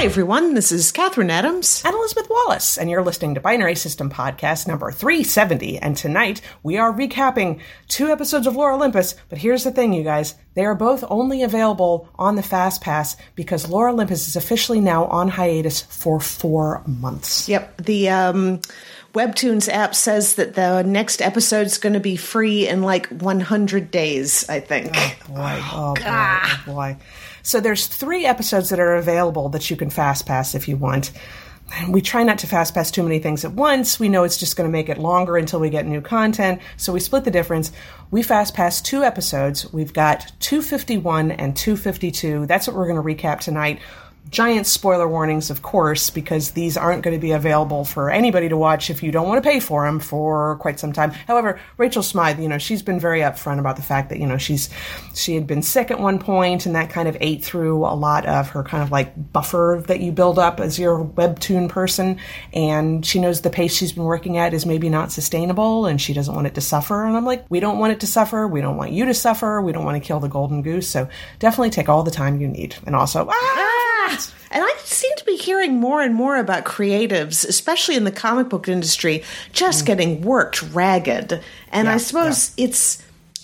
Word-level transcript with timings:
Hi, 0.00 0.06
everyone. 0.06 0.54
This 0.54 0.72
is 0.72 0.92
Catherine 0.92 1.28
Adams. 1.28 1.82
and 1.84 1.94
Elizabeth 1.94 2.30
Wallace, 2.30 2.78
and 2.78 2.88
you're 2.88 3.04
listening 3.04 3.34
to 3.34 3.40
Binary 3.42 3.74
System 3.74 4.08
Podcast 4.08 4.66
number 4.66 4.90
370. 4.90 5.76
And 5.76 5.94
tonight 5.94 6.40
we 6.62 6.78
are 6.78 6.90
recapping 6.90 7.60
two 7.86 8.10
episodes 8.10 8.46
of 8.46 8.56
Lore 8.56 8.72
Olympus. 8.72 9.14
But 9.28 9.36
here's 9.36 9.62
the 9.62 9.70
thing, 9.70 9.92
you 9.92 10.02
guys. 10.02 10.36
They 10.54 10.64
are 10.64 10.74
both 10.74 11.04
only 11.10 11.42
available 11.42 12.08
on 12.18 12.36
the 12.36 12.42
Fast 12.42 12.80
Pass 12.80 13.14
because 13.34 13.68
Lore 13.68 13.90
Olympus 13.90 14.26
is 14.26 14.36
officially 14.36 14.80
now 14.80 15.04
on 15.04 15.28
hiatus 15.28 15.82
for 15.82 16.18
four 16.18 16.82
months. 16.86 17.46
Yep. 17.46 17.82
The 17.82 18.08
um, 18.08 18.60
Webtoons 19.12 19.68
app 19.68 19.94
says 19.94 20.36
that 20.36 20.54
the 20.54 20.82
next 20.82 21.20
episode 21.20 21.66
is 21.66 21.76
going 21.76 21.92
to 21.92 22.00
be 22.00 22.16
free 22.16 22.66
in 22.66 22.80
like 22.80 23.08
100 23.08 23.90
days, 23.90 24.48
I 24.48 24.60
think. 24.60 24.94
Boy, 25.28 25.60
oh 25.62 25.94
boy, 25.94 26.02
oh 26.06 26.62
boy. 26.64 26.96
So 27.50 27.58
there's 27.58 27.88
three 27.88 28.26
episodes 28.26 28.68
that 28.68 28.78
are 28.78 28.94
available 28.94 29.48
that 29.48 29.70
you 29.70 29.76
can 29.76 29.90
fast 29.90 30.24
pass 30.24 30.54
if 30.54 30.68
you 30.68 30.76
want. 30.76 31.10
We 31.88 32.00
try 32.00 32.22
not 32.22 32.38
to 32.38 32.46
fast 32.46 32.74
pass 32.74 32.92
too 32.92 33.02
many 33.02 33.18
things 33.18 33.44
at 33.44 33.54
once. 33.54 33.98
We 33.98 34.08
know 34.08 34.22
it's 34.22 34.36
just 34.36 34.56
going 34.56 34.68
to 34.68 34.72
make 34.72 34.88
it 34.88 34.98
longer 34.98 35.36
until 35.36 35.58
we 35.58 35.68
get 35.68 35.84
new 35.84 36.00
content, 36.00 36.60
so 36.76 36.92
we 36.92 37.00
split 37.00 37.24
the 37.24 37.32
difference. 37.32 37.72
We 38.12 38.22
fast 38.22 38.54
pass 38.54 38.80
two 38.80 39.02
episodes. 39.02 39.72
We've 39.72 39.92
got 39.92 40.30
251 40.38 41.32
and 41.32 41.56
252. 41.56 42.46
That's 42.46 42.68
what 42.68 42.76
we're 42.76 42.86
going 42.86 43.18
to 43.18 43.26
recap 43.26 43.40
tonight. 43.40 43.80
Giant 44.30 44.68
spoiler 44.68 45.08
warnings, 45.08 45.50
of 45.50 45.62
course, 45.62 46.08
because 46.08 46.52
these 46.52 46.76
aren't 46.76 47.02
going 47.02 47.16
to 47.16 47.20
be 47.20 47.32
available 47.32 47.84
for 47.84 48.10
anybody 48.10 48.48
to 48.48 48.56
watch 48.56 48.88
if 48.88 49.02
you 49.02 49.10
don't 49.10 49.26
want 49.26 49.42
to 49.42 49.48
pay 49.48 49.58
for 49.58 49.84
them 49.84 49.98
for 49.98 50.56
quite 50.56 50.78
some 50.78 50.92
time. 50.92 51.10
However, 51.10 51.58
Rachel 51.78 52.04
Smythe, 52.04 52.38
you 52.38 52.48
know, 52.48 52.58
she's 52.58 52.80
been 52.80 53.00
very 53.00 53.20
upfront 53.20 53.58
about 53.58 53.74
the 53.74 53.82
fact 53.82 54.08
that 54.10 54.20
you 54.20 54.26
know 54.26 54.38
she's 54.38 54.70
she 55.16 55.34
had 55.34 55.48
been 55.48 55.62
sick 55.62 55.90
at 55.90 55.98
one 55.98 56.20
point, 56.20 56.64
and 56.64 56.76
that 56.76 56.90
kind 56.90 57.08
of 57.08 57.16
ate 57.20 57.44
through 57.44 57.84
a 57.84 57.94
lot 57.94 58.24
of 58.24 58.50
her 58.50 58.62
kind 58.62 58.84
of 58.84 58.92
like 58.92 59.32
buffer 59.32 59.82
that 59.88 59.98
you 59.98 60.12
build 60.12 60.38
up 60.38 60.60
as 60.60 60.78
your 60.78 61.04
webtoon 61.04 61.68
person, 61.68 62.18
and 62.52 63.04
she 63.04 63.18
knows 63.18 63.40
the 63.40 63.50
pace 63.50 63.74
she's 63.74 63.92
been 63.92 64.04
working 64.04 64.38
at 64.38 64.54
is 64.54 64.64
maybe 64.64 64.88
not 64.88 65.10
sustainable, 65.10 65.86
and 65.86 66.00
she 66.00 66.12
doesn't 66.12 66.34
want 66.34 66.46
it 66.46 66.54
to 66.54 66.60
suffer. 66.60 67.04
And 67.04 67.16
I'm 67.16 67.24
like, 67.24 67.46
we 67.48 67.58
don't 67.58 67.78
want 67.78 67.94
it 67.94 68.00
to 68.00 68.06
suffer. 68.06 68.46
We 68.46 68.60
don't 68.60 68.76
want 68.76 68.92
you 68.92 69.06
to 69.06 69.14
suffer. 69.14 69.60
We 69.60 69.72
don't 69.72 69.84
want 69.84 70.00
to 70.00 70.06
kill 70.06 70.20
the 70.20 70.28
golden 70.28 70.62
goose. 70.62 70.88
So 70.88 71.08
definitely 71.40 71.70
take 71.70 71.88
all 71.88 72.04
the 72.04 72.12
time 72.12 72.40
you 72.40 72.46
need, 72.46 72.76
and 72.86 72.94
also. 72.94 73.26
Ah! 73.28 73.79
And 74.52 74.64
I 74.64 74.74
seem 74.84 75.12
to 75.16 75.24
be 75.24 75.36
hearing 75.36 75.78
more 75.78 76.02
and 76.02 76.14
more 76.14 76.36
about 76.36 76.64
creatives, 76.64 77.46
especially 77.48 77.94
in 77.96 78.04
the 78.04 78.10
comic 78.12 78.48
book 78.48 78.68
industry, 78.68 79.22
just 79.52 79.84
mm. 79.84 79.86
getting 79.86 80.22
worked 80.22 80.62
ragged. 80.62 81.40
And 81.70 81.88
I 81.88 81.92
Yeah, 81.92 81.98
suppose 81.98 82.52
it's 82.56 83.02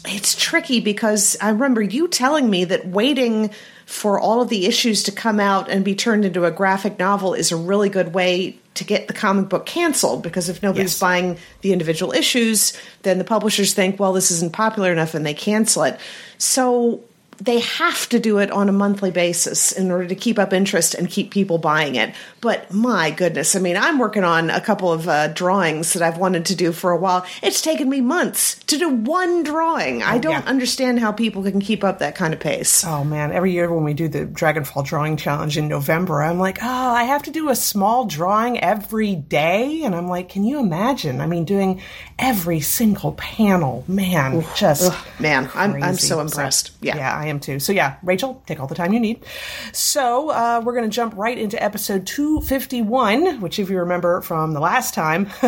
it's 0.09 0.37
tricky 0.37 0.81
because 0.81 1.37
I 1.41 1.51
remember 1.51 1.83
you 1.83 2.07
telling 2.09 2.48
me 2.48 2.65
that 2.67 2.87
waiting 2.87 3.51
for 3.87 4.21
all 4.21 4.41
of 4.41 4.48
the 4.48 4.67
issues 4.67 5.03
to 5.05 5.13
come 5.13 5.41
out 5.41 5.69
and 5.69 5.85
be 5.85 5.95
turned 5.95 6.25
into 6.25 6.45
a 6.45 6.51
graphic 6.51 6.98
novel 6.98 7.35
is 7.35 7.51
a 7.53 7.57
really 7.57 7.89
good 7.89 8.15
way 8.15 8.59
to 8.75 8.85
get 8.85 9.07
the 9.09 9.15
comic 9.15 9.48
book 9.48 9.65
canceled 9.67 10.23
because 10.23 10.48
if 10.48 10.63
nobody's 10.63 10.93
Yes. 10.93 10.98
buying 11.01 11.39
the 11.63 11.73
individual 11.73 12.13
issues, 12.13 12.73
then 13.03 13.19
the 13.19 13.25
publishers 13.25 13.75
think, 13.75 13.98
well, 13.98 14.13
this 14.13 14.31
isn't 14.31 14.53
popular 14.53 14.93
enough 14.93 15.15
and 15.15 15.25
they 15.25 15.35
cancel 15.35 15.85
it. 15.85 15.98
So 16.39 17.01
they 17.39 17.61
have 17.61 18.09
to 18.09 18.19
do 18.19 18.39
it 18.39 18.51
on 18.51 18.69
a 18.69 18.73
monthly 18.73 19.11
basis 19.11 19.73
in 19.73 19.91
order 19.91 20.06
to 20.06 20.15
keep 20.15 20.39
up 20.39 20.53
interest 20.53 20.95
and 20.95 21.09
keep 21.09 21.31
people 21.31 21.59
buying 21.59 21.97
it. 21.97 22.15
But 22.41 22.73
my 22.73 23.11
goodness, 23.11 23.55
I 23.55 23.59
mean, 23.59 23.77
I'm 23.77 23.98
working 23.98 24.25
on 24.25 24.51
a 24.51 24.61
couple 24.61 24.92
of 24.92 25.09
uh, 25.09 25.29
drawings 25.29 25.92
that 25.92 26.03
I've 26.03 26.19
wanted 26.19 26.47
to 26.47 26.57
do 26.57 26.73
for 26.73 26.91
a 26.91 26.97
while. 26.97 27.27
It's 27.42 27.61
taken 27.61 27.89
me 27.89 28.01
months 28.01 28.57
to 28.64 28.79
do 28.79 28.89
one 28.89 29.42
drawing. 29.42 30.03
I 30.03 30.19
don't 30.19 30.33
yeah. 30.33 30.48
understand 30.48 31.01
how 31.01 31.12
people 31.12 31.42
can 31.42 31.61
keep 31.61 31.84
up 31.84 31.98
that 31.98 32.14
kind 32.14 32.33
of 32.33 32.41
pace. 32.41 32.84
Oh 32.84 33.05
man, 33.05 33.33
every 33.33 33.53
year 33.53 33.73
when 33.73 33.84
we 33.84 33.95
do 33.95 34.09
the 34.09 34.27
Dragonfall 34.27 34.84
Drawing 34.84 35.17
Challenge 35.17 35.57
in 35.59 35.69
November, 35.69 36.23
I'm 36.23 36.39
like, 36.39 36.59
oh, 36.62 36.67
I 36.67 37.05
have 37.05 37.23
to 37.25 37.31
do 37.31 37.51
a 37.51 37.57
small 37.57 38.07
drawing 38.07 38.61
every 38.61 39.14
day. 39.14 39.83
And 39.83 39.95
I'm 39.95 40.09
like, 40.09 40.29
can 40.29 40.45
you 40.45 40.59
imagine? 40.59 41.20
I 41.20 41.27
mean, 41.27 41.45
doing 41.45 41.83
every 42.19 42.61
single 42.61 43.13
panel, 43.13 43.85
man, 43.89 44.45
just. 44.57 44.92
Man, 45.20 45.51
I'm, 45.55 45.83
I'm 45.83 45.97
so 45.97 46.20
impressed. 46.20 46.73
Yeah. 46.80 46.97
Yeah, 46.97 47.17
I 47.17 47.26
am 47.27 47.41
too. 47.41 47.59
So 47.59 47.73
yeah, 47.73 47.97
Rachel, 48.03 48.42
take 48.47 48.61
all 48.61 48.67
the 48.67 48.75
time 48.75 48.92
you 48.92 49.01
need. 49.01 49.25
So 49.73 50.31
uh, 50.31 50.63
we're 50.64 50.75
going 50.75 50.89
to 50.89 50.95
jump 50.95 51.14
right 51.17 51.39
into 51.39 51.63
episode 51.63 52.07
251, 52.07 53.41
which 53.41 53.59
if 53.59 53.70
you 53.70 53.79
remember 53.79 54.20
from 54.23 54.53
the 54.53 54.61
last 54.61 54.95
time, 54.95 55.25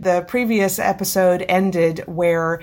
the 0.00 0.24
previous 0.28 0.78
episode 0.78 1.44
ended 1.48 2.02
where 2.06 2.60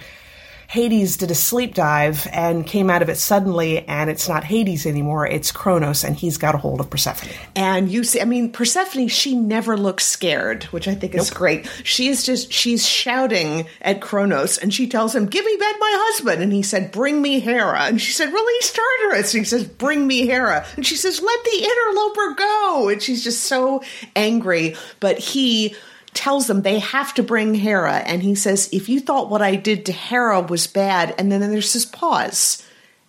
Hades 0.67 1.17
did 1.17 1.31
a 1.31 1.35
sleep 1.35 1.73
dive 1.75 2.27
and 2.31 2.65
came 2.65 2.89
out 2.89 3.01
of 3.01 3.09
it 3.09 3.17
suddenly, 3.17 3.87
and 3.87 4.09
it's 4.09 4.27
not 4.27 4.43
Hades 4.43 4.85
anymore, 4.85 5.27
it's 5.27 5.51
Kronos, 5.51 6.03
and 6.03 6.15
he's 6.15 6.37
got 6.37 6.55
a 6.55 6.57
hold 6.57 6.79
of 6.79 6.89
Persephone. 6.89 7.29
And 7.55 7.91
you 7.91 8.03
see, 8.03 8.21
I 8.21 8.25
mean, 8.25 8.51
Persephone, 8.51 9.07
she 9.07 9.35
never 9.35 9.77
looks 9.77 10.05
scared, 10.05 10.65
which 10.65 10.87
I 10.87 10.95
think 10.95 11.15
is 11.15 11.29
great. 11.29 11.69
She 11.83 12.07
is 12.07 12.23
just, 12.23 12.51
she's 12.51 12.87
shouting 12.87 13.67
at 13.81 14.01
Kronos 14.01 14.57
and 14.57 14.73
she 14.73 14.87
tells 14.87 15.15
him, 15.15 15.25
Give 15.25 15.45
me 15.45 15.55
back 15.57 15.75
my 15.79 15.95
husband. 15.97 16.41
And 16.41 16.51
he 16.51 16.63
said, 16.63 16.91
Bring 16.91 17.21
me 17.21 17.39
Hera. 17.39 17.83
And 17.83 18.01
she 18.01 18.11
said, 18.11 18.33
Release 18.33 18.73
Tartarus. 18.73 19.33
And 19.33 19.41
he 19.41 19.45
says, 19.45 19.65
Bring 19.65 20.07
me 20.07 20.25
Hera. 20.25 20.65
And 20.75 20.85
she 20.85 20.95
says, 20.95 21.21
Let 21.21 21.43
the 21.43 21.63
interloper 21.63 22.35
go. 22.35 22.89
And 22.89 23.01
she's 23.01 23.23
just 23.23 23.43
so 23.43 23.83
angry. 24.15 24.75
But 24.99 25.19
he, 25.19 25.75
tells 26.15 26.47
them 26.47 26.61
they 26.61 26.79
have 26.79 27.13
to 27.15 27.23
bring 27.23 27.53
Hera. 27.53 27.97
And 27.97 28.23
he 28.23 28.35
says, 28.35 28.69
If 28.71 28.89
you 28.89 28.99
thought 28.99 29.29
what 29.29 29.41
I 29.41 29.55
did 29.55 29.85
to 29.85 29.91
Hera 29.91 30.41
was 30.41 30.67
bad, 30.67 31.13
and 31.17 31.31
then 31.31 31.41
there's 31.41 31.73
this 31.73 31.85
pause. 31.85 32.63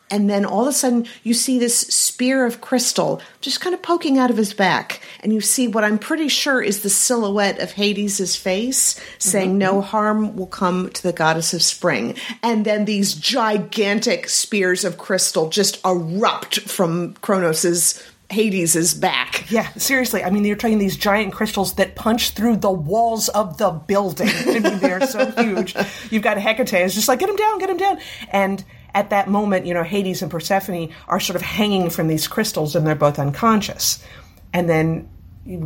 And 0.08 0.30
then 0.30 0.44
all 0.44 0.62
of 0.62 0.68
a 0.68 0.72
sudden, 0.72 1.06
you 1.24 1.34
see 1.34 1.58
this 1.58 1.76
spear 1.76 2.46
of 2.46 2.60
crystal 2.60 3.20
just 3.40 3.60
kind 3.60 3.74
of 3.74 3.82
poking 3.82 4.18
out 4.18 4.30
of 4.30 4.36
his 4.36 4.54
back. 4.54 5.00
And 5.20 5.32
you 5.32 5.40
see 5.40 5.66
what 5.66 5.82
I'm 5.82 5.98
pretty 5.98 6.28
sure 6.28 6.62
is 6.62 6.82
the 6.82 6.90
silhouette 6.90 7.58
of 7.58 7.72
Hades' 7.72 8.36
face 8.36 9.00
saying, 9.18 9.50
mm-hmm. 9.50 9.58
No 9.58 9.80
harm 9.80 10.36
will 10.36 10.46
come 10.46 10.90
to 10.90 11.02
the 11.02 11.12
goddess 11.12 11.52
of 11.54 11.62
spring. 11.62 12.14
And 12.42 12.64
then 12.64 12.84
these 12.84 13.14
gigantic 13.14 14.28
spears 14.28 14.84
of 14.84 14.96
crystal 14.96 15.48
just 15.48 15.84
erupt 15.84 16.60
from 16.60 17.14
Kronos's 17.14 18.00
Hades' 18.31 18.75
is 18.75 18.92
back. 18.94 19.50
Yeah, 19.50 19.69
seriously. 19.75 20.25
I 20.25 20.31
mean, 20.31 20.44
you're 20.44 20.56
talking 20.56 20.78
these 20.78 20.97
giant 20.97 21.32
crystals 21.32 21.75
that 21.75 21.94
punch 21.94 22.31
through 22.31 22.56
the 22.56 22.70
walls 22.70 23.28
of 23.28 23.59
the 23.59 23.70
building. 23.70 24.28
I 24.47 24.59
mean, 24.59 24.78
they're 24.78 25.06
so 25.06 25.31
huge. 25.31 25.76
You've 26.10 26.22
got 26.22 26.36
Hecate 26.36 26.84
is 26.84 26.94
just 26.94 27.09
like, 27.09 27.20
get 27.20 27.28
him 27.28 27.36
down, 27.36 27.59
get 27.59 27.70
him 27.70 27.76
down. 27.76 27.98
And 28.31 28.65
at 28.94 29.10
that 29.10 29.28
moment, 29.28 29.66
you 29.66 29.75
know, 29.75 29.84
Hades 29.84 30.22
and 30.22 30.31
Persephone 30.31 30.92
are 31.06 31.20
sort 31.20 31.36
of 31.36 31.42
hanging 31.42 31.88
from 31.91 32.09
these 32.09 32.26
crystals 32.26 32.75
and 32.75 32.86
they're 32.86 32.94
both 32.94 33.19
unconscious. 33.19 34.04
And 34.53 34.69
then 34.69 35.09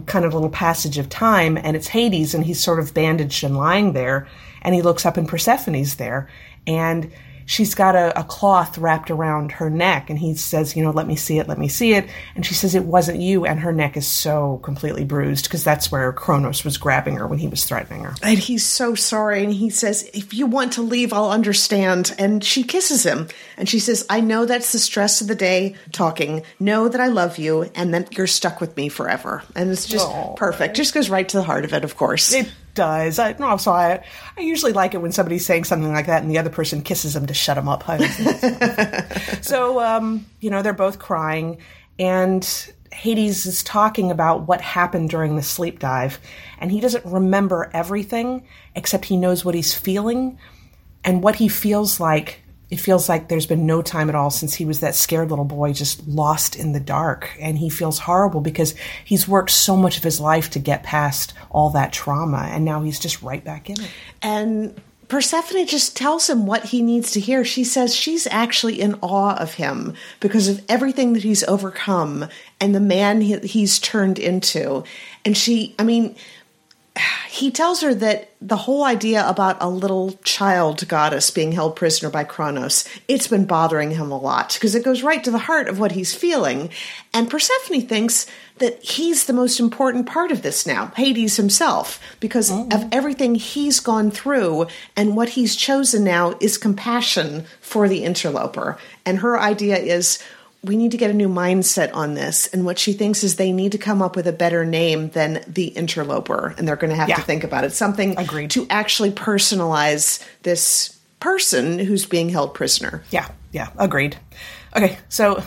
kind 0.07 0.25
of 0.25 0.33
a 0.33 0.37
little 0.37 0.51
passage 0.51 0.99
of 0.99 1.09
time 1.09 1.57
and 1.57 1.75
it's 1.75 1.87
Hades 1.87 2.35
and 2.35 2.45
he's 2.45 2.63
sort 2.63 2.79
of 2.79 2.93
bandaged 2.93 3.43
and 3.45 3.57
lying 3.57 3.95
there 3.95 4.29
and 4.61 4.75
he 4.75 4.83
looks 4.83 5.07
up 5.07 5.17
and 5.17 5.27
Persephone's 5.27 5.97
there 5.97 6.29
and 6.67 7.11
she's 7.51 7.75
got 7.75 7.97
a, 7.97 8.19
a 8.19 8.23
cloth 8.23 8.79
wrapped 8.79 9.11
around 9.11 9.51
her 9.53 9.69
neck 9.69 10.09
and 10.09 10.19
he 10.19 10.35
says 10.35 10.77
you 10.77 10.85
know 10.85 10.91
let 10.91 11.07
me 11.07 11.17
see 11.17 11.39
it 11.39 11.49
let 11.49 11.59
me 11.59 11.69
see 11.69 11.95
it 11.95 12.09
and 12.37 12.47
she 12.47 12.55
says 12.55 12.75
it 12.75 12.85
wasn't 12.85 13.19
you 13.19 13.45
and 13.45 13.61
her 13.61 13.73
neck 13.73 13.97
is 13.97 14.07
so 14.07 14.59
completely 14.63 15.05
bruised 15.05 15.45
because 15.45 15.65
that's 15.65 15.91
where 15.91 16.13
Kronos 16.13 16.65
was 16.65 16.79
grabbing 16.79 17.17
her 17.17 17.27
when 17.27 17.39
he 17.41 17.49
was 17.49 17.65
threatening 17.65 18.05
her 18.05 18.15
And 18.23 18.39
he's 18.39 18.65
so 18.65 18.95
sorry. 18.95 19.45
And 19.45 19.53
he 19.53 19.71
says, 19.71 20.09
If 20.15 20.33
you 20.35 20.47
want 20.47 20.75
to 20.75 20.83
leave, 20.83 21.13
I'll 21.13 21.31
understand. 21.31 22.15
And 22.19 22.45
she 22.45 22.63
kisses 22.63 23.05
him. 23.05 23.29
And 23.57 23.69
she 23.69 23.79
says, 23.79 24.07
I 24.09 24.21
know 24.21 24.45
that's 24.45 24.73
the 24.73 24.79
stress 24.79 25.21
of 25.21 25.27
the 25.27 25.35
day 25.35 25.75
talking. 25.93 26.43
Know 26.59 26.89
that 26.89 27.01
I 27.01 27.09
love 27.09 27.39
you 27.39 27.71
and 27.75 27.95
that 27.95 28.17
you're 28.17 28.27
stuck 28.27 28.61
with 28.61 28.77
me 28.77 28.89
forever. 28.89 29.43
And 29.55 29.71
it's 29.71 29.87
just 29.87 30.07
Aw. 30.07 30.35
perfect. 30.35 30.77
Just 30.77 30.95
goes 30.95 31.11
right 31.11 31.29
to 31.29 31.37
the 31.37 31.43
heart 31.43 31.65
of 31.65 31.73
it, 31.73 31.85
of 31.85 31.97
course. 31.97 32.33
it 32.33 32.51
does 32.75 33.19
I, 33.19 33.35
no 33.39 33.57
so 33.57 33.73
I, 33.73 34.05
I 34.37 34.41
usually 34.41 34.73
like 34.73 34.95
it 34.95 34.99
when 34.99 35.13
somebody's 35.13 35.45
saying 35.45 35.65
something 35.65 35.93
like 35.93 36.07
that 36.07 36.23
and 36.23 36.31
the 36.31 36.39
other 36.39 36.51
person 36.51 36.83
kisses 36.83 37.15
them 37.15 37.27
to 37.27 37.35
shut 37.35 37.57
them 37.57 37.69
up 37.69 37.89
I 37.89 37.95
always 37.95 38.17
think 38.17 38.39
it's 38.41 39.25
fun. 39.29 39.43
so 39.43 39.81
um, 39.81 40.27
you 40.41 40.51
know 40.51 40.63
they're 40.63 40.73
both 40.73 40.99
crying 40.99 41.59
and 41.99 42.73
Hades 42.93 43.47
is 43.47 43.63
talking 43.63 44.11
about 44.11 44.49
what 44.49 44.61
happened 44.61 45.11
during 45.11 45.37
the 45.37 45.43
sleep 45.43 45.79
dive, 45.79 46.19
and 46.59 46.73
he 46.73 46.81
doesn't 46.81 47.05
remember 47.05 47.71
everything 47.73 48.47
except 48.75 49.05
he 49.05 49.17
knows 49.17 49.45
what 49.45 49.55
he's 49.55 49.75
feeling 49.75 50.39
and 51.05 51.23
what 51.23 51.37
he 51.37 51.49
feels 51.49 52.01
like. 52.01 52.43
It 52.71 52.79
feels 52.79 53.09
like 53.09 53.29
there's 53.29 53.47
been 53.47 53.67
no 53.67 53.83
time 53.83 54.09
at 54.09 54.15
all 54.15 54.31
since 54.31 54.55
he 54.55 54.65
was 54.65 54.81
that 54.81 54.95
scared 54.95 55.31
little 55.31 55.45
boy 55.45 55.73
just 55.73 56.07
lost 56.07 56.55
in 56.55 56.73
the 56.73 56.81
dark. 56.81 57.37
And 57.41 57.59
he 57.59 57.69
feels 57.69 57.99
horrible 57.99 58.41
because 58.41 58.75
he's 59.05 59.27
worked 59.27 59.51
so 59.51 59.77
much 59.77 59.97
of 59.97 60.05
his 60.05 60.21
life 60.21 60.51
to 60.51 60.59
get 60.59 60.83
past 60.83 61.35
all 61.51 61.71
that 61.71 61.93
trauma, 61.93 62.49
and 62.51 62.65
now 62.65 62.83
he's 62.83 63.01
just 63.01 63.23
right 63.23 63.45
back 63.45 63.69
in 63.69 63.81
it. 63.81 63.91
And 64.23 64.81
Persephone 65.11 65.67
just 65.67 65.97
tells 65.97 66.31
him 66.31 66.47
what 66.47 66.67
he 66.67 66.83
needs 66.83 67.11
to 67.11 67.21
hear. 67.21 67.45
She 67.45 67.65
says 67.65 67.93
she's 67.93 68.29
actually 68.29 68.81
in 68.81 68.95
awe 69.03 69.35
of 69.35 69.55
him 69.55 69.95
because 70.21 70.47
of 70.47 70.65
everything 70.69 71.15
that 71.15 71.25
he's 71.25 71.43
overcome 71.45 72.29
and 72.61 72.73
the 72.73 72.81
man 72.81 73.21
he, 73.21 73.37
he's 73.41 73.81
turned 73.81 74.21
into. 74.21 74.85
And 75.25 75.37
she, 75.37 75.75
I 75.81 75.83
mean, 75.83 76.15
he 77.29 77.51
tells 77.51 77.81
her 77.81 77.95
that 77.95 78.31
the 78.41 78.57
whole 78.57 78.85
idea 78.85 79.29
about 79.29 79.57
a 79.61 79.69
little 79.69 80.13
child 80.25 80.87
goddess 80.89 81.31
being 81.31 81.53
held 81.53 81.77
prisoner 81.77 82.11
by 82.11 82.25
Kronos, 82.25 82.85
it's 83.07 83.29
been 83.29 83.45
bothering 83.45 83.93
him 83.93 84.11
a 84.11 84.19
lot 84.19 84.55
because 84.55 84.75
it 84.75 84.85
goes 84.85 85.03
right 85.03 85.23
to 85.25 85.31
the 85.31 85.39
heart 85.39 85.69
of 85.69 85.79
what 85.79 85.93
he's 85.93 86.15
feeling. 86.15 86.71
And 87.13 87.31
Persephone 87.31 87.83
thinks 87.83 88.27
that 88.59 88.83
he's 88.83 89.27
the 89.27 89.33
most 89.33 89.61
important 89.61 90.07
part 90.07 90.31
of 90.31 90.43
this 90.43 90.67
now, 90.67 90.87
Hades 90.97 91.37
himself, 91.37 92.01
because 92.21 92.51
mm-hmm. 92.51 92.73
of 92.73 92.89
everything 92.93 93.35
he's 93.35 93.81
gone 93.81 94.11
through 94.11 94.67
and 94.97 95.17
what 95.17 95.31
he's 95.31 95.57
chosen 95.57 96.05
now 96.05 96.37
is 96.41 96.59
compassion 96.59 97.45
for 97.61 97.89
the 97.89 98.05
interloper. 98.05 98.79
And 99.05 99.19
her 99.19 99.39
idea 99.39 99.77
is 99.77 100.19
we 100.63 100.77
need 100.77 100.91
to 100.91 100.99
get 100.99 101.11
a 101.11 101.15
new 101.15 101.29
mindset 101.29 101.95
on 101.95 102.15
this. 102.15 102.47
And 102.49 102.65
what 102.65 102.79
she 102.79 102.93
thinks 102.93 103.25
is 103.25 103.37
they 103.37 103.53
need 103.53 103.73
to 103.73 103.79
come 103.79 104.03
up 104.03 104.15
with 104.15 104.27
a 104.27 104.33
better 104.33 104.65
name 104.65 105.09
than 105.11 105.43
the 105.47 105.69
interloper. 105.69 106.55
And 106.59 106.69
they're 106.69 106.77
going 106.77 106.91
to 106.91 106.97
have 106.97 107.09
yeah. 107.09 107.17
to 107.17 107.23
think 107.23 107.45
about 107.45 107.65
it. 107.65 107.73
Something 107.73 108.19
Agreed. 108.19 108.51
to 108.51 108.67
actually 108.69 109.11
personalize 109.11 110.25
this 110.43 110.99
person 111.19 111.79
who's 111.79 112.07
being 112.07 112.29
held 112.29 112.55
prisoner. 112.55 113.03
Yeah, 113.11 113.29
yeah, 113.53 113.71
agreed. 113.79 114.17
Okay, 114.77 114.99
so 115.09 115.43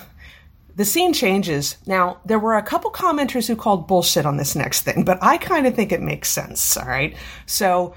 the 0.75 0.85
scene 0.85 1.13
changes. 1.13 1.77
Now, 1.85 2.17
there 2.25 2.39
were 2.39 2.55
a 2.55 2.63
couple 2.63 2.91
commenters 2.91 3.47
who 3.47 3.55
called 3.55 3.87
bullshit 3.87 4.25
on 4.25 4.37
this 4.37 4.55
next 4.55 4.81
thing, 4.81 5.03
but 5.03 5.19
I 5.21 5.37
kind 5.37 5.67
of 5.67 5.75
think 5.75 5.91
it 5.91 6.01
makes 6.01 6.29
sense, 6.29 6.75
all 6.77 6.87
right? 6.87 7.15
So 7.45 7.95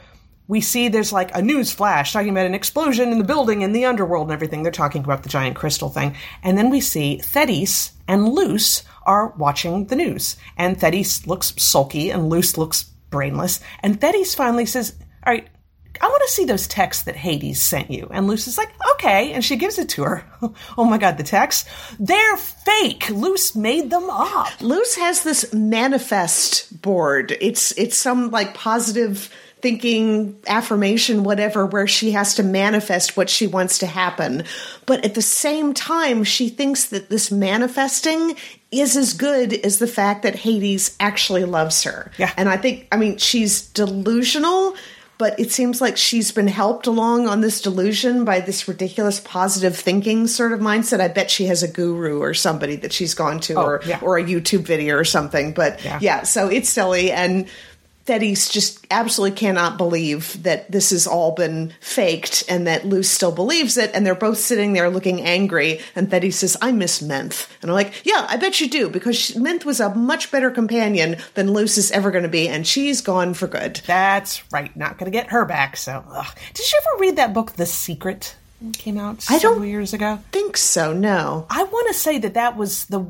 we 0.48 0.60
see 0.60 0.88
there's 0.88 1.12
like 1.12 1.34
a 1.34 1.43
news 1.43 1.72
flash 1.72 2.12
talking 2.12 2.31
about 2.31 2.46
an 2.46 2.54
explosion 2.54 3.10
in 3.10 3.19
the 3.19 3.25
building 3.25 3.62
in 3.62 3.72
the 3.72 3.84
underworld 3.84 4.28
and 4.28 4.32
everything. 4.32 4.62
They're 4.62 4.72
talking 4.72 5.02
about 5.02 5.22
the 5.22 5.28
giant 5.28 5.56
crystal 5.56 5.88
thing. 5.88 6.14
And 6.43 6.56
then 6.56 6.70
we 6.70 6.81
see 6.81 7.19
Thetis 7.19 7.93
and 8.06 8.28
Luce 8.28 8.84
are 9.04 9.28
watching 9.37 9.87
the 9.87 9.96
news. 9.96 10.37
And 10.56 10.78
Thetis 10.78 11.26
looks 11.26 11.52
sulky 11.56 12.10
and 12.10 12.28
Luce 12.28 12.56
looks 12.56 12.84
brainless. 13.10 13.60
And 13.81 14.00
Thetis 14.00 14.34
finally 14.34 14.66
says, 14.66 14.94
All 15.26 15.32
right, 15.32 15.48
I 16.00 16.08
want 16.08 16.22
to 16.26 16.32
see 16.32 16.44
those 16.44 16.66
texts 16.66 17.04
that 17.04 17.16
Hades 17.16 17.60
sent 17.60 17.90
you. 17.90 18.08
And 18.10 18.26
Luce 18.26 18.46
is 18.46 18.58
like, 18.58 18.70
okay. 18.92 19.32
And 19.32 19.44
she 19.44 19.56
gives 19.56 19.78
it 19.78 19.88
to 19.90 20.02
her. 20.04 20.25
oh 20.78 20.84
my 20.84 20.99
God, 20.99 21.16
the 21.16 21.25
texts? 21.25 21.69
They're 21.99 22.37
fake. 22.37 23.08
Luce 23.10 23.54
made 23.54 23.90
them 23.90 24.08
up. 24.10 24.60
Luce 24.60 24.96
has 24.96 25.22
this 25.22 25.52
manifest 25.52 26.82
board. 26.82 27.37
It's, 27.40 27.72
it's 27.78 27.96
some 27.96 28.31
like 28.31 28.54
positive 28.54 29.32
thinking 29.66 30.38
affirmation, 30.46 31.24
whatever, 31.24 31.66
where 31.66 31.88
she 31.88 32.12
has 32.12 32.36
to 32.36 32.44
manifest 32.44 33.16
what 33.16 33.28
she 33.28 33.48
wants 33.48 33.78
to 33.78 33.86
happen. 33.86 34.44
But 34.86 35.04
at 35.04 35.14
the 35.14 35.22
same 35.22 35.74
time, 35.74 36.22
she 36.22 36.48
thinks 36.50 36.84
that 36.86 37.10
this 37.10 37.32
manifesting 37.32 38.36
is 38.70 38.96
as 38.96 39.12
good 39.12 39.52
as 39.52 39.80
the 39.80 39.88
fact 39.88 40.22
that 40.22 40.36
Hades 40.36 40.94
actually 41.00 41.44
loves 41.44 41.82
her. 41.82 42.12
Yeah. 42.16 42.32
And 42.36 42.48
I 42.48 42.58
think, 42.58 42.86
I 42.92 42.96
mean, 42.96 43.16
she's 43.16 43.62
delusional 43.70 44.76
but 45.18 45.40
it 45.40 45.50
seems 45.50 45.80
like 45.80 45.96
she's 45.96 46.30
been 46.30 46.46
helped 46.46 46.86
along 46.86 47.26
on 47.26 47.40
this 47.40 47.62
delusion 47.62 48.26
by 48.26 48.40
this 48.40 48.68
ridiculous 48.68 49.18
positive 49.18 49.74
thinking 49.74 50.26
sort 50.26 50.52
of 50.52 50.60
mindset. 50.60 51.00
I 51.00 51.08
bet 51.08 51.30
she 51.30 51.46
has 51.46 51.62
a 51.62 51.68
guru 51.68 52.20
or 52.20 52.34
somebody 52.34 52.76
that 52.76 52.92
she's 52.92 53.14
gone 53.14 53.40
to 53.40 53.54
oh, 53.54 53.64
or 53.64 53.82
yeah. 53.86 53.98
or 54.02 54.18
a 54.18 54.22
YouTube 54.22 54.66
video 54.66 54.94
or 54.94 55.04
something. 55.04 55.54
But 55.54 55.82
yeah. 55.82 55.98
yeah, 56.02 56.22
so 56.24 56.48
it's 56.48 56.68
silly 56.68 57.10
and 57.10 57.48
Thetis 58.06 58.49
just 58.49 58.87
absolutely 58.91 59.37
cannot 59.37 59.76
believe 59.76 60.43
that 60.44 60.70
this 60.70 60.91
has 60.91 61.06
all 61.06 61.32
been 61.32 61.73
faked 61.81 62.44
and 62.49 62.67
that 62.67 62.87
Luce 62.87 63.11
still 63.11 63.32
believes 63.32 63.76
it. 63.76 63.91
And 63.94 64.06
they're 64.06 64.14
both 64.14 64.38
sitting 64.38 64.73
there 64.73 64.88
looking 64.88 65.23
angry. 65.23 65.81
And 65.97 66.08
Thetis 66.08 66.38
says, 66.38 66.56
I 66.62 66.70
miss 66.73 67.03
Minthe. 67.03 67.49
And 67.62 67.70
I'm 67.70 67.75
like, 67.75 68.06
yeah, 68.06 68.25
I 68.29 68.37
bet 68.37 68.61
you 68.61 68.69
do, 68.69 68.88
because 68.88 69.32
Minthe 69.32 69.64
was 69.64 69.81
a 69.81 69.94
much 69.94 70.31
better 70.31 70.50
companion 70.50 71.17
than 71.35 71.53
Luce 71.53 71.76
is 71.76 71.91
ever 71.91 72.11
going 72.12 72.23
to 72.23 72.29
be. 72.29 72.49
And 72.49 72.67
she's 72.67 73.00
gone 73.00 73.35
for 73.35 73.49
good. 73.49 73.81
That's 73.87 74.50
right. 74.52 74.75
Not 74.76 74.99
going 74.99 75.11
to 75.11 75.17
get 75.17 75.31
her 75.31 75.44
back. 75.44 75.76
So, 75.76 76.05
ugh. 76.09 76.38
did 76.55 76.70
you 76.70 76.81
ever 76.81 77.00
read 77.00 77.17
that 77.17 77.35
book, 77.35 77.52
The 77.52 77.67
Secret? 77.67 78.37
Came 78.72 78.98
out 78.98 79.24
I 79.28 79.38
several 79.38 79.60
don't 79.60 79.68
years 79.68 79.92
ago? 79.92 80.18
Think 80.32 80.56
so? 80.56 80.92
No. 80.92 81.46
I 81.50 81.62
want 81.64 81.88
to 81.88 81.94
say 81.94 82.18
that 82.18 82.34
that 82.34 82.56
was 82.56 82.86
the. 82.86 83.06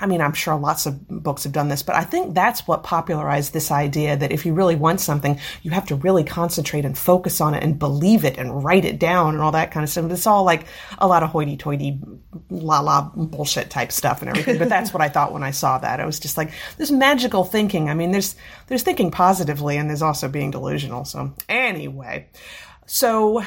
I 0.00 0.06
mean, 0.06 0.20
I'm 0.20 0.32
sure 0.32 0.56
lots 0.56 0.86
of 0.86 1.08
books 1.08 1.44
have 1.44 1.52
done 1.52 1.68
this, 1.68 1.82
but 1.82 1.96
I 1.96 2.04
think 2.04 2.34
that's 2.34 2.66
what 2.66 2.82
popularized 2.82 3.52
this 3.52 3.70
idea 3.70 4.16
that 4.16 4.32
if 4.32 4.46
you 4.46 4.54
really 4.54 4.76
want 4.76 5.00
something, 5.00 5.38
you 5.62 5.70
have 5.72 5.86
to 5.86 5.96
really 5.96 6.24
concentrate 6.24 6.84
and 6.84 6.96
focus 6.96 7.40
on 7.40 7.54
it 7.54 7.62
and 7.62 7.78
believe 7.78 8.24
it 8.24 8.38
and 8.38 8.64
write 8.64 8.84
it 8.84 8.98
down 8.98 9.34
and 9.34 9.42
all 9.42 9.52
that 9.52 9.70
kind 9.70 9.84
of 9.84 9.90
stuff. 9.90 10.10
It's 10.10 10.26
all 10.26 10.44
like 10.44 10.66
a 10.98 11.06
lot 11.06 11.22
of 11.22 11.30
hoity-toity, 11.30 12.00
la 12.50 12.80
la 12.80 13.02
bullshit 13.14 13.70
type 13.70 13.92
stuff 13.92 14.22
and 14.22 14.30
everything. 14.30 14.58
but 14.58 14.68
that's 14.68 14.92
what 14.92 15.02
I 15.02 15.08
thought 15.08 15.32
when 15.32 15.42
I 15.42 15.50
saw 15.50 15.78
that. 15.78 16.00
I 16.00 16.06
was 16.06 16.20
just 16.20 16.36
like, 16.36 16.52
this 16.76 16.90
magical 16.90 17.44
thinking. 17.44 17.88
I 17.88 17.94
mean, 17.94 18.12
there's 18.12 18.36
there's 18.66 18.82
thinking 18.82 19.10
positively 19.10 19.76
and 19.76 19.88
there's 19.88 20.02
also 20.02 20.28
being 20.28 20.50
delusional. 20.50 21.04
So 21.04 21.32
anyway, 21.48 22.28
so 22.86 23.42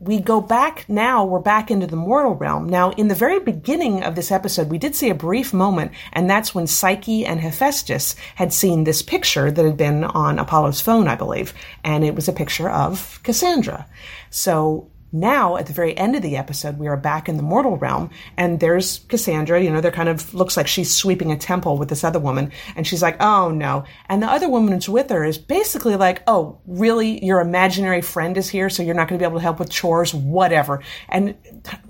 we 0.00 0.18
go 0.18 0.40
back 0.40 0.86
now, 0.88 1.24
we're 1.26 1.38
back 1.38 1.70
into 1.70 1.86
the 1.86 1.94
mortal 1.94 2.34
realm. 2.34 2.66
Now, 2.66 2.90
in 2.92 3.08
the 3.08 3.14
very 3.14 3.38
beginning 3.38 4.02
of 4.02 4.14
this 4.14 4.32
episode, 4.32 4.70
we 4.70 4.78
did 4.78 4.96
see 4.96 5.10
a 5.10 5.14
brief 5.14 5.52
moment, 5.52 5.92
and 6.14 6.28
that's 6.28 6.54
when 6.54 6.66
Psyche 6.66 7.26
and 7.26 7.38
Hephaestus 7.38 8.16
had 8.36 8.52
seen 8.52 8.84
this 8.84 9.02
picture 9.02 9.50
that 9.50 9.64
had 9.64 9.76
been 9.76 10.04
on 10.04 10.38
Apollo's 10.38 10.80
phone, 10.80 11.06
I 11.06 11.16
believe, 11.16 11.52
and 11.84 12.02
it 12.02 12.14
was 12.14 12.28
a 12.28 12.32
picture 12.32 12.70
of 12.70 13.20
Cassandra. 13.22 13.86
So 14.30 14.89
now 15.12 15.56
at 15.56 15.66
the 15.66 15.72
very 15.72 15.96
end 15.96 16.16
of 16.16 16.22
the 16.22 16.36
episode 16.36 16.78
we 16.78 16.88
are 16.88 16.96
back 16.96 17.28
in 17.28 17.36
the 17.36 17.42
mortal 17.42 17.76
realm 17.76 18.10
and 18.36 18.60
there's 18.60 19.00
cassandra 19.08 19.62
you 19.62 19.70
know 19.70 19.80
they're 19.80 19.90
kind 19.90 20.08
of 20.08 20.32
looks 20.34 20.56
like 20.56 20.66
she's 20.66 20.94
sweeping 20.94 21.32
a 21.32 21.36
temple 21.36 21.78
with 21.78 21.88
this 21.88 22.04
other 22.04 22.18
woman 22.18 22.50
and 22.76 22.86
she's 22.86 23.02
like 23.02 23.20
oh 23.20 23.50
no. 23.50 23.84
And 24.08 24.22
the 24.22 24.26
other 24.26 24.48
woman 24.48 24.72
who's 24.72 24.88
with 24.88 25.10
her 25.10 25.24
is 25.24 25.38
basically 25.38 25.96
like 25.96 26.22
oh 26.26 26.58
really? 26.66 27.24
Your 27.24 27.40
imaginary 27.40 28.02
friend 28.02 28.36
is 28.36 28.48
here 28.48 28.70
so 28.70 28.82
you're 28.82 28.94
not 28.94 29.08
going 29.08 29.18
to 29.18 29.22
be 29.22 29.28
able 29.28 29.38
to 29.38 29.42
help 29.42 29.58
with 29.58 29.70
chores? 29.70 30.14
Whatever. 30.14 30.82
And 31.08 31.36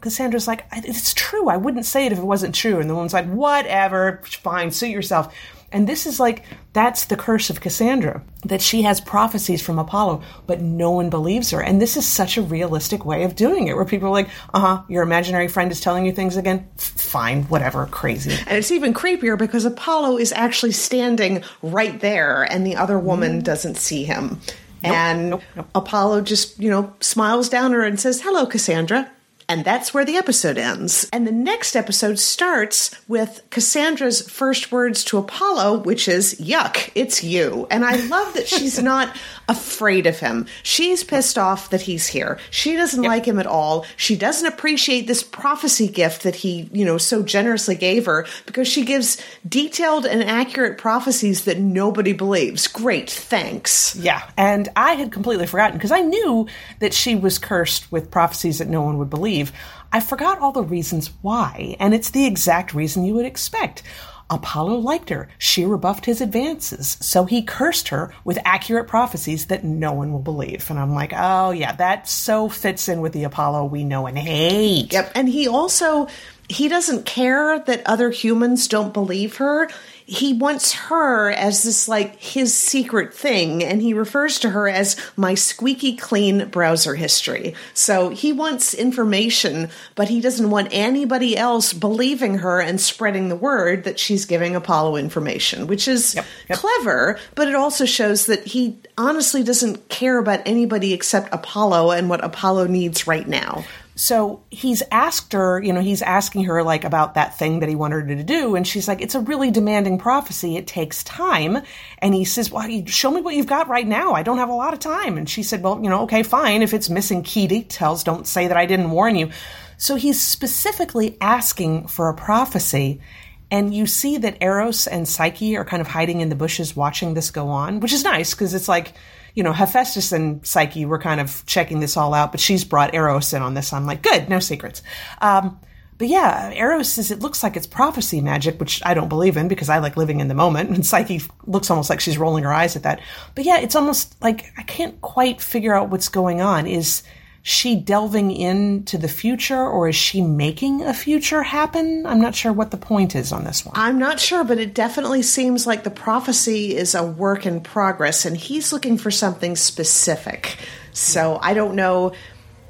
cassandra's 0.01 0.49
like 0.49 0.67
it's 0.73 1.15
true. 1.15 1.49
I 1.49 1.57
wouldn't 1.57 1.87
say 1.87 2.07
it 2.07 2.13
if 2.13 2.19
it 2.19 2.25
wasn't 2.25 2.55
true. 2.55 2.81
And 2.81 2.91
the 2.91 2.95
woman's 2.95 3.15
like 3.15 3.29
whatever. 3.31 4.21
Fine. 4.25 4.71
Suit 4.73 4.91
yourself 4.91 5.35
and 5.73 5.89
this 5.89 6.07
is 6.07 6.19
like, 6.19 6.45
that's 6.73 7.05
the 7.05 7.17
curse 7.17 7.51
of 7.51 7.61
Cassandra, 7.61 8.23
that 8.45 8.61
she 8.61 8.83
has 8.83 9.01
prophecies 9.01 9.63
from 9.63 9.79
Apollo, 9.79 10.23
but 10.47 10.61
no 10.61 10.91
one 10.91 11.11
believes 11.11 11.51
her. 11.51 11.63
And 11.63 11.81
this 11.81 11.97
is 11.97 12.07
such 12.07 12.37
a 12.37 12.43
realistic 12.43 13.05
way 13.05 13.25
of 13.25 13.37
doing 13.37 13.69
it, 13.69 13.77
where 13.77 13.85
people 13.85 14.09
are 14.09 14.13
like, 14.13 14.29
uh 14.53 14.61
huh, 14.61 14.83
your 14.89 15.03
imaginary 15.03 15.49
friend 15.49 15.71
is 15.71 15.81
telling 15.81 16.07
you 16.07 16.13
things 16.13 16.37
again. 16.37 16.69
Fine, 16.77 17.45
whatever, 17.45 17.87
crazy. 17.87 18.33
And 18.47 18.59
it's 18.59 18.73
even 18.73 18.95
creepier 18.95 19.39
because 19.39 19.65
Apollo 19.65 20.19
is 20.19 20.33
actually 20.33 20.73
standing 20.73 21.43
right 21.63 22.01
there 22.01 22.43
and 22.43 22.67
the 22.67 22.77
other 22.77 22.99
woman 22.99 23.41
mm. 23.41 23.45
doesn't 23.45 23.77
see 23.77 24.05
him. 24.05 24.41
Nope, 24.83 24.93
and 24.93 25.31
nope, 25.31 25.43
nope. 25.57 25.69
Apollo 25.75 26.23
just, 26.23 26.59
you 26.59 26.71
know, 26.71 26.95
smiles 27.01 27.49
down 27.49 27.73
at 27.73 27.77
her 27.77 27.85
and 27.85 28.01
says, 28.01 28.23
Hello, 28.23 28.47
Cassandra. 28.47 29.11
And 29.51 29.65
that's 29.65 29.93
where 29.93 30.05
the 30.05 30.15
episode 30.15 30.59
ends. 30.59 31.09
And 31.13 31.27
the 31.27 31.33
next 31.33 31.75
episode 31.75 32.21
starts 32.21 32.93
with 33.09 33.43
Cassandra's 33.51 34.23
first 34.31 34.71
words 34.71 35.03
to 35.07 35.19
Apollo, 35.19 35.79
which 35.79 36.07
is, 36.07 36.37
Yuck, 36.37 36.93
it's 36.95 37.25
you. 37.25 37.67
And 37.69 37.85
I 37.85 37.97
love 38.07 38.35
that 38.35 38.47
she's 38.47 38.81
not 38.83 39.17
afraid 39.51 40.07
of 40.07 40.21
him. 40.21 40.47
She's 40.63 41.03
pissed 41.03 41.37
off 41.37 41.71
that 41.71 41.83
he's 41.83 42.07
here. 42.07 42.39
She 42.51 42.77
doesn't 42.77 43.03
yep. 43.03 43.11
like 43.11 43.25
him 43.27 43.41
at 43.41 43.47
all. 43.47 43.85
She 43.97 44.15
doesn't 44.17 44.47
appreciate 44.47 45.09
this 45.09 45.25
prophecy 45.25 45.89
gift 45.89 46.23
that 46.23 46.37
he, 46.37 46.71
you 46.73 46.85
know, 46.85 46.97
so 46.97 47.23
generously 47.23 47.75
gave 47.75 48.07
her 48.07 48.27
because 48.47 48.69
she 48.69 48.85
gives 48.85 49.21
detailed 49.47 50.07
and 50.07 50.23
accurate 50.23 50.79
prophecies 50.79 51.45
that 51.45 51.59
nobody 51.59 52.13
believes. 52.13 52.69
Great, 52.69 53.11
thanks. 53.11 53.97
Yeah. 53.97 54.23
And 54.37 54.69
I 54.77 54.95
had 54.95 55.11
completely 55.11 55.49
forgotten 55.49 55.77
because 55.77 55.93
I 55.93 56.01
knew 56.01 56.47
that 56.79 56.95
she 56.95 57.17
was 57.17 57.39
cursed 57.39 57.91
with 57.91 58.11
prophecies 58.11 58.59
that 58.59 58.69
no 58.69 58.83
one 58.83 58.99
would 58.99 59.11
believe. 59.11 59.53
I 59.93 59.99
forgot 59.99 60.39
all 60.39 60.53
the 60.53 60.63
reasons 60.63 61.11
why, 61.21 61.75
and 61.81 61.93
it's 61.93 62.11
the 62.11 62.25
exact 62.25 62.73
reason 62.73 63.05
you 63.05 63.15
would 63.15 63.27
expect. 63.27 63.83
Apollo 64.31 64.77
liked 64.77 65.11
her. 65.11 65.29
She 65.39 65.65
rebuffed 65.65 66.07
his 66.07 66.21
advances. 66.21 66.97
So 67.01 67.25
he 67.25 67.43
cursed 67.43 67.89
her 67.89 68.15
with 68.25 68.39
accurate 68.45 68.87
prophecies 68.87 69.47
that 69.47 69.65
no 69.65 69.93
one 69.93 70.13
will 70.13 70.21
believe. 70.21 70.71
And 70.71 70.79
I'm 70.79 70.95
like, 70.95 71.13
oh, 71.15 71.51
yeah, 71.51 71.73
that 71.73 72.09
so 72.09 72.49
fits 72.49 72.89
in 72.89 73.01
with 73.01 73.13
the 73.13 73.25
Apollo 73.25 73.65
we 73.67 73.85
know 73.85 74.07
and 74.07 74.17
hate. 74.17 74.93
Yep. 74.93 75.13
And 75.17 75.29
he 75.29 75.49
also, 75.49 76.07
he 76.49 76.69
doesn't 76.69 77.07
care 77.07 77.59
that 77.59 77.83
other 77.87 78.11
humans 78.11 78.69
don't 78.69 78.95
believe 78.95 79.37
her 79.37 79.69
he 80.11 80.33
wants 80.33 80.73
her 80.73 81.31
as 81.31 81.63
this 81.63 81.87
like 81.87 82.21
his 82.21 82.53
secret 82.53 83.15
thing 83.15 83.63
and 83.63 83.81
he 83.81 83.95
refers 83.95 84.41
to 84.41 84.51
her 84.51 84.69
as 84.69 84.97
my 85.17 85.35
squeaky 85.35 85.95
clean 85.95 86.49
browser 86.49 86.97
history 86.97 87.55
so 87.75 88.09
he 88.09 88.33
wants 88.33 88.75
information 88.75 89.69
but 89.95 90.09
he 90.09 90.21
doesn't 90.21 90.51
want 90.51 90.67
anybody 90.73 91.37
else 91.37 91.73
believing 91.73 92.39
her 92.39 92.61
and 92.61 92.81
spreading 92.81 93.29
the 93.29 93.37
word 93.37 93.85
that 93.85 94.01
she's 94.01 94.25
giving 94.25 94.57
apollo 94.57 94.97
information 94.97 95.69
which 95.69 95.87
is 95.87 96.17
yep, 96.17 96.27
yep. 96.49 96.59
clever 96.59 97.17
but 97.37 97.47
it 97.47 97.55
also 97.55 97.85
shows 97.85 98.27
that 98.27 98.45
he 98.45 98.77
honestly 98.99 99.45
doesn't 99.45 99.89
care 99.89 100.19
about 100.19 100.41
anybody 100.45 100.93
except 100.93 101.33
apollo 101.33 101.93
and 101.93 102.11
what 102.11 102.25
apollo 102.25 102.67
needs 102.67 103.07
right 103.07 103.29
now 103.29 103.65
So 104.01 104.43
he's 104.51 104.83
asked 104.91 105.35
her, 105.35 105.63
you 105.63 105.75
know, 105.75 105.83
he's 105.83 106.01
asking 106.01 106.45
her 106.45 106.63
like 106.63 106.85
about 106.85 107.17
that 107.17 107.37
thing 107.37 107.61
that 107.61 107.69
he 107.69 107.75
wanted 107.75 108.09
her 108.09 108.17
to 108.17 108.25
do. 108.25 108.57
And 108.57 108.67
she's 108.67 108.89
like, 108.89 109.03
it's 109.03 109.15
a 109.15 109.21
really 109.21 109.51
demanding 109.51 109.99
prophecy. 109.99 110.57
It 110.57 110.67
takes 110.67 111.05
time. 111.05 111.59
And 111.99 112.15
he 112.15 112.25
says, 112.25 112.51
well, 112.51 112.67
show 112.87 113.11
me 113.11 113.21
what 113.21 113.35
you've 113.35 113.45
got 113.45 113.69
right 113.69 113.87
now. 113.87 114.15
I 114.15 114.23
don't 114.23 114.39
have 114.39 114.49
a 114.49 114.55
lot 114.55 114.73
of 114.73 114.79
time. 114.79 115.19
And 115.19 115.29
she 115.29 115.43
said, 115.43 115.63
well, 115.63 115.79
you 115.83 115.91
know, 115.91 116.05
okay, 116.05 116.23
fine. 116.23 116.63
If 116.63 116.73
it's 116.73 116.89
missing 116.89 117.23
key 117.23 117.47
details, 117.47 118.03
don't 118.03 118.27
say 118.27 118.49
that 118.49 118.57
I 118.57 118.65
didn't 118.65 118.91
warn 118.91 119.17
you. 119.17 119.33
So 119.77 119.97
he's 119.97 120.19
specifically 120.19 121.19
asking 121.21 121.89
for 121.89 122.09
a 122.09 122.15
prophecy. 122.15 123.03
And 123.51 123.75
you 123.75 123.85
see 123.85 124.17
that 124.17 124.43
Eros 124.43 124.87
and 124.87 125.07
Psyche 125.07 125.59
are 125.59 125.65
kind 125.67 125.83
of 125.83 125.89
hiding 125.89 126.23
in 126.23 126.31
the 126.31 126.35
bushes 126.35 126.75
watching 126.75 127.13
this 127.13 127.31
go 127.31 127.49
on, 127.49 127.81
which 127.81 127.93
is 127.93 128.03
nice 128.03 128.33
because 128.33 128.55
it's 128.55 128.69
like, 128.69 128.95
you 129.41 129.45
know, 129.45 129.55
Hephaestus 129.55 130.13
and 130.13 130.47
Psyche 130.47 130.85
were 130.85 130.99
kind 130.99 131.19
of 131.19 131.47
checking 131.47 131.81
this 131.81 131.97
all 131.97 132.13
out, 132.13 132.31
but 132.31 132.41
she's 132.41 132.63
brought 132.63 132.95
Eros 132.95 133.33
in 133.33 133.41
on 133.41 133.55
this. 133.55 133.73
I'm 133.73 133.87
like, 133.87 134.03
good, 134.03 134.29
no 134.29 134.39
secrets. 134.39 134.83
Um, 135.23 135.59
but 135.97 136.09
yeah, 136.09 136.51
Eros 136.53 136.91
says 136.91 137.11
it 137.11 137.21
looks 137.21 137.43
like 137.43 137.57
it's 137.57 137.67
prophecy 137.67 138.21
magic, 138.21 138.61
which 138.61 138.83
I 138.85 138.93
don't 138.93 139.09
believe 139.09 139.39
in 139.39 139.49
because 139.49 139.71
I 139.71 139.79
like 139.79 139.97
living 139.97 140.21
in 140.21 140.29
the 140.29 140.35
moment. 140.35 140.69
And 140.69 140.85
Psyche 140.85 141.23
looks 141.47 141.71
almost 141.71 141.89
like 141.89 142.01
she's 142.01 142.19
rolling 142.19 142.45
her 142.45 142.53
eyes 142.53 142.77
at 142.77 142.83
that. 142.83 143.01
But 143.35 143.47
yeah, 143.47 143.61
it's 143.61 143.75
almost 143.75 144.15
like 144.21 144.53
I 144.59 144.63
can't 144.63 145.01
quite 145.01 145.41
figure 145.41 145.75
out 145.75 145.89
what's 145.89 146.11
going 146.11 146.43
on. 146.43 146.67
Is 146.67 147.03
she 147.43 147.75
delving 147.75 148.31
into 148.31 148.99
the 148.99 149.09
future 149.09 149.67
or 149.67 149.89
is 149.89 149.97
she 149.97 150.21
making 150.21 150.83
a 150.83 150.93
future 150.93 151.43
happen? 151.43 152.05
I'm 152.07 152.21
not 152.21 152.35
sure 152.35 152.53
what 152.53 152.71
the 152.71 152.77
point 152.77 153.17
is 153.17 153.33
on 153.33 153.45
this 153.45 153.65
one. 153.65 153.75
I'm 153.77 153.99
not 153.99 154.21
sure, 154.21 154.45
but 154.45 154.59
it 154.59 154.75
definitely 154.75 155.23
seems 155.23 155.67
like 155.67 155.85
the 155.85 155.91
prophecy 155.91 156.77
is 156.77 156.95
a 156.95 157.03
work 157.03 157.47
in 157.47 157.63
progress 157.63 158.27
and 158.27 158.37
he's 158.37 158.73
looking 158.73 158.99
for 158.99 159.11
something 159.11 159.57
specific. 159.57 160.59
So 160.93 161.39
I 161.41 161.55
don't 161.55 161.77
know. 161.77 162.13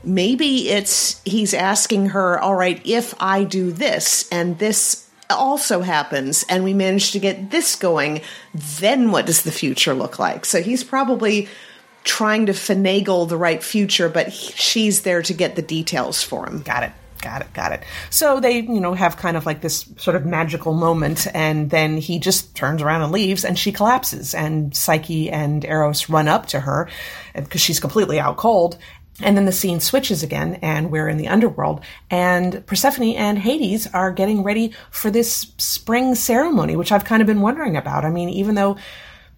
Maybe 0.04 0.68
it's 0.68 1.20
he's 1.24 1.52
asking 1.52 2.10
her, 2.10 2.38
all 2.38 2.54
right, 2.54 2.80
if 2.84 3.12
I 3.20 3.44
do 3.44 3.72
this 3.72 4.28
and 4.30 4.58
this 4.58 5.08
also 5.28 5.80
happens 5.80 6.44
and 6.48 6.64
we 6.64 6.74
manage 6.74 7.12
to 7.12 7.18
get 7.18 7.50
this 7.50 7.76
going, 7.76 8.20
then 8.54 9.10
what 9.10 9.26
does 9.26 9.42
the 9.42 9.52
future 9.52 9.94
look 9.94 10.18
like? 10.18 10.44
So 10.44 10.62
he's 10.62 10.84
probably 10.84 11.48
trying 12.04 12.46
to 12.46 12.52
finagle 12.52 13.28
the 13.28 13.36
right 13.36 13.62
future, 13.62 14.08
but 14.08 14.28
he, 14.28 14.52
she's 14.52 15.02
there 15.02 15.22
to 15.22 15.34
get 15.34 15.56
the 15.56 15.62
details 15.62 16.22
for 16.22 16.46
him. 16.46 16.62
Got 16.62 16.84
it. 16.84 16.92
Got 17.20 17.42
it, 17.42 17.52
got 17.52 17.72
it. 17.72 17.82
So 18.08 18.40
they, 18.40 18.60
you 18.60 18.80
know, 18.80 18.94
have 18.94 19.18
kind 19.18 19.36
of 19.36 19.44
like 19.44 19.60
this 19.60 19.86
sort 19.98 20.16
of 20.16 20.24
magical 20.24 20.72
moment, 20.72 21.26
and 21.34 21.68
then 21.68 21.98
he 21.98 22.18
just 22.18 22.54
turns 22.56 22.80
around 22.80 23.02
and 23.02 23.12
leaves, 23.12 23.44
and 23.44 23.58
she 23.58 23.72
collapses, 23.72 24.34
and 24.34 24.74
Psyche 24.74 25.30
and 25.30 25.62
Eros 25.62 26.08
run 26.08 26.28
up 26.28 26.46
to 26.46 26.60
her 26.60 26.88
because 27.34 27.60
she's 27.60 27.78
completely 27.78 28.18
out 28.18 28.38
cold. 28.38 28.78
And 29.22 29.36
then 29.36 29.44
the 29.44 29.52
scene 29.52 29.80
switches 29.80 30.22
again, 30.22 30.60
and 30.62 30.90
we're 30.90 31.08
in 31.08 31.18
the 31.18 31.28
underworld, 31.28 31.82
and 32.08 32.64
Persephone 32.64 33.16
and 33.16 33.38
Hades 33.38 33.86
are 33.88 34.12
getting 34.12 34.42
ready 34.42 34.72
for 34.90 35.10
this 35.10 35.52
spring 35.58 36.14
ceremony, 36.14 36.74
which 36.74 36.90
I've 36.90 37.04
kind 37.04 37.20
of 37.20 37.26
been 37.26 37.42
wondering 37.42 37.76
about. 37.76 38.06
I 38.06 38.10
mean, 38.10 38.30
even 38.30 38.54
though 38.54 38.78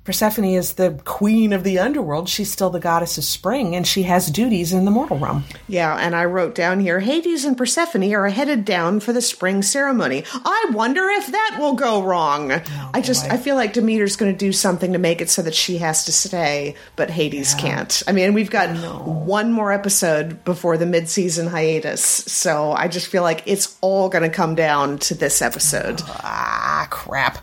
Persephone 0.04 0.46
is 0.46 0.72
the 0.72 1.00
queen 1.04 1.52
of 1.52 1.62
the 1.62 1.78
underworld. 1.78 2.28
She's 2.28 2.50
still 2.50 2.70
the 2.70 2.80
goddess 2.80 3.18
of 3.18 3.24
spring, 3.24 3.76
and 3.76 3.86
she 3.86 4.02
has 4.02 4.32
duties 4.32 4.72
in 4.72 4.84
the 4.84 4.90
mortal 4.90 5.16
realm. 5.16 5.44
Yeah, 5.68 5.94
and 5.94 6.16
I 6.16 6.24
wrote 6.24 6.56
down 6.56 6.80
here 6.80 6.98
Hades 6.98 7.44
and 7.44 7.56
Persephone 7.56 8.12
are 8.12 8.28
headed 8.28 8.64
down 8.64 8.98
for 8.98 9.12
the 9.12 9.22
spring 9.22 9.62
ceremony. 9.62 10.24
I 10.32 10.70
wonder 10.72 11.08
if 11.08 11.28
that 11.28 11.56
will 11.60 11.74
go 11.74 12.02
wrong. 12.02 12.50
Oh, 12.50 12.90
I 12.92 13.00
just, 13.00 13.28
boy. 13.28 13.34
I 13.34 13.36
feel 13.36 13.54
like 13.54 13.74
Demeter's 13.74 14.16
going 14.16 14.32
to 14.32 14.38
do 14.38 14.52
something 14.52 14.92
to 14.92 14.98
make 14.98 15.20
it 15.20 15.30
so 15.30 15.40
that 15.42 15.54
she 15.54 15.78
has 15.78 16.04
to 16.06 16.12
stay, 16.12 16.74
but 16.96 17.08
Hades 17.08 17.54
yeah. 17.54 17.60
can't. 17.60 18.02
I 18.08 18.10
mean, 18.10 18.34
we've 18.34 18.50
got 18.50 18.70
one 19.06 19.52
more 19.52 19.70
episode 19.70 20.44
before 20.44 20.76
the 20.76 20.86
mid 20.86 21.08
season 21.08 21.46
hiatus, 21.46 22.02
so 22.02 22.72
I 22.72 22.88
just 22.88 23.06
feel 23.06 23.22
like 23.22 23.44
it's 23.46 23.78
all 23.80 24.08
going 24.08 24.28
to 24.28 24.34
come 24.34 24.56
down 24.56 24.98
to 24.98 25.14
this 25.14 25.40
episode. 25.40 26.02
Ah, 26.04 26.88
crap 26.90 27.38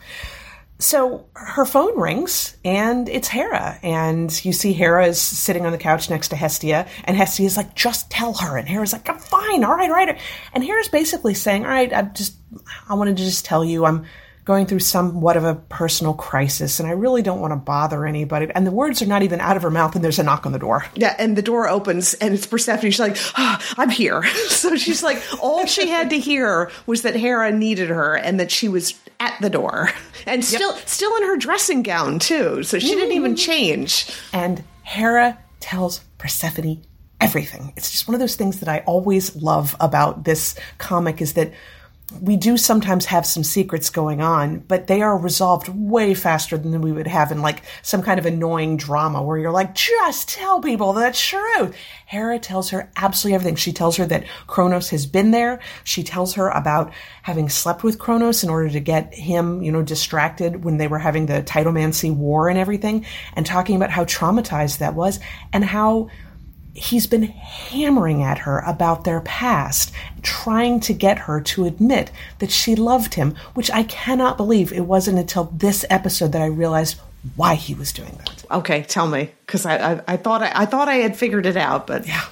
so 0.79 1.25
her 1.33 1.65
phone 1.65 1.99
rings 1.99 2.55
and 2.63 3.09
it's 3.09 3.27
Hera. 3.27 3.77
And 3.83 4.45
you 4.45 4.53
see 4.53 4.71
Hera 4.71 5.07
is 5.07 5.19
sitting 5.19 5.65
on 5.65 5.73
the 5.73 5.77
couch 5.77 6.09
next 6.09 6.29
to 6.29 6.37
Hestia. 6.37 6.87
And 7.03 7.17
Hestia 7.17 7.45
is 7.45 7.57
like, 7.57 7.75
just 7.75 8.09
tell 8.09 8.33
her. 8.35 8.57
And 8.57 8.67
Hera's 8.67 8.93
like, 8.93 9.09
I'm 9.09 9.19
fine. 9.19 9.65
All 9.65 9.75
right, 9.75 9.89
all 9.89 9.95
right. 9.95 10.17
And 10.53 10.63
Hera's 10.63 10.87
basically 10.87 11.33
saying, 11.33 11.65
all 11.65 11.71
right, 11.71 11.91
I 11.91 12.03
just, 12.03 12.37
I 12.87 12.93
wanted 12.93 13.17
to 13.17 13.23
just 13.23 13.43
tell 13.43 13.65
you 13.65 13.85
I'm 13.85 14.05
going 14.45 14.65
through 14.65 14.79
somewhat 14.79 15.37
of 15.37 15.43
a 15.43 15.55
personal 15.55 16.13
crisis 16.13 16.79
and 16.79 16.89
I 16.89 16.93
really 16.93 17.21
don't 17.21 17.39
want 17.39 17.51
to 17.51 17.57
bother 17.57 18.05
anybody. 18.05 18.47
And 18.53 18.65
the 18.65 18.71
words 18.71 19.01
are 19.01 19.05
not 19.05 19.21
even 19.21 19.39
out 19.39 19.57
of 19.57 19.63
her 19.63 19.69
mouth 19.69 19.95
and 19.95 20.03
there's 20.03 20.19
a 20.19 20.23
knock 20.23 20.45
on 20.45 20.51
the 20.51 20.59
door. 20.59 20.85
Yeah, 20.95 21.15
and 21.19 21.37
the 21.37 21.41
door 21.41 21.69
opens 21.69 22.13
and 22.15 22.33
it's 22.33 22.47
Persephone. 22.47 22.89
She's 22.89 22.99
like, 22.99 23.17
oh, 23.37 23.59
I'm 23.77 23.89
here. 23.89 24.23
so 24.47 24.75
she's 24.75 25.03
like, 25.03 25.21
all 25.41 25.65
she 25.65 25.87
had 25.87 26.09
to 26.09 26.19
hear 26.19 26.71
was 26.85 27.03
that 27.03 27.15
Hera 27.15 27.51
needed 27.51 27.89
her 27.89 28.15
and 28.15 28.39
that 28.39 28.51
she 28.51 28.67
was 28.67 28.95
at 29.19 29.39
the 29.41 29.49
door 29.49 29.89
and 30.25 30.43
still 30.43 30.75
yep. 30.75 30.87
still 30.87 31.15
in 31.17 31.23
her 31.23 31.37
dressing 31.37 31.83
gown 31.83 32.19
too. 32.19 32.63
So 32.63 32.79
she 32.79 32.95
didn't 32.95 33.15
even 33.15 33.35
change. 33.35 34.09
And 34.33 34.63
Hera 34.83 35.37
tells 35.59 35.99
Persephone 36.17 36.83
everything. 37.21 37.73
It's 37.75 37.91
just 37.91 38.07
one 38.07 38.15
of 38.15 38.19
those 38.19 38.35
things 38.35 38.59
that 38.59 38.69
I 38.69 38.79
always 38.85 39.35
love 39.35 39.75
about 39.79 40.23
this 40.23 40.55
comic 40.77 41.21
is 41.21 41.33
that 41.33 41.51
we 42.21 42.37
do 42.37 42.57
sometimes 42.57 43.05
have 43.05 43.25
some 43.25 43.43
secrets 43.43 43.89
going 43.89 44.21
on, 44.21 44.59
but 44.59 44.87
they 44.87 45.01
are 45.01 45.17
resolved 45.17 45.67
way 45.69 46.13
faster 46.13 46.57
than 46.57 46.81
we 46.81 46.91
would 46.91 47.07
have 47.07 47.31
in 47.31 47.41
like 47.41 47.61
some 47.83 48.01
kind 48.01 48.19
of 48.19 48.25
annoying 48.25 48.77
drama 48.77 49.21
where 49.21 49.37
you're 49.37 49.51
like, 49.51 49.75
just 49.75 50.29
tell 50.29 50.59
people 50.59 50.93
the 50.93 51.11
truth. 51.11 51.75
Hera 52.07 52.39
tells 52.39 52.71
her 52.71 52.91
absolutely 52.95 53.35
everything. 53.35 53.55
She 53.55 53.73
tells 53.73 53.97
her 53.97 54.05
that 54.07 54.25
Kronos 54.47 54.89
has 54.89 55.05
been 55.05 55.31
there. 55.31 55.59
She 55.83 56.01
tells 56.01 56.33
her 56.33 56.49
about 56.49 56.91
having 57.21 57.47
slept 57.47 57.83
with 57.83 57.99
Kronos 57.99 58.43
in 58.43 58.49
order 58.49 58.69
to 58.69 58.79
get 58.79 59.13
him, 59.13 59.61
you 59.61 59.71
know, 59.71 59.83
distracted 59.83 60.63
when 60.63 60.77
they 60.77 60.87
were 60.87 60.99
having 60.99 61.27
the 61.27 61.43
Titanomachy 61.43 62.15
war 62.15 62.49
and 62.49 62.57
everything, 62.57 63.05
and 63.33 63.45
talking 63.45 63.75
about 63.75 63.91
how 63.91 64.05
traumatized 64.05 64.79
that 64.79 64.95
was 64.95 65.19
and 65.53 65.63
how 65.63 66.09
he's 66.79 67.07
been 67.07 67.23
hammering 67.23 68.23
at 68.23 68.39
her 68.39 68.59
about 68.59 69.03
their 69.03 69.21
past, 69.21 69.91
trying 70.21 70.79
to 70.79 70.93
get 70.93 71.19
her 71.19 71.41
to 71.41 71.65
admit 71.65 72.11
that 72.39 72.51
she 72.51 72.75
loved 72.75 73.15
him, 73.15 73.35
which 73.53 73.69
I 73.71 73.83
cannot 73.83 74.37
believe 74.37 74.71
it 74.71 74.85
wasn't 74.85 75.19
until 75.19 75.45
this 75.45 75.85
episode 75.89 76.31
that 76.31 76.41
I 76.41 76.47
realized 76.47 76.99
why 77.35 77.55
he 77.55 77.73
was 77.73 77.91
doing 77.91 78.17
that. 78.19 78.45
Okay, 78.49 78.83
tell 78.83 79.07
me, 79.07 79.31
because 79.45 79.65
I, 79.65 79.93
I, 79.93 80.01
I 80.07 80.17
thought 80.17 80.41
I, 80.41 80.51
I 80.55 80.65
thought 80.65 80.87
I 80.87 80.95
had 80.95 81.17
figured 81.17 81.45
it 81.45 81.57
out, 81.57 81.85
but 81.85 82.07
yeah. 82.07 82.25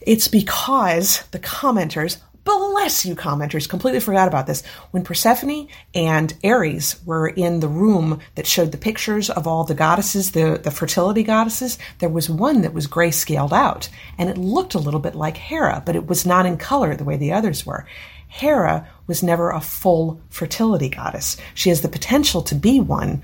It's 0.00 0.28
because 0.28 1.22
the 1.32 1.40
commenters 1.40 2.18
bless 2.46 3.04
you 3.04 3.14
commenters 3.14 3.68
completely 3.68 4.00
forgot 4.00 4.28
about 4.28 4.46
this. 4.46 4.64
When 4.92 5.02
persephone 5.02 5.68
and 5.94 6.32
ares 6.42 6.98
were 7.04 7.28
in 7.28 7.60
the 7.60 7.68
room 7.68 8.20
that 8.36 8.46
showed 8.46 8.72
the 8.72 8.78
pictures 8.78 9.28
of 9.28 9.46
all 9.46 9.64
the 9.64 9.74
goddesses 9.74 10.30
the, 10.30 10.58
the 10.62 10.70
fertility 10.70 11.22
goddesses 11.22 11.78
there 11.98 12.08
was 12.08 12.30
one 12.30 12.62
that 12.62 12.72
was 12.72 12.86
grayscaled 12.86 13.52
out 13.52 13.88
and 14.16 14.30
it 14.30 14.38
looked 14.38 14.74
a 14.74 14.78
little 14.78 15.00
bit 15.00 15.14
like 15.14 15.36
hera 15.36 15.82
but 15.84 15.96
it 15.96 16.06
was 16.06 16.24
not 16.24 16.46
in 16.46 16.56
color 16.56 16.94
the 16.94 17.04
way 17.04 17.16
the 17.16 17.32
others 17.32 17.66
were. 17.66 17.86
Hera 18.28 18.88
was 19.06 19.22
never 19.22 19.50
a 19.50 19.60
full 19.60 20.20
fertility 20.30 20.88
goddess. 20.88 21.36
She 21.54 21.70
has 21.70 21.80
the 21.80 21.88
potential 21.88 22.42
to 22.42 22.54
be 22.54 22.80
one 22.80 23.22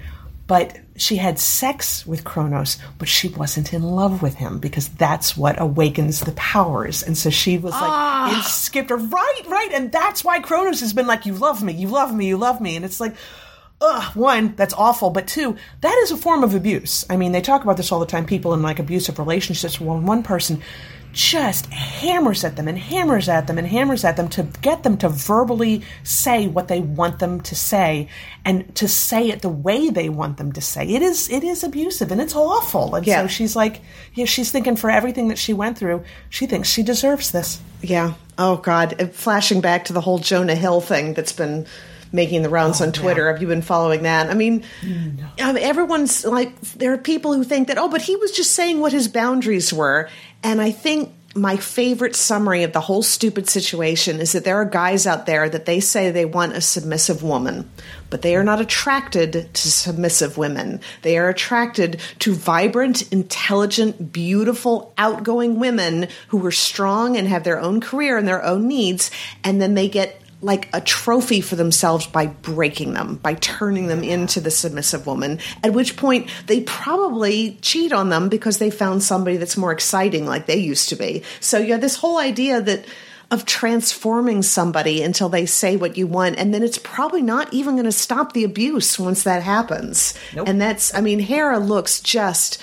but 0.52 0.76
she 0.96 1.16
had 1.16 1.38
sex 1.38 2.06
with 2.06 2.24
Kronos, 2.24 2.76
but 2.98 3.08
she 3.08 3.28
wasn't 3.28 3.72
in 3.72 3.82
love 3.82 4.20
with 4.20 4.34
him 4.34 4.58
because 4.58 4.90
that's 4.90 5.34
what 5.34 5.58
awakens 5.58 6.20
the 6.20 6.32
powers. 6.32 7.02
And 7.02 7.16
so 7.16 7.30
she 7.30 7.56
was 7.56 7.72
like, 7.72 7.80
ah. 7.82 8.38
it 8.38 8.44
skipped 8.44 8.90
her, 8.90 8.98
right, 8.98 9.42
right. 9.46 9.70
And 9.72 9.90
that's 9.90 10.22
why 10.22 10.40
Kronos 10.40 10.80
has 10.80 10.92
been 10.92 11.06
like, 11.06 11.24
you 11.24 11.32
love 11.32 11.62
me, 11.62 11.72
you 11.72 11.88
love 11.88 12.14
me, 12.14 12.26
you 12.28 12.36
love 12.36 12.60
me. 12.60 12.76
And 12.76 12.84
it's 12.84 13.00
like, 13.00 13.16
ugh, 13.80 14.14
one, 14.14 14.54
that's 14.54 14.74
awful. 14.74 15.08
But 15.08 15.26
two, 15.26 15.56
that 15.80 15.98
is 16.02 16.10
a 16.10 16.18
form 16.18 16.44
of 16.44 16.54
abuse. 16.54 17.06
I 17.08 17.16
mean, 17.16 17.32
they 17.32 17.40
talk 17.40 17.62
about 17.62 17.78
this 17.78 17.90
all 17.90 18.00
the 18.00 18.04
time. 18.04 18.26
People 18.26 18.52
in 18.52 18.60
like 18.60 18.78
abusive 18.78 19.18
relationships, 19.18 19.80
one 19.80 20.22
person 20.22 20.60
just 21.12 21.66
hammers 21.66 22.44
at 22.44 22.56
them 22.56 22.68
and 22.68 22.78
hammers 22.78 23.28
at 23.28 23.46
them 23.46 23.58
and 23.58 23.66
hammers 23.66 24.04
at 24.04 24.16
them 24.16 24.28
to 24.28 24.42
get 24.62 24.82
them 24.82 24.96
to 24.96 25.08
verbally 25.08 25.82
say 26.02 26.48
what 26.48 26.68
they 26.68 26.80
want 26.80 27.18
them 27.18 27.40
to 27.40 27.54
say 27.54 28.08
and 28.44 28.74
to 28.74 28.88
say 28.88 29.28
it 29.28 29.42
the 29.42 29.48
way 29.48 29.90
they 29.90 30.08
want 30.08 30.38
them 30.38 30.52
to 30.52 30.60
say. 30.60 30.86
It 30.86 31.02
is 31.02 31.30
it 31.30 31.44
is 31.44 31.62
abusive 31.62 32.10
and 32.10 32.20
it's 32.20 32.34
awful. 32.34 32.94
And 32.94 33.06
yeah. 33.06 33.22
so 33.22 33.28
she's 33.28 33.54
like 33.54 33.80
yeah, 34.14 34.24
she's 34.24 34.50
thinking 34.50 34.76
for 34.76 34.90
everything 34.90 35.28
that 35.28 35.38
she 35.38 35.52
went 35.52 35.78
through 35.78 36.02
she 36.30 36.46
thinks 36.46 36.68
she 36.68 36.82
deserves 36.82 37.30
this. 37.30 37.60
Yeah. 37.82 38.14
Oh 38.38 38.56
god. 38.56 39.10
Flashing 39.12 39.60
back 39.60 39.84
to 39.86 39.92
the 39.92 40.00
whole 40.00 40.18
jonah 40.18 40.54
hill 40.54 40.80
thing 40.80 41.14
that's 41.14 41.32
been 41.32 41.66
making 42.12 42.42
the 42.42 42.48
rounds 42.48 42.80
oh, 42.80 42.86
on 42.86 42.92
Twitter. 42.92 43.24
Yeah. 43.24 43.32
Have 43.32 43.42
you 43.42 43.48
been 43.48 43.62
following 43.62 44.02
that? 44.02 44.30
I 44.30 44.34
mean, 44.34 44.64
no. 44.84 45.26
um, 45.40 45.56
everyone's 45.56 46.24
like, 46.24 46.60
there 46.60 46.92
are 46.92 46.98
people 46.98 47.32
who 47.32 47.44
think 47.44 47.68
that, 47.68 47.78
oh, 47.78 47.88
but 47.88 48.02
he 48.02 48.16
was 48.16 48.32
just 48.32 48.52
saying 48.52 48.80
what 48.80 48.92
his 48.92 49.08
boundaries 49.08 49.72
were. 49.72 50.08
And 50.42 50.60
I 50.60 50.70
think 50.70 51.14
my 51.34 51.56
favorite 51.56 52.14
summary 52.14 52.62
of 52.62 52.74
the 52.74 52.80
whole 52.80 53.02
stupid 53.02 53.48
situation 53.48 54.20
is 54.20 54.32
that 54.32 54.44
there 54.44 54.56
are 54.56 54.66
guys 54.66 55.06
out 55.06 55.24
there 55.24 55.48
that 55.48 55.64
they 55.64 55.80
say 55.80 56.10
they 56.10 56.26
want 56.26 56.54
a 56.54 56.60
submissive 56.60 57.22
woman, 57.22 57.70
but 58.10 58.20
they 58.20 58.36
are 58.36 58.44
not 58.44 58.60
attracted 58.60 59.32
to 59.54 59.70
submissive 59.70 60.36
women. 60.36 60.80
They 61.00 61.16
are 61.16 61.30
attracted 61.30 62.00
to 62.18 62.34
vibrant, 62.34 63.10
intelligent, 63.12 64.12
beautiful, 64.12 64.92
outgoing 64.98 65.58
women 65.58 66.08
who 66.28 66.44
are 66.44 66.52
strong 66.52 67.16
and 67.16 67.26
have 67.28 67.44
their 67.44 67.60
own 67.60 67.80
career 67.80 68.18
and 68.18 68.28
their 68.28 68.44
own 68.44 68.68
needs, 68.68 69.10
and 69.42 69.60
then 69.60 69.72
they 69.72 69.88
get 69.88 70.20
like 70.42 70.68
a 70.72 70.80
trophy 70.80 71.40
for 71.40 71.56
themselves 71.56 72.06
by 72.06 72.26
breaking 72.26 72.94
them, 72.94 73.16
by 73.16 73.34
turning 73.34 73.86
them 73.86 74.02
into 74.02 74.40
the 74.40 74.50
submissive 74.50 75.06
woman, 75.06 75.38
at 75.62 75.72
which 75.72 75.96
point 75.96 76.28
they 76.46 76.60
probably 76.62 77.56
cheat 77.62 77.92
on 77.92 78.08
them 78.08 78.28
because 78.28 78.58
they 78.58 78.70
found 78.70 79.02
somebody 79.02 79.36
that's 79.36 79.56
more 79.56 79.72
exciting 79.72 80.26
like 80.26 80.46
they 80.46 80.56
used 80.56 80.88
to 80.88 80.96
be. 80.96 81.22
So 81.40 81.58
you 81.58 81.72
have 81.72 81.80
this 81.80 81.96
whole 81.96 82.18
idea 82.18 82.60
that 82.60 82.84
of 83.30 83.46
transforming 83.46 84.42
somebody 84.42 85.02
until 85.02 85.30
they 85.30 85.46
say 85.46 85.74
what 85.76 85.96
you 85.96 86.06
want 86.06 86.36
and 86.36 86.52
then 86.52 86.62
it's 86.62 86.76
probably 86.76 87.22
not 87.22 87.50
even 87.54 87.76
going 87.76 87.86
to 87.86 87.90
stop 87.90 88.34
the 88.34 88.44
abuse 88.44 88.98
once 88.98 89.22
that 89.22 89.42
happens. 89.42 90.12
Nope. 90.34 90.46
And 90.48 90.60
that's 90.60 90.94
I 90.94 91.00
mean 91.00 91.18
Hera 91.18 91.58
looks 91.58 92.00
just 92.00 92.62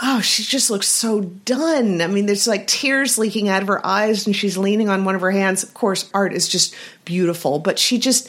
oh, 0.00 0.20
she 0.20 0.42
just 0.42 0.70
looks 0.70 0.88
so 0.88 1.20
done. 1.20 2.00
I 2.00 2.06
mean, 2.06 2.26
there's 2.26 2.46
like 2.46 2.66
tears 2.66 3.18
leaking 3.18 3.48
out 3.48 3.62
of 3.62 3.68
her 3.68 3.84
eyes 3.86 4.26
and 4.26 4.34
she's 4.34 4.56
leaning 4.56 4.88
on 4.88 5.04
one 5.04 5.14
of 5.14 5.20
her 5.20 5.30
hands. 5.30 5.62
Of 5.62 5.74
course, 5.74 6.08
art 6.14 6.32
is 6.32 6.48
just 6.48 6.74
beautiful, 7.04 7.58
but 7.58 7.78
she 7.78 7.98
just, 7.98 8.28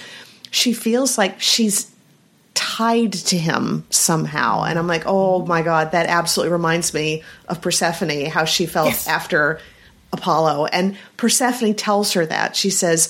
she 0.51 0.73
feels 0.73 1.17
like 1.17 1.39
she's 1.39 1.89
tied 2.53 3.13
to 3.13 3.37
him 3.37 3.85
somehow. 3.89 4.63
And 4.63 4.77
I'm 4.77 4.87
like, 4.87 5.03
oh 5.05 5.45
my 5.45 5.61
God, 5.61 5.91
that 5.91 6.07
absolutely 6.07 6.51
reminds 6.51 6.93
me 6.93 7.23
of 7.47 7.61
Persephone, 7.61 8.25
how 8.25 8.45
she 8.45 8.65
felt 8.65 8.89
yes. 8.89 9.07
after 9.07 9.59
Apollo. 10.11 10.65
And 10.65 10.97
Persephone 11.17 11.75
tells 11.75 12.13
her 12.13 12.25
that. 12.25 12.55
She 12.55 12.69
says, 12.69 13.09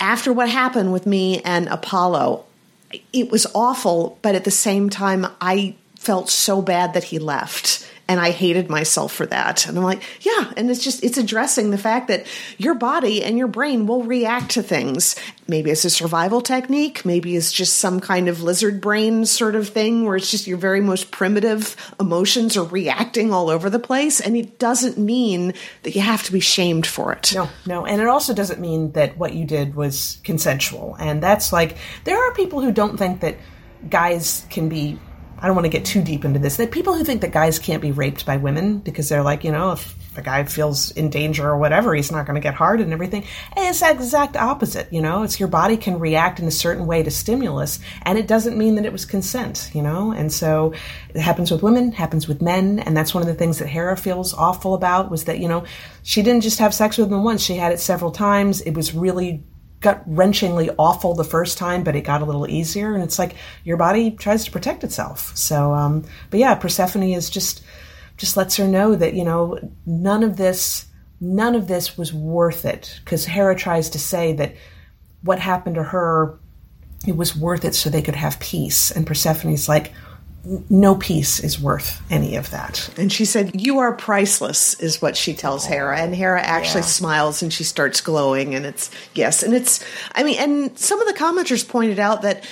after 0.00 0.32
what 0.32 0.48
happened 0.48 0.92
with 0.92 1.06
me 1.06 1.40
and 1.42 1.68
Apollo, 1.68 2.44
it 3.12 3.30
was 3.30 3.46
awful, 3.54 4.18
but 4.20 4.34
at 4.34 4.44
the 4.44 4.50
same 4.50 4.90
time, 4.90 5.26
I 5.40 5.76
felt 6.02 6.28
so 6.28 6.60
bad 6.60 6.94
that 6.94 7.04
he 7.04 7.18
left 7.18 7.88
and 8.08 8.20
I 8.20 8.30
hated 8.30 8.68
myself 8.68 9.12
for 9.12 9.26
that. 9.26 9.66
And 9.66 9.78
I'm 9.78 9.84
like, 9.84 10.02
yeah, 10.20 10.52
and 10.56 10.70
it's 10.70 10.82
just 10.82 11.02
it's 11.02 11.16
addressing 11.16 11.70
the 11.70 11.78
fact 11.78 12.08
that 12.08 12.26
your 12.58 12.74
body 12.74 13.22
and 13.24 13.38
your 13.38 13.46
brain 13.46 13.86
will 13.86 14.02
react 14.02 14.50
to 14.52 14.62
things. 14.62 15.16
Maybe 15.48 15.70
it's 15.70 15.84
a 15.84 15.90
survival 15.90 16.40
technique, 16.40 17.04
maybe 17.04 17.36
it's 17.36 17.52
just 17.52 17.78
some 17.78 18.00
kind 18.00 18.28
of 18.28 18.42
lizard 18.42 18.80
brain 18.80 19.24
sort 19.24 19.54
of 19.54 19.68
thing 19.68 20.04
where 20.04 20.16
it's 20.16 20.30
just 20.30 20.46
your 20.46 20.58
very 20.58 20.80
most 20.80 21.10
primitive 21.10 21.76
emotions 21.98 22.56
are 22.56 22.64
reacting 22.64 23.32
all 23.32 23.48
over 23.48 23.70
the 23.70 23.78
place 23.78 24.20
and 24.20 24.36
it 24.36 24.58
doesn't 24.58 24.98
mean 24.98 25.54
that 25.82 25.94
you 25.94 26.00
have 26.00 26.22
to 26.24 26.32
be 26.32 26.40
shamed 26.40 26.86
for 26.86 27.12
it. 27.12 27.32
No, 27.34 27.48
no, 27.66 27.86
and 27.86 28.02
it 28.02 28.08
also 28.08 28.34
doesn't 28.34 28.60
mean 28.60 28.92
that 28.92 29.16
what 29.16 29.32
you 29.32 29.46
did 29.46 29.74
was 29.74 30.18
consensual. 30.24 30.96
And 30.98 31.22
that's 31.22 31.52
like 31.52 31.76
there 32.04 32.18
are 32.18 32.34
people 32.34 32.60
who 32.60 32.72
don't 32.72 32.98
think 32.98 33.20
that 33.20 33.36
guys 33.88 34.46
can 34.50 34.68
be 34.68 34.98
I 35.42 35.46
don't 35.46 35.56
want 35.56 35.64
to 35.64 35.70
get 35.70 35.84
too 35.84 36.02
deep 36.02 36.24
into 36.24 36.38
this. 36.38 36.56
That 36.56 36.70
people 36.70 36.94
who 36.94 37.02
think 37.02 37.20
that 37.22 37.32
guys 37.32 37.58
can't 37.58 37.82
be 37.82 37.90
raped 37.90 38.24
by 38.24 38.36
women 38.36 38.78
because 38.78 39.08
they're 39.08 39.24
like, 39.24 39.42
you 39.42 39.50
know, 39.50 39.72
if 39.72 39.92
a 40.16 40.22
guy 40.22 40.44
feels 40.44 40.92
in 40.92 41.10
danger 41.10 41.48
or 41.48 41.58
whatever, 41.58 41.96
he's 41.96 42.12
not 42.12 42.26
going 42.26 42.40
to 42.40 42.40
get 42.40 42.54
hard 42.54 42.80
and 42.80 42.92
everything. 42.92 43.24
And 43.56 43.66
it's 43.66 43.80
the 43.80 43.90
exact 43.90 44.36
opposite, 44.36 44.92
you 44.92 45.02
know. 45.02 45.24
It's 45.24 45.40
your 45.40 45.48
body 45.48 45.76
can 45.76 45.98
react 45.98 46.38
in 46.38 46.46
a 46.46 46.52
certain 46.52 46.86
way 46.86 47.02
to 47.02 47.10
stimulus, 47.10 47.80
and 48.02 48.18
it 48.18 48.28
doesn't 48.28 48.56
mean 48.56 48.76
that 48.76 48.86
it 48.86 48.92
was 48.92 49.04
consent, 49.04 49.68
you 49.74 49.82
know. 49.82 50.12
And 50.12 50.32
so 50.32 50.74
it 51.12 51.20
happens 51.20 51.50
with 51.50 51.64
women, 51.64 51.90
happens 51.90 52.28
with 52.28 52.40
men, 52.40 52.78
and 52.78 52.96
that's 52.96 53.12
one 53.12 53.22
of 53.22 53.26
the 53.26 53.34
things 53.34 53.58
that 53.58 53.66
Hera 53.66 53.96
feels 53.96 54.32
awful 54.34 54.74
about 54.74 55.10
was 55.10 55.24
that 55.24 55.40
you 55.40 55.48
know 55.48 55.64
she 56.04 56.22
didn't 56.22 56.42
just 56.42 56.60
have 56.60 56.72
sex 56.72 56.98
with 56.98 57.10
him 57.10 57.24
once; 57.24 57.42
she 57.42 57.56
had 57.56 57.72
it 57.72 57.80
several 57.80 58.12
times. 58.12 58.60
It 58.60 58.74
was 58.74 58.94
really 58.94 59.42
gut 59.82 60.08
wrenchingly 60.08 60.74
awful 60.78 61.14
the 61.14 61.24
first 61.24 61.58
time, 61.58 61.84
but 61.84 61.94
it 61.94 62.02
got 62.02 62.22
a 62.22 62.24
little 62.24 62.48
easier. 62.48 62.94
And 62.94 63.02
it's 63.02 63.18
like 63.18 63.34
your 63.64 63.76
body 63.76 64.12
tries 64.12 64.44
to 64.44 64.50
protect 64.50 64.84
itself. 64.84 65.36
So, 65.36 65.74
um, 65.74 66.04
but 66.30 66.40
yeah, 66.40 66.54
Persephone 66.54 67.02
is 67.02 67.28
just 67.28 67.62
just 68.16 68.36
lets 68.36 68.56
her 68.56 68.68
know 68.68 68.94
that 68.94 69.14
you 69.14 69.24
know 69.24 69.58
none 69.84 70.22
of 70.22 70.36
this 70.36 70.86
none 71.20 71.54
of 71.54 71.66
this 71.66 71.98
was 71.98 72.12
worth 72.12 72.64
it 72.64 73.00
because 73.04 73.26
Hera 73.26 73.56
tries 73.56 73.90
to 73.90 73.98
say 73.98 74.32
that 74.34 74.54
what 75.22 75.38
happened 75.38 75.76
to 75.76 75.82
her 75.82 76.38
it 77.06 77.16
was 77.16 77.34
worth 77.34 77.64
it 77.64 77.74
so 77.74 77.90
they 77.90 78.02
could 78.02 78.14
have 78.14 78.38
peace 78.38 78.90
and 78.90 79.06
Persephone's 79.06 79.68
like 79.68 79.92
no 80.44 80.96
peace 80.96 81.38
is 81.40 81.60
worth 81.60 82.02
any 82.10 82.36
of 82.36 82.50
that. 82.50 82.90
And 82.98 83.12
she 83.12 83.24
said, 83.24 83.60
You 83.60 83.78
are 83.78 83.92
priceless, 83.92 84.74
is 84.80 85.00
what 85.00 85.16
she 85.16 85.34
tells 85.34 85.64
Hera. 85.64 85.98
And 85.98 86.14
Hera 86.14 86.40
actually 86.40 86.80
yeah. 86.80 86.86
smiles 86.86 87.42
and 87.42 87.52
she 87.52 87.64
starts 87.64 88.00
glowing. 88.00 88.54
And 88.54 88.66
it's, 88.66 88.90
yes. 89.14 89.42
And 89.42 89.54
it's, 89.54 89.84
I 90.14 90.24
mean, 90.24 90.38
and 90.38 90.78
some 90.78 91.00
of 91.00 91.06
the 91.06 91.14
commenters 91.14 91.66
pointed 91.66 91.98
out 91.98 92.22
that 92.22 92.44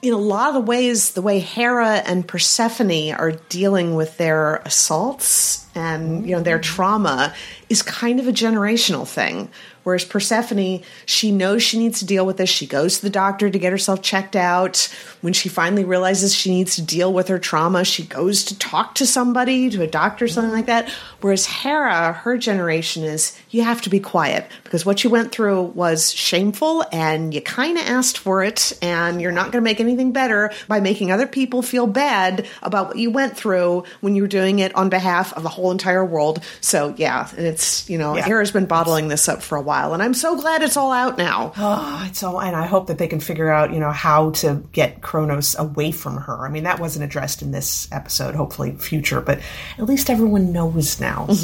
in 0.00 0.12
a 0.12 0.18
lot 0.18 0.56
of 0.56 0.66
ways, 0.66 1.12
the 1.12 1.22
way 1.22 1.40
Hera 1.40 1.96
and 2.06 2.26
Persephone 2.26 3.12
are 3.12 3.32
dealing 3.48 3.94
with 3.94 4.16
their 4.16 4.56
assaults 4.56 5.65
and, 5.76 6.26
you 6.26 6.34
know, 6.34 6.42
their 6.42 6.58
trauma 6.58 7.34
is 7.68 7.82
kind 7.82 8.18
of 8.18 8.26
a 8.26 8.32
generational 8.32 9.06
thing 9.06 9.48
Whereas 9.86 10.04
Persephone, 10.04 10.82
she 11.04 11.30
knows 11.30 11.62
she 11.62 11.78
needs 11.78 12.00
to 12.00 12.06
deal 12.06 12.26
with 12.26 12.38
this. 12.38 12.50
She 12.50 12.66
goes 12.66 12.96
to 12.96 13.02
the 13.02 13.08
doctor 13.08 13.48
to 13.48 13.56
get 13.56 13.70
herself 13.70 14.02
checked 14.02 14.34
out. 14.34 14.92
When 15.20 15.32
she 15.32 15.48
finally 15.48 15.84
realizes 15.84 16.34
she 16.34 16.50
needs 16.50 16.74
to 16.74 16.82
deal 16.82 17.12
with 17.12 17.28
her 17.28 17.38
trauma, 17.38 17.84
she 17.84 18.04
goes 18.04 18.42
to 18.46 18.58
talk 18.58 18.96
to 18.96 19.06
somebody, 19.06 19.70
to 19.70 19.82
a 19.82 19.86
doctor, 19.86 20.26
something 20.26 20.52
like 20.52 20.66
that. 20.66 20.88
Whereas 21.20 21.46
Hera, 21.46 22.14
her 22.14 22.36
generation 22.36 23.04
is 23.04 23.38
you 23.50 23.62
have 23.62 23.80
to 23.82 23.88
be 23.88 24.00
quiet 24.00 24.50
because 24.64 24.84
what 24.84 25.04
you 25.04 25.10
went 25.10 25.30
through 25.30 25.62
was 25.62 26.12
shameful 26.12 26.84
and 26.90 27.32
you 27.32 27.40
kind 27.40 27.78
of 27.78 27.86
asked 27.86 28.18
for 28.18 28.42
it, 28.42 28.72
and 28.82 29.22
you're 29.22 29.30
not 29.30 29.52
going 29.52 29.62
to 29.62 29.70
make 29.70 29.78
anything 29.78 30.10
better 30.10 30.52
by 30.66 30.80
making 30.80 31.12
other 31.12 31.28
people 31.28 31.62
feel 31.62 31.86
bad 31.86 32.48
about 32.60 32.88
what 32.88 32.98
you 32.98 33.12
went 33.12 33.36
through 33.36 33.84
when 34.00 34.16
you 34.16 34.22
were 34.22 34.28
doing 34.28 34.58
it 34.58 34.74
on 34.74 34.88
behalf 34.88 35.32
of 35.34 35.44
the 35.44 35.48
whole 35.48 35.65
entire 35.70 36.04
world. 36.04 36.42
So, 36.60 36.94
yeah, 36.96 37.28
it's, 37.36 37.88
you 37.88 37.98
know, 37.98 38.16
yeah. 38.16 38.24
Hera's 38.24 38.50
been 38.50 38.66
bottling 38.66 39.08
this 39.08 39.28
up 39.28 39.42
for 39.42 39.56
a 39.56 39.62
while 39.62 39.94
and 39.94 40.02
I'm 40.02 40.14
so 40.14 40.36
glad 40.36 40.62
it's 40.62 40.76
all 40.76 40.92
out 40.92 41.18
now. 41.18 41.52
Oh, 41.56 42.04
it's 42.08 42.22
all, 42.22 42.40
and 42.40 42.56
I 42.56 42.66
hope 42.66 42.88
that 42.88 42.98
they 42.98 43.08
can 43.08 43.20
figure 43.20 43.50
out, 43.50 43.72
you 43.72 43.80
know, 43.80 43.90
how 43.90 44.30
to 44.30 44.62
get 44.72 45.02
Kronos 45.02 45.56
away 45.58 45.90
from 45.90 46.16
her. 46.18 46.46
I 46.46 46.50
mean, 46.50 46.64
that 46.64 46.80
wasn't 46.80 47.04
addressed 47.04 47.42
in 47.42 47.50
this 47.50 47.88
episode. 47.92 48.34
Hopefully, 48.34 48.72
future, 48.72 49.20
but 49.20 49.40
at 49.78 49.84
least 49.84 50.10
everyone 50.10 50.52
knows 50.52 51.00
now. 51.00 51.26
Mm-hmm. 51.28 51.34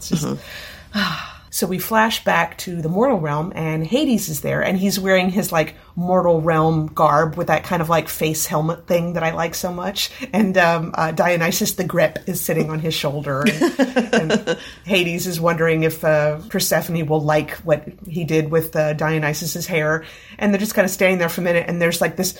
So 0.00 0.14
just, 0.14 0.26
mm-hmm. 0.26 1.28
So 1.52 1.66
we 1.66 1.78
flash 1.78 2.24
back 2.24 2.56
to 2.58 2.80
the 2.80 2.88
mortal 2.88 3.20
realm, 3.20 3.52
and 3.54 3.86
Hades 3.86 4.30
is 4.30 4.40
there, 4.40 4.62
and 4.62 4.78
he's 4.78 4.98
wearing 4.98 5.28
his 5.28 5.52
like 5.52 5.74
mortal 5.94 6.40
realm 6.40 6.86
garb 6.86 7.36
with 7.36 7.48
that 7.48 7.62
kind 7.62 7.82
of 7.82 7.90
like 7.90 8.08
face 8.08 8.46
helmet 8.46 8.86
thing 8.86 9.12
that 9.12 9.22
I 9.22 9.32
like 9.32 9.54
so 9.54 9.70
much. 9.70 10.10
And 10.32 10.56
um, 10.56 10.92
uh, 10.94 11.12
Dionysus 11.12 11.72
the 11.72 11.84
Grip 11.84 12.20
is 12.26 12.40
sitting 12.40 12.70
on 12.70 12.78
his 12.78 12.94
shoulder, 12.94 13.44
and, 13.46 14.32
and 14.32 14.58
Hades 14.86 15.26
is 15.26 15.38
wondering 15.38 15.82
if 15.82 16.02
uh, 16.02 16.38
Persephone 16.48 17.04
will 17.06 17.20
like 17.20 17.50
what 17.58 17.86
he 18.08 18.24
did 18.24 18.50
with 18.50 18.74
uh, 18.74 18.94
Dionysus's 18.94 19.66
hair. 19.66 20.06
And 20.38 20.54
they're 20.54 20.58
just 20.58 20.74
kind 20.74 20.86
of 20.86 20.90
standing 20.90 21.18
there 21.18 21.28
for 21.28 21.42
a 21.42 21.44
minute, 21.44 21.66
and 21.68 21.82
there's 21.82 22.00
like 22.00 22.16
this 22.16 22.38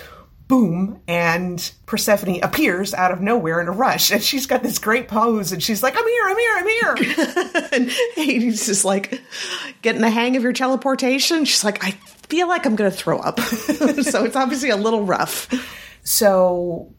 boom, 0.53 1.01
and 1.09 1.73
Persephone 1.87 2.43
appears 2.43 2.93
out 2.93 3.11
of 3.11 3.23
nowhere 3.23 3.59
in 3.63 3.69
a 3.69 3.73
rush, 3.73 4.11
and 4.11 4.23
she's 4.23 4.45
got 4.45 4.63
this 4.63 4.79
great 4.79 5.09
pose, 5.09 5.51
and 5.51 5.63
she's 5.63 5.83
like, 5.83 5.97
"I'm 5.97 6.07
here, 6.07 6.25
I'm 6.27 6.39
here, 6.39 6.55
I'm 6.59 6.69
here," 6.69 7.69
and 7.73 7.91
Hades 8.17 8.69
is 8.69 8.85
like 8.85 9.23
getting 9.81 10.03
the 10.03 10.11
hang 10.11 10.37
of 10.37 10.43
your 10.43 10.53
teleportation. 10.53 11.47
She's 11.47 11.65
like, 11.65 11.83
"I 11.83 11.93
feel 12.29 12.49
like 12.49 12.67
I'm 12.67 12.77
going 12.77 12.91
to 12.91 12.95
throw 12.95 13.19
up," 13.19 13.41
so 13.41 14.25
it's 14.25 14.37
obviously 14.37 14.69
a 14.69 14.77
little 14.77 15.05
rough. 15.07 15.49
So 16.05 16.93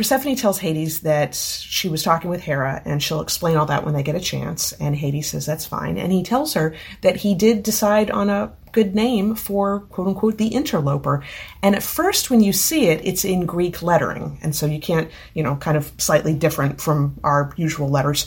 Persephone 0.00 0.34
tells 0.34 0.58
Hades 0.58 1.00
that 1.00 1.34
she 1.34 1.90
was 1.90 2.02
talking 2.02 2.30
with 2.30 2.40
Hera 2.40 2.80
and 2.86 3.02
she'll 3.02 3.20
explain 3.20 3.58
all 3.58 3.66
that 3.66 3.84
when 3.84 3.92
they 3.92 4.02
get 4.02 4.14
a 4.14 4.20
chance. 4.20 4.72
And 4.72 4.96
Hades 4.96 5.28
says 5.28 5.44
that's 5.44 5.66
fine. 5.66 5.98
And 5.98 6.10
he 6.10 6.22
tells 6.22 6.54
her 6.54 6.74
that 7.02 7.16
he 7.16 7.34
did 7.34 7.62
decide 7.62 8.10
on 8.10 8.30
a 8.30 8.50
good 8.72 8.94
name 8.94 9.34
for 9.34 9.80
quote 9.80 10.08
unquote 10.08 10.38
the 10.38 10.48
interloper. 10.48 11.22
And 11.62 11.74
at 11.74 11.82
first, 11.82 12.30
when 12.30 12.40
you 12.40 12.54
see 12.54 12.86
it, 12.86 13.04
it's 13.04 13.26
in 13.26 13.44
Greek 13.44 13.82
lettering. 13.82 14.38
And 14.42 14.56
so 14.56 14.64
you 14.64 14.80
can't, 14.80 15.10
you 15.34 15.42
know, 15.42 15.56
kind 15.56 15.76
of 15.76 15.92
slightly 15.98 16.32
different 16.32 16.80
from 16.80 17.20
our 17.22 17.52
usual 17.58 17.90
letters. 17.90 18.26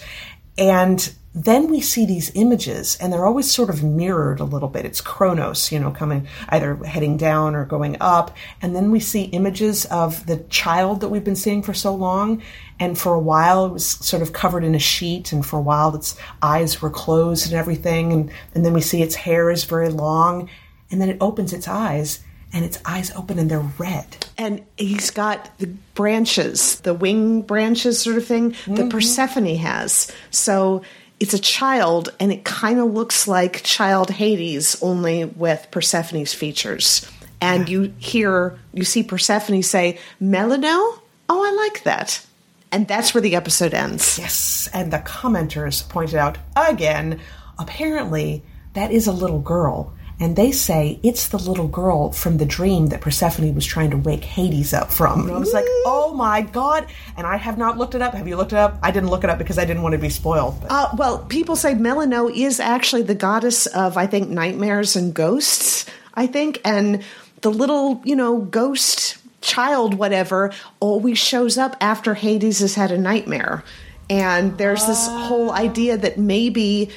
And 0.58 1.14
then 1.36 1.72
we 1.72 1.82
see 1.82 2.06
these 2.06 2.32
images 2.36 2.96
and 3.02 3.12
they're 3.12 3.26
always 3.26 3.50
sort 3.50 3.72
of 3.72 3.84
mirrored 3.84 4.40
a 4.40 4.44
little 4.44 4.70
bit. 4.70 4.86
It's 4.86 5.02
Kronos, 5.02 5.72
you 5.72 5.80
know, 5.80 5.90
coming 5.90 6.28
either 6.50 6.76
heading 6.76 7.18
down 7.18 7.56
or 7.56 7.66
going 7.66 7.98
up. 8.00 8.36
And 8.62 8.76
then 8.76 8.92
we 8.92 9.00
see 9.00 9.24
images 9.24 9.86
of 9.86 10.28
the 10.28 10.38
child 10.50 11.02
that 11.02 11.10
we've 11.10 11.24
been 11.24 11.36
seeing 11.36 11.64
for 11.64 11.74
so 11.74 11.94
long. 11.96 12.44
And 12.80 12.98
for 13.00 13.16
a 13.16 13.20
while 13.20 13.66
it 13.66 13.74
was 13.74 13.86
sort 13.86 14.22
of 14.22 14.34
covered 14.34 14.64
in 14.64 14.76
a 14.76 14.80
sheet 14.80 15.32
and 15.32 15.44
for 15.44 15.58
a 15.58 15.62
while 15.62 15.96
its 15.96 16.16
eyes 16.44 16.82
were 16.84 16.92
closed 16.92 17.48
and 17.48 17.56
everything. 17.56 18.14
And, 18.14 18.32
and 18.54 18.64
then 18.64 18.74
we 18.74 18.82
see 18.82 19.02
its 19.02 19.16
hair 19.16 19.50
is 19.50 19.64
very 19.64 19.90
long 19.90 20.50
and 20.92 21.02
then 21.02 21.10
it 21.10 21.18
opens 21.20 21.52
its 21.52 21.68
eyes 21.68 22.20
and 22.54 22.64
its 22.64 22.80
eyes 22.86 23.12
open 23.12 23.40
and 23.40 23.50
they're 23.50 23.60
red. 23.78 24.26
And 24.38 24.64
he's 24.78 25.10
got 25.10 25.58
the 25.58 25.68
branches, 25.96 26.80
the 26.82 26.94
wing 26.94 27.42
branches 27.42 28.00
sort 28.00 28.18
of 28.18 28.26
thing 28.26 28.52
mm-hmm. 28.52 28.76
that 28.76 28.90
Persephone 28.90 29.56
has. 29.56 30.12
So 30.30 30.84
it's 31.20 31.34
a 31.34 31.40
child 31.40 32.10
and 32.20 32.32
it 32.32 32.44
kind 32.44 32.80
of 32.80 32.94
looks 32.94 33.28
like 33.28 33.64
child 33.64 34.12
Hades 34.12 34.82
only 34.82 35.26
with 35.26 35.68
Persephone's 35.72 36.34
features. 36.34 37.10
And 37.42 37.68
you 37.68 37.94
hear, 37.98 38.58
you 38.74 38.86
see 38.86 39.04
Persephone 39.04 39.64
say, 39.64 40.00
Melinoe? 40.20 40.70
Oh, 40.70 41.02
I 41.30 41.52
like 41.66 41.84
that. 41.84 42.26
And 42.72 42.88
that's 42.88 43.14
where 43.14 43.22
the 43.22 43.36
episode 43.36 43.74
ends. 43.74 44.18
Yes, 44.18 44.68
and 44.74 44.92
the 44.92 44.98
commenters 45.00 45.88
pointed 45.88 46.16
out 46.16 46.38
again, 46.56 47.20
apparently 47.60 48.44
that 48.74 48.92
is 48.92 49.08
a 49.08 49.12
little 49.12 49.40
girl. 49.40 49.94
And 50.24 50.38
they 50.38 50.54
say 50.54 51.02
it's 51.04 51.28
the 51.28 51.38
little 51.38 51.68
girl 51.68 52.14
from 52.14 52.38
the 52.38 52.46
dream 52.46 52.88
that 52.88 53.02
Persephone 53.02 53.54
was 53.54 53.66
trying 53.66 53.92
to 53.92 53.98
wake 53.98 54.24
Hades 54.24 54.74
up 54.74 54.90
from. 54.90 55.24
And 55.24 55.32
I 55.32 55.38
was 55.38 55.52
like, 55.52 55.66
oh 55.86 56.14
my 56.16 56.40
god. 56.40 56.88
And 57.18 57.28
I 57.28 57.36
have 57.36 57.58
not 57.58 57.78
looked 57.78 57.94
it 57.94 58.02
up. 58.02 58.14
Have 58.14 58.26
you 58.26 58.38
looked 58.38 58.54
it 58.54 58.58
up? 58.58 58.80
I 58.82 58.92
didn't 58.92 59.10
look 59.10 59.26
it 59.26 59.30
up 59.30 59.38
because 59.38 59.58
I 59.58 59.66
didn't 59.66 59.84
want 59.84 59.92
to 59.92 60.00
be 60.00 60.08
spoiled. 60.08 60.56
Uh, 60.70 60.96
well, 60.98 61.26
people 61.26 61.58
say 61.58 61.74
Melinoe 61.74 62.30
is 62.30 62.62
actually 62.62 63.02
the 63.02 63.16
goddess 63.16 63.66
of, 63.66 63.98
I 63.98 64.08
think, 64.08 64.30
nightmares 64.30 64.96
and 64.96 65.14
ghosts, 65.14 65.88
I 66.14 66.28
think. 66.28 66.62
And 66.64 67.04
the 67.42 67.52
little, 67.52 68.02
you 68.06 68.16
know, 68.16 68.40
ghost 68.40 69.18
child, 69.42 69.94
whatever, 69.96 70.54
always 70.80 71.18
shows 71.18 71.58
up 71.58 71.76
after 71.82 72.14
Hades 72.14 72.60
has 72.60 72.76
had 72.76 72.92
a 72.92 72.98
nightmare. 72.98 73.62
And 74.10 74.58
there's 74.58 74.86
this 74.86 75.06
whole 75.06 75.52
idea 75.52 75.98
that 75.98 76.18
maybe 76.18 76.92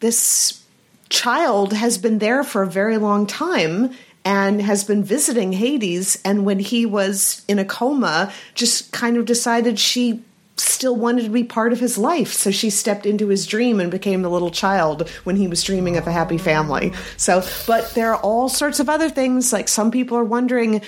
this 0.00 0.57
child 1.10 1.72
has 1.72 1.98
been 1.98 2.18
there 2.18 2.44
for 2.44 2.62
a 2.62 2.66
very 2.66 2.98
long 2.98 3.26
time 3.26 3.90
and 4.24 4.60
has 4.60 4.84
been 4.84 5.02
visiting 5.02 5.52
Hades. 5.52 6.20
And 6.24 6.44
when 6.44 6.58
he 6.58 6.84
was 6.86 7.44
in 7.48 7.58
a 7.58 7.64
coma, 7.64 8.32
just 8.54 8.92
kind 8.92 9.16
of 9.16 9.24
decided 9.24 9.78
she 9.78 10.22
still 10.56 10.96
wanted 10.96 11.22
to 11.22 11.30
be 11.30 11.44
part 11.44 11.72
of 11.72 11.78
his 11.78 11.96
life. 11.96 12.32
So 12.32 12.50
she 12.50 12.68
stepped 12.68 13.06
into 13.06 13.28
his 13.28 13.46
dream 13.46 13.78
and 13.80 13.90
became 13.90 14.22
the 14.22 14.28
little 14.30 14.50
child 14.50 15.08
when 15.22 15.36
he 15.36 15.46
was 15.46 15.62
dreaming 15.62 15.96
of 15.96 16.06
a 16.06 16.12
happy 16.12 16.36
family. 16.36 16.92
So, 17.16 17.44
but 17.66 17.94
there 17.94 18.12
are 18.12 18.20
all 18.20 18.48
sorts 18.48 18.80
of 18.80 18.88
other 18.88 19.08
things. 19.08 19.52
Like 19.52 19.68
some 19.68 19.90
people 19.92 20.18
are 20.18 20.24
wondering 20.24 20.82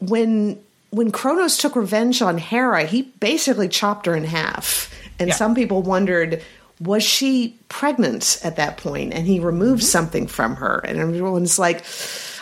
when 0.00 0.60
when 0.90 1.10
Kronos 1.10 1.58
took 1.58 1.76
revenge 1.76 2.22
on 2.22 2.38
Hera, 2.38 2.84
he 2.84 3.02
basically 3.02 3.68
chopped 3.68 4.06
her 4.06 4.14
in 4.16 4.24
half. 4.24 4.90
And 5.18 5.28
Yeah. 5.28 5.34
some 5.34 5.54
people 5.54 5.82
wondered, 5.82 6.42
was 6.80 7.02
she 7.02 7.58
pregnant 7.68 8.38
at 8.44 8.56
that 8.56 8.76
point? 8.76 9.14
And 9.14 9.26
he 9.26 9.40
removed 9.40 9.82
mm-hmm. 9.82 9.88
something 9.88 10.26
from 10.26 10.56
her. 10.56 10.78
And 10.78 10.98
everyone's 10.98 11.58
like, 11.58 11.84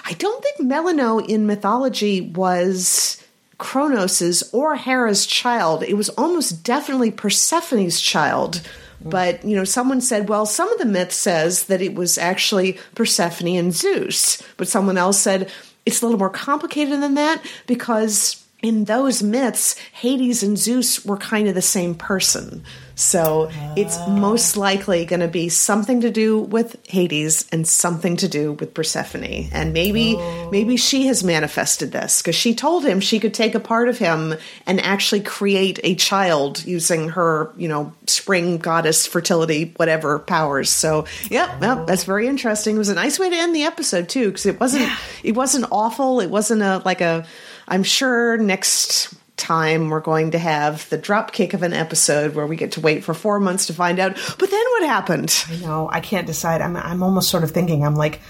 I 0.04 0.12
don't 0.14 0.42
think 0.42 0.60
Melinoe 0.60 1.18
in 1.18 1.46
mythology 1.46 2.20
was 2.20 3.22
Kronos's 3.58 4.50
or 4.52 4.76
Hera's 4.76 5.26
child. 5.26 5.82
It 5.82 5.94
was 5.94 6.08
almost 6.10 6.64
definitely 6.64 7.10
Persephone's 7.10 8.00
child. 8.00 8.56
Mm-hmm. 8.56 9.10
But, 9.10 9.44
you 9.44 9.54
know, 9.54 9.64
someone 9.64 10.00
said, 10.00 10.28
well, 10.28 10.46
some 10.46 10.72
of 10.72 10.78
the 10.78 10.84
myth 10.84 11.12
says 11.12 11.66
that 11.66 11.82
it 11.82 11.94
was 11.94 12.18
actually 12.18 12.78
Persephone 12.94 13.56
and 13.56 13.72
Zeus. 13.72 14.42
But 14.56 14.68
someone 14.68 14.98
else 14.98 15.20
said 15.20 15.50
it's 15.86 16.02
a 16.02 16.06
little 16.06 16.18
more 16.18 16.30
complicated 16.30 17.02
than 17.02 17.14
that 17.14 17.44
because 17.66 18.42
in 18.62 18.84
those 18.84 19.22
myths, 19.22 19.76
Hades 19.92 20.42
and 20.42 20.56
Zeus 20.56 21.04
were 21.04 21.18
kind 21.18 21.48
of 21.48 21.54
the 21.54 21.62
same 21.62 21.94
person. 21.94 22.64
So 22.94 23.50
it's 23.76 23.98
most 24.08 24.56
likely 24.56 25.04
going 25.04 25.20
to 25.20 25.28
be 25.28 25.48
something 25.48 26.00
to 26.02 26.10
do 26.10 26.40
with 26.40 26.76
Hades 26.86 27.46
and 27.50 27.66
something 27.66 28.16
to 28.18 28.28
do 28.28 28.52
with 28.52 28.74
Persephone. 28.74 29.24
And 29.52 29.72
maybe 29.72 30.16
oh. 30.16 30.48
maybe 30.50 30.76
she 30.76 31.06
has 31.06 31.24
manifested 31.24 31.92
this 31.92 32.22
because 32.22 32.34
she 32.36 32.54
told 32.54 32.84
him 32.84 33.00
she 33.00 33.20
could 33.20 33.34
take 33.34 33.54
a 33.54 33.60
part 33.60 33.88
of 33.88 33.98
him 33.98 34.34
and 34.66 34.80
actually 34.80 35.20
create 35.20 35.80
a 35.82 35.94
child 35.94 36.64
using 36.64 37.10
her, 37.10 37.52
you 37.56 37.68
know, 37.68 37.92
spring 38.06 38.58
goddess 38.58 39.06
fertility 39.06 39.72
whatever 39.76 40.18
powers. 40.18 40.70
So, 40.70 41.06
yep, 41.30 41.60
yep, 41.60 41.78
oh. 41.78 41.84
that's 41.86 42.04
very 42.04 42.26
interesting. 42.26 42.76
It 42.76 42.78
was 42.78 42.88
a 42.88 42.94
nice 42.94 43.18
way 43.18 43.30
to 43.30 43.36
end 43.36 43.54
the 43.54 43.64
episode 43.64 44.08
too 44.08 44.28
because 44.28 44.46
it 44.46 44.60
wasn't 44.60 44.90
it 45.22 45.32
wasn't 45.32 45.66
awful. 45.70 46.20
It 46.20 46.30
wasn't 46.30 46.62
a 46.62 46.82
like 46.84 47.00
a 47.00 47.26
I'm 47.66 47.82
sure 47.82 48.36
next 48.36 49.14
time 49.36 49.90
we're 49.90 50.00
going 50.00 50.30
to 50.32 50.38
have 50.38 50.88
the 50.90 50.98
dropkick 50.98 51.54
of 51.54 51.62
an 51.62 51.72
episode 51.72 52.34
where 52.34 52.46
we 52.46 52.56
get 52.56 52.72
to 52.72 52.80
wait 52.80 53.04
for 53.04 53.14
four 53.14 53.40
months 53.40 53.66
to 53.66 53.72
find 53.74 53.98
out. 53.98 54.14
But 54.38 54.50
then 54.50 54.64
what 54.70 54.84
happened? 54.84 55.44
I 55.48 55.56
know, 55.56 55.88
I 55.90 56.00
can't 56.00 56.26
decide. 56.26 56.60
I'm, 56.60 56.76
I'm 56.76 57.02
almost 57.02 57.30
sort 57.30 57.44
of 57.44 57.50
thinking, 57.50 57.84
I'm 57.84 57.96
like, 57.96 58.20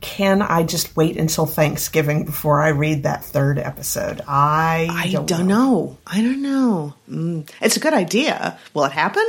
can 0.00 0.42
I 0.42 0.64
just 0.64 0.96
wait 0.96 1.16
until 1.16 1.46
Thanksgiving 1.46 2.24
before 2.24 2.60
I 2.60 2.70
read 2.70 3.04
that 3.04 3.24
third 3.24 3.58
episode? 3.58 4.20
I 4.26 4.88
I 4.90 5.08
don't, 5.10 5.26
don't, 5.26 5.46
know. 5.46 5.96
I 6.06 6.20
don't 6.20 6.42
know. 6.42 6.94
Mm. 7.08 7.48
It's 7.60 7.76
a 7.76 7.80
good 7.80 7.94
idea. 7.94 8.58
Will 8.74 8.84
it 8.84 8.92
happen? 8.92 9.24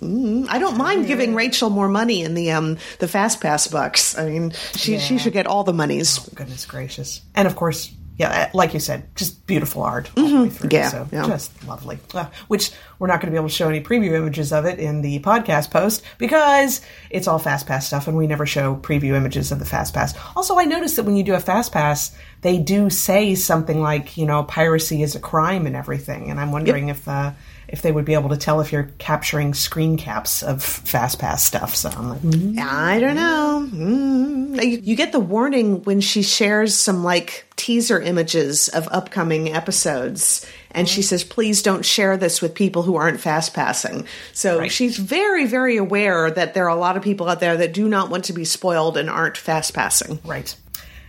Mm. 0.00 0.46
I 0.48 0.58
don't 0.58 0.78
mind 0.78 1.06
giving 1.06 1.34
Rachel 1.34 1.70
more 1.70 1.88
money 1.88 2.22
in 2.22 2.34
the 2.34 2.52
um 2.52 2.78
the 2.98 3.06
fast 3.06 3.40
pass 3.40 3.66
bucks. 3.68 4.18
I 4.18 4.28
mean, 4.28 4.52
she 4.74 4.98
she 4.98 5.18
should 5.18 5.34
get 5.34 5.46
all 5.46 5.62
the 5.62 5.74
monies. 5.74 6.18
Goodness 6.34 6.66
gracious. 6.66 7.20
And 7.34 7.46
of 7.46 7.54
course, 7.54 7.94
yeah, 8.16 8.50
like 8.54 8.74
you 8.74 8.80
said, 8.80 9.14
just 9.16 9.44
beautiful 9.46 9.82
art 9.82 10.10
all 10.16 10.28
the 10.28 10.42
way 10.42 10.48
through. 10.48 10.70
Mm-hmm. 10.70 10.76
Yeah, 10.76 10.88
so 10.88 11.08
yeah. 11.10 11.26
just 11.26 11.66
lovely. 11.66 11.98
Uh, 12.12 12.26
which 12.46 12.70
we're 12.98 13.08
not 13.08 13.20
going 13.20 13.26
to 13.26 13.32
be 13.32 13.36
able 13.36 13.48
to 13.48 13.54
show 13.54 13.68
any 13.68 13.80
preview 13.80 14.12
images 14.12 14.52
of 14.52 14.64
it 14.66 14.78
in 14.78 15.02
the 15.02 15.18
podcast 15.18 15.70
post 15.70 16.02
because 16.18 16.80
it's 17.10 17.26
all 17.26 17.40
fast 17.40 17.66
pass 17.66 17.86
stuff 17.88 18.06
and 18.06 18.16
we 18.16 18.28
never 18.28 18.46
show 18.46 18.76
preview 18.76 19.14
images 19.14 19.50
of 19.50 19.58
the 19.58 19.64
fast 19.64 19.94
pass. 19.94 20.14
Also, 20.36 20.58
I 20.58 20.64
noticed 20.64 20.96
that 20.96 21.04
when 21.04 21.16
you 21.16 21.24
do 21.24 21.34
a 21.34 21.40
fast 21.40 21.72
pass, 21.72 22.16
they 22.42 22.58
do 22.58 22.88
say 22.88 23.34
something 23.34 23.80
like, 23.80 24.16
you 24.16 24.26
know, 24.26 24.44
piracy 24.44 25.02
is 25.02 25.16
a 25.16 25.20
crime 25.20 25.66
and 25.66 25.74
everything. 25.74 26.30
And 26.30 26.38
I'm 26.38 26.52
wondering 26.52 26.90
if 26.90 27.08
uh, 27.08 27.32
if 27.68 27.82
they 27.82 27.92
would 27.92 28.04
be 28.04 28.14
able 28.14 28.28
to 28.30 28.36
tell 28.36 28.60
if 28.60 28.72
you're 28.72 28.90
capturing 28.98 29.54
screen 29.54 29.96
caps 29.96 30.42
of 30.42 30.62
fast 30.62 31.18
pass 31.18 31.44
stuff. 31.44 31.74
So 31.74 31.88
I'm 31.90 32.08
like, 32.08 32.20
mm. 32.20 32.58
I 32.58 33.00
don't 33.00 33.16
know. 33.16 33.68
Mm. 33.72 34.64
You, 34.64 34.80
you 34.82 34.96
get 34.96 35.12
the 35.12 35.20
warning 35.20 35.82
when 35.82 36.00
she 36.00 36.22
shares 36.22 36.74
some 36.74 37.02
like 37.04 37.46
teaser 37.56 38.00
images 38.00 38.68
of 38.68 38.88
upcoming 38.90 39.52
episodes. 39.52 40.46
And 40.72 40.88
she 40.88 41.02
says, 41.02 41.22
please 41.22 41.62
don't 41.62 41.84
share 41.84 42.16
this 42.16 42.42
with 42.42 42.54
people 42.54 42.82
who 42.82 42.96
aren't 42.96 43.20
fast 43.20 43.54
passing. 43.54 44.06
So 44.32 44.58
Right. 44.58 44.72
she's 44.72 44.96
very, 44.96 45.46
very 45.46 45.76
aware 45.76 46.30
that 46.30 46.54
there 46.54 46.64
are 46.64 46.76
a 46.76 46.80
lot 46.80 46.96
of 46.96 47.02
people 47.02 47.28
out 47.28 47.38
there 47.38 47.56
that 47.56 47.72
do 47.72 47.88
not 47.88 48.10
want 48.10 48.24
to 48.24 48.32
be 48.32 48.44
spoiled 48.44 48.96
and 48.96 49.08
aren't 49.08 49.36
fast 49.36 49.72
passing. 49.72 50.18
Right. 50.24 50.54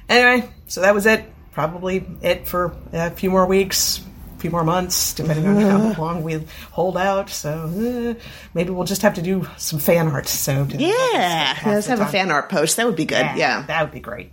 Anyway, 0.07 0.47
so 0.67 0.81
that 0.81 0.93
was 0.93 1.07
it. 1.07 1.25
Probably 1.51 2.05
it 2.21 2.47
for 2.47 2.75
a 2.93 3.09
few 3.11 3.31
more 3.31 3.45
weeks, 3.47 4.01
few 4.45 4.51
more 4.51 4.63
months, 4.63 5.13
depending 5.15 5.47
on 5.47 5.55
how 5.59 5.99
long 6.01 6.21
we 6.23 6.45
hold 6.71 6.97
out. 6.97 7.31
So 7.31 7.49
uh, 8.19 8.23
maybe 8.53 8.69
we'll 8.69 8.85
just 8.85 9.01
have 9.01 9.15
to 9.15 9.21
do 9.23 9.47
some 9.57 9.79
fan 9.79 10.07
art. 10.07 10.27
So 10.27 10.65
to- 10.67 10.77
Yeah. 10.77 11.57
Let's 11.65 11.87
have 11.87 11.99
a 11.99 12.05
fan 12.05 12.29
art 12.29 12.49
post. 12.49 12.77
That 12.77 12.85
would 12.85 12.95
be 12.95 13.05
good. 13.05 13.25
Yeah. 13.35 13.63
that 13.63 13.81
would 13.81 13.91
be 13.91 13.99
great. 13.99 14.31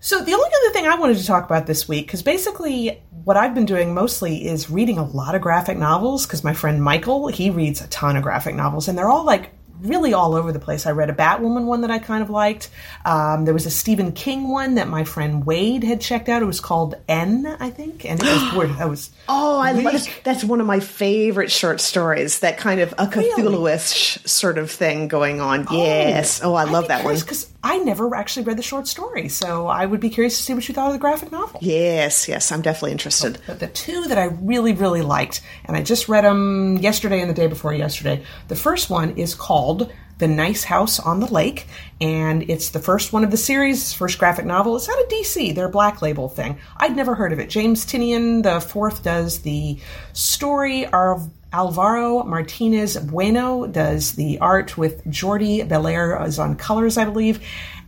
So 0.00 0.18
the 0.22 0.34
only 0.34 0.46
other 0.64 0.72
thing 0.74 0.86
I 0.86 0.96
wanted 0.96 1.16
to 1.16 1.24
talk 1.26 1.44
about 1.46 1.66
this 1.66 1.88
week, 1.88 2.06
because 2.06 2.22
basically 2.22 3.00
what 3.24 3.36
I've 3.38 3.54
been 3.54 3.64
doing 3.66 3.94
mostly 3.94 4.46
is 4.46 4.68
reading 4.68 4.98
a 4.98 5.04
lot 5.04 5.34
of 5.34 5.40
graphic 5.40 5.78
novels. 5.78 6.26
Because 6.26 6.44
my 6.44 6.52
friend 6.52 6.82
Michael, 6.82 7.28
he 7.28 7.48
reads 7.48 7.80
a 7.80 7.86
ton 7.88 8.16
of 8.16 8.22
graphic 8.22 8.54
novels, 8.54 8.86
and 8.88 8.98
they're 8.98 9.08
all 9.08 9.24
like 9.24 9.50
really 9.82 10.14
all 10.14 10.34
over 10.34 10.52
the 10.52 10.58
place. 10.58 10.86
I 10.86 10.92
read 10.92 11.10
a 11.10 11.14
Batwoman 11.14 11.64
one 11.64 11.80
that 11.82 11.90
I 11.90 11.98
kind 11.98 12.22
of 12.22 12.30
liked. 12.30 12.70
Um, 13.04 13.44
there 13.44 13.54
was 13.54 13.66
a 13.66 13.70
Stephen 13.70 14.12
King 14.12 14.48
one 14.48 14.76
that 14.76 14.88
my 14.88 15.04
friend 15.04 15.44
Wade 15.44 15.84
had 15.84 16.00
checked 16.00 16.28
out. 16.28 16.42
It 16.42 16.46
was 16.46 16.60
called 16.60 16.94
N, 17.08 17.46
I 17.60 17.70
think, 17.70 18.04
and 18.04 18.20
it 18.22 18.26
was 18.26 18.52
weird. 18.56 18.76
That 18.78 18.88
was 18.88 19.10
Oh, 19.28 19.58
I 19.58 19.72
really- 19.72 19.84
love 19.84 20.08
that's 20.24 20.44
one 20.44 20.60
of 20.60 20.66
my 20.66 20.80
favorite 20.80 21.50
short 21.50 21.80
stories. 21.80 22.40
That 22.40 22.58
kind 22.58 22.80
of 22.80 22.92
a 22.98 23.06
Cthulhu-ish 23.06 24.18
sort 24.24 24.58
of 24.58 24.70
thing 24.70 25.08
going 25.08 25.40
on. 25.40 25.66
yes. 25.70 26.40
Oh, 26.42 26.54
I 26.54 26.64
love 26.64 26.88
that 26.88 27.04
one. 27.04 27.14
because 27.18 27.48
I 27.64 27.78
never 27.78 28.12
actually 28.16 28.44
read 28.44 28.58
the 28.58 28.62
short 28.62 28.88
story, 28.88 29.28
so 29.28 29.68
I 29.68 29.86
would 29.86 30.00
be 30.00 30.10
curious 30.10 30.36
to 30.36 30.42
see 30.42 30.52
what 30.54 30.68
you 30.68 30.74
thought 30.74 30.88
of 30.88 30.92
the 30.94 30.98
graphic 30.98 31.30
novel. 31.30 31.60
Yes, 31.62 32.26
yes, 32.28 32.50
I'm 32.50 32.60
definitely 32.60 32.90
interested. 32.90 33.38
But 33.46 33.60
the 33.60 33.68
two 33.68 34.02
that 34.08 34.18
I 34.18 34.24
really, 34.24 34.72
really 34.72 35.02
liked, 35.02 35.42
and 35.64 35.76
I 35.76 35.82
just 35.82 36.08
read 36.08 36.24
them 36.24 36.76
yesterday 36.78 37.20
and 37.20 37.30
the 37.30 37.34
day 37.34 37.46
before 37.46 37.72
yesterday. 37.72 38.24
The 38.48 38.56
first 38.56 38.90
one 38.90 39.10
is 39.16 39.36
called 39.36 39.71
The 40.18 40.28
Nice 40.28 40.64
House 40.64 41.00
on 41.00 41.20
the 41.20 41.26
Lake, 41.26 41.66
and 42.00 42.48
it's 42.48 42.70
the 42.70 42.78
first 42.78 43.12
one 43.12 43.24
of 43.24 43.30
the 43.30 43.36
series, 43.36 43.92
first 43.92 44.18
graphic 44.18 44.44
novel. 44.44 44.76
It's 44.76 44.88
out 44.88 45.00
of 45.00 45.08
DC, 45.08 45.54
their 45.54 45.68
black 45.68 46.00
label 46.02 46.28
thing. 46.28 46.58
I'd 46.76 46.94
never 46.94 47.14
heard 47.14 47.32
of 47.32 47.40
it. 47.40 47.50
James 47.50 47.84
Tynion, 47.84 48.42
the 48.42 48.60
fourth, 48.60 49.02
does 49.02 49.40
the 49.40 49.78
story. 50.12 50.86
Ar- 50.86 51.20
Alvaro 51.52 52.24
Martinez 52.24 52.96
Bueno 52.96 53.66
does 53.66 54.12
the 54.12 54.38
art 54.38 54.78
with 54.78 55.06
Jordie 55.10 55.62
Bellaire 55.62 56.24
is 56.26 56.38
on 56.38 56.56
colors, 56.56 56.96
I 56.96 57.04
believe. 57.04 57.40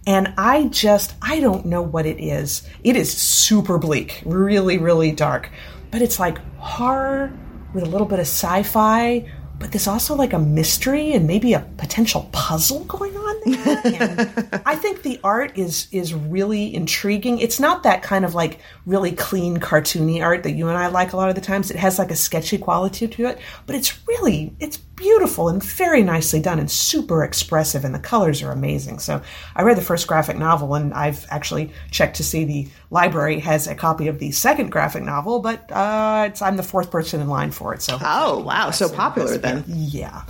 And 0.06 0.34
I 0.36 0.64
just, 0.64 1.14
I 1.22 1.40
don't 1.40 1.66
know 1.66 1.80
what 1.80 2.04
it 2.04 2.22
is. 2.22 2.68
It 2.82 2.94
is 2.94 3.10
super 3.10 3.78
bleak, 3.78 4.22
really, 4.26 4.76
really 4.76 5.12
dark. 5.12 5.50
But 5.90 6.02
it's 6.02 6.18
like 6.18 6.38
horror 6.58 7.32
with 7.72 7.84
a 7.84 7.88
little 7.88 8.06
bit 8.06 8.18
of 8.18 8.26
sci 8.26 8.62
fi, 8.64 9.30
but 9.58 9.72
there's 9.72 9.86
also 9.86 10.14
like 10.14 10.32
a 10.32 10.38
mystery 10.38 11.12
and 11.12 11.26
maybe 11.26 11.54
a 11.54 11.60
potential 11.76 12.28
puzzle 12.32 12.84
going 12.84 13.16
on 13.16 13.24
I 13.46 14.74
think 14.76 15.02
the 15.02 15.20
art 15.22 15.58
is 15.58 15.86
is 15.92 16.14
really 16.14 16.74
intriguing. 16.74 17.38
It's 17.38 17.60
not 17.60 17.82
that 17.82 18.02
kind 18.02 18.24
of 18.24 18.34
like 18.34 18.60
really 18.86 19.12
clean 19.12 19.58
cartoony 19.58 20.22
art 20.22 20.42
that 20.42 20.52
you 20.52 20.68
and 20.68 20.76
I 20.76 20.88
like 20.88 21.12
a 21.12 21.16
lot 21.16 21.28
of 21.28 21.34
the 21.34 21.40
times. 21.40 21.70
It 21.70 21.76
has 21.76 21.98
like 21.98 22.10
a 22.10 22.16
sketchy 22.16 22.58
quality 22.58 23.08
to 23.08 23.26
it, 23.26 23.38
but 23.66 23.76
it's 23.76 24.06
really 24.06 24.54
it's 24.60 24.76
beautiful 24.76 25.48
and 25.48 25.62
very 25.62 26.02
nicely 26.02 26.40
done 26.40 26.58
and 26.58 26.70
super 26.70 27.24
expressive, 27.24 27.84
and 27.84 27.94
the 27.94 27.98
colors 27.98 28.42
are 28.42 28.52
amazing. 28.52 28.98
So 28.98 29.22
I 29.56 29.62
read 29.62 29.76
the 29.76 29.82
first 29.82 30.06
graphic 30.06 30.36
novel, 30.36 30.74
and 30.74 30.92
I've 30.92 31.26
actually 31.30 31.72
checked 31.90 32.16
to 32.16 32.24
see 32.24 32.44
the 32.44 32.68
library 32.90 33.40
has 33.40 33.66
a 33.66 33.74
copy 33.74 34.08
of 34.08 34.18
the 34.18 34.32
second 34.32 34.70
graphic 34.70 35.02
novel, 35.02 35.40
but 35.40 35.70
uh, 35.72 36.30
I'm 36.40 36.56
the 36.56 36.62
fourth 36.62 36.90
person 36.90 37.20
in 37.20 37.28
line 37.28 37.50
for 37.50 37.74
it. 37.74 37.82
So 37.82 37.98
oh 38.00 38.40
wow, 38.40 38.70
so 38.70 38.88
popular 38.88 39.38
then. 39.38 39.64
Yeah. 39.66 40.22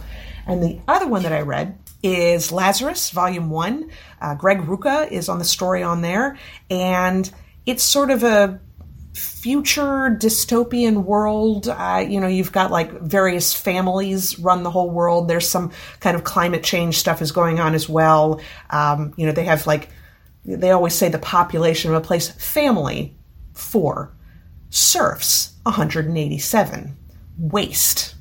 And 0.47 0.63
the 0.63 0.79
other 0.87 1.09
one 1.09 1.23
that 1.23 1.33
I 1.33 1.41
read 1.41 1.79
is 2.03 2.53
Lazarus, 2.53 3.11
Volume 3.11 3.49
One. 3.49 3.91
Uh, 4.21 4.35
Greg 4.35 4.59
Rucka 4.59 5.11
is 5.11 5.31
on 5.31 5.39
the 5.39 5.45
story 5.45 5.83
on 5.83 6.03
there, 6.03 6.39
and 6.69 7.31
it's 7.67 7.83
sort 7.83 8.11
of 8.11 8.23
a 8.23 8.61
future 9.15 10.17
dystopian 10.21 11.05
world. 11.05 11.69
Uh, 11.69 12.05
you 12.07 12.21
know, 12.21 12.27
you've 12.27 12.53
got 12.53 12.71
like 12.71 12.91
various 13.01 13.55
families 13.55 14.39
run 14.39 14.63
the 14.63 14.71
whole 14.71 14.91
world. 14.91 15.29
There's 15.29 15.49
some 15.49 15.71
kind 16.01 16.17
of 16.17 16.25
climate 16.25 16.65
change 16.65 16.99
stuff 16.99 17.23
is 17.23 17.33
going 17.33 17.61
on 17.61 17.75
as 17.75 17.89
well. 17.89 18.41
Um, 18.71 19.15
you 19.17 19.27
know, 19.27 19.33
they 19.33 19.45
have 19.45 19.67
like 19.67 19.89
they 20.45 20.71
always 20.71 20.95
say 20.95 21.09
the 21.09 21.19
population 21.19 21.91
of 21.91 21.97
a 21.97 22.07
place 22.07 22.29
family 22.29 23.17
four 23.55 24.15
serfs 24.69 25.55
187 25.63 26.97
waste 27.39 28.14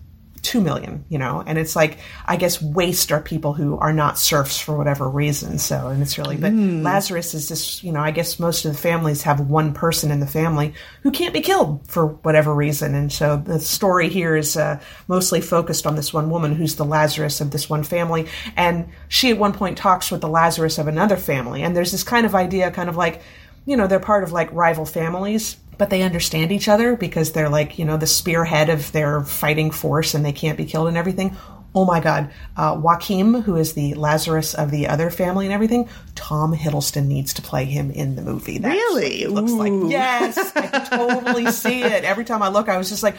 2 0.53 0.61
million, 0.61 1.03
you 1.09 1.17
know, 1.17 1.43
and 1.47 1.57
it's 1.57 1.75
like, 1.75 1.97
I 2.27 2.35
guess 2.35 2.61
waste 2.61 3.11
are 3.11 3.19
people 3.19 3.53
who 3.53 3.75
are 3.79 3.91
not 3.91 4.19
serfs 4.19 4.59
for 4.59 4.77
whatever 4.77 5.09
reason. 5.09 5.57
So, 5.57 5.87
and 5.87 5.99
it's 5.99 6.19
really, 6.19 6.37
but 6.37 6.51
mm. 6.51 6.83
Lazarus 6.83 7.33
is 7.33 7.47
just, 7.47 7.83
you 7.83 7.91
know, 7.91 8.01
I 8.01 8.11
guess 8.11 8.39
most 8.39 8.63
of 8.63 8.71
the 8.71 8.77
families 8.77 9.23
have 9.23 9.39
one 9.39 9.73
person 9.73 10.11
in 10.11 10.19
the 10.19 10.27
family 10.27 10.75
who 11.01 11.09
can't 11.09 11.33
be 11.33 11.41
killed 11.41 11.87
for 11.87 12.05
whatever 12.05 12.53
reason. 12.53 12.93
And 12.93 13.11
so 13.11 13.37
the 13.37 13.59
story 13.59 14.09
here 14.09 14.35
is 14.35 14.55
uh, 14.55 14.79
mostly 15.07 15.41
focused 15.41 15.87
on 15.87 15.95
this 15.95 16.13
one 16.13 16.29
woman 16.29 16.53
who's 16.53 16.75
the 16.75 16.85
Lazarus 16.85 17.41
of 17.41 17.49
this 17.49 17.67
one 17.67 17.81
family. 17.81 18.27
And 18.55 18.89
she 19.07 19.31
at 19.31 19.39
one 19.39 19.53
point 19.53 19.75
talks 19.75 20.11
with 20.11 20.21
the 20.21 20.29
Lazarus 20.29 20.77
of 20.77 20.85
another 20.85 21.17
family. 21.17 21.63
And 21.63 21.75
there's 21.75 21.91
this 21.91 22.03
kind 22.03 22.27
of 22.27 22.35
idea, 22.35 22.69
kind 22.69 22.89
of 22.89 22.95
like, 22.95 23.23
you 23.65 23.75
know, 23.75 23.87
they're 23.87 23.99
part 23.99 24.23
of 24.23 24.31
like 24.31 24.53
rival 24.53 24.85
families 24.85 25.57
but 25.77 25.89
they 25.89 26.01
understand 26.01 26.51
each 26.51 26.67
other 26.67 26.95
because 26.95 27.31
they're 27.31 27.49
like 27.49 27.77
you 27.79 27.85
know 27.85 27.97
the 27.97 28.07
spearhead 28.07 28.69
of 28.69 28.91
their 28.91 29.21
fighting 29.21 29.71
force 29.71 30.13
and 30.13 30.25
they 30.25 30.31
can't 30.31 30.57
be 30.57 30.65
killed 30.65 30.87
and 30.87 30.97
everything. 30.97 31.35
Oh 31.75 31.85
my 31.85 31.99
god. 31.99 32.31
Uh, 32.55 32.75
Joacquim 32.75 33.41
who 33.43 33.55
is 33.55 33.73
the 33.73 33.95
lazarus 33.95 34.53
of 34.53 34.69
the 34.69 34.87
other 34.87 35.09
family 35.09 35.45
and 35.45 35.53
everything 35.53 35.89
tom 36.13 36.55
hiddleston 36.55 37.07
needs 37.07 37.33
to 37.33 37.41
play 37.41 37.65
him 37.65 37.89
in 37.91 38.15
the 38.15 38.21
movie. 38.21 38.59
That's 38.59 38.73
really? 38.75 39.25
looks 39.25 39.51
like. 39.51 39.73
Yes 39.91 40.51
i 40.55 40.67
totally 40.67 41.51
see 41.51 41.81
it. 41.81 42.03
Every 42.03 42.25
time 42.25 42.41
i 42.43 42.49
look 42.49 42.69
i 42.69 42.77
was 42.77 42.89
just 42.89 43.03
like 43.03 43.15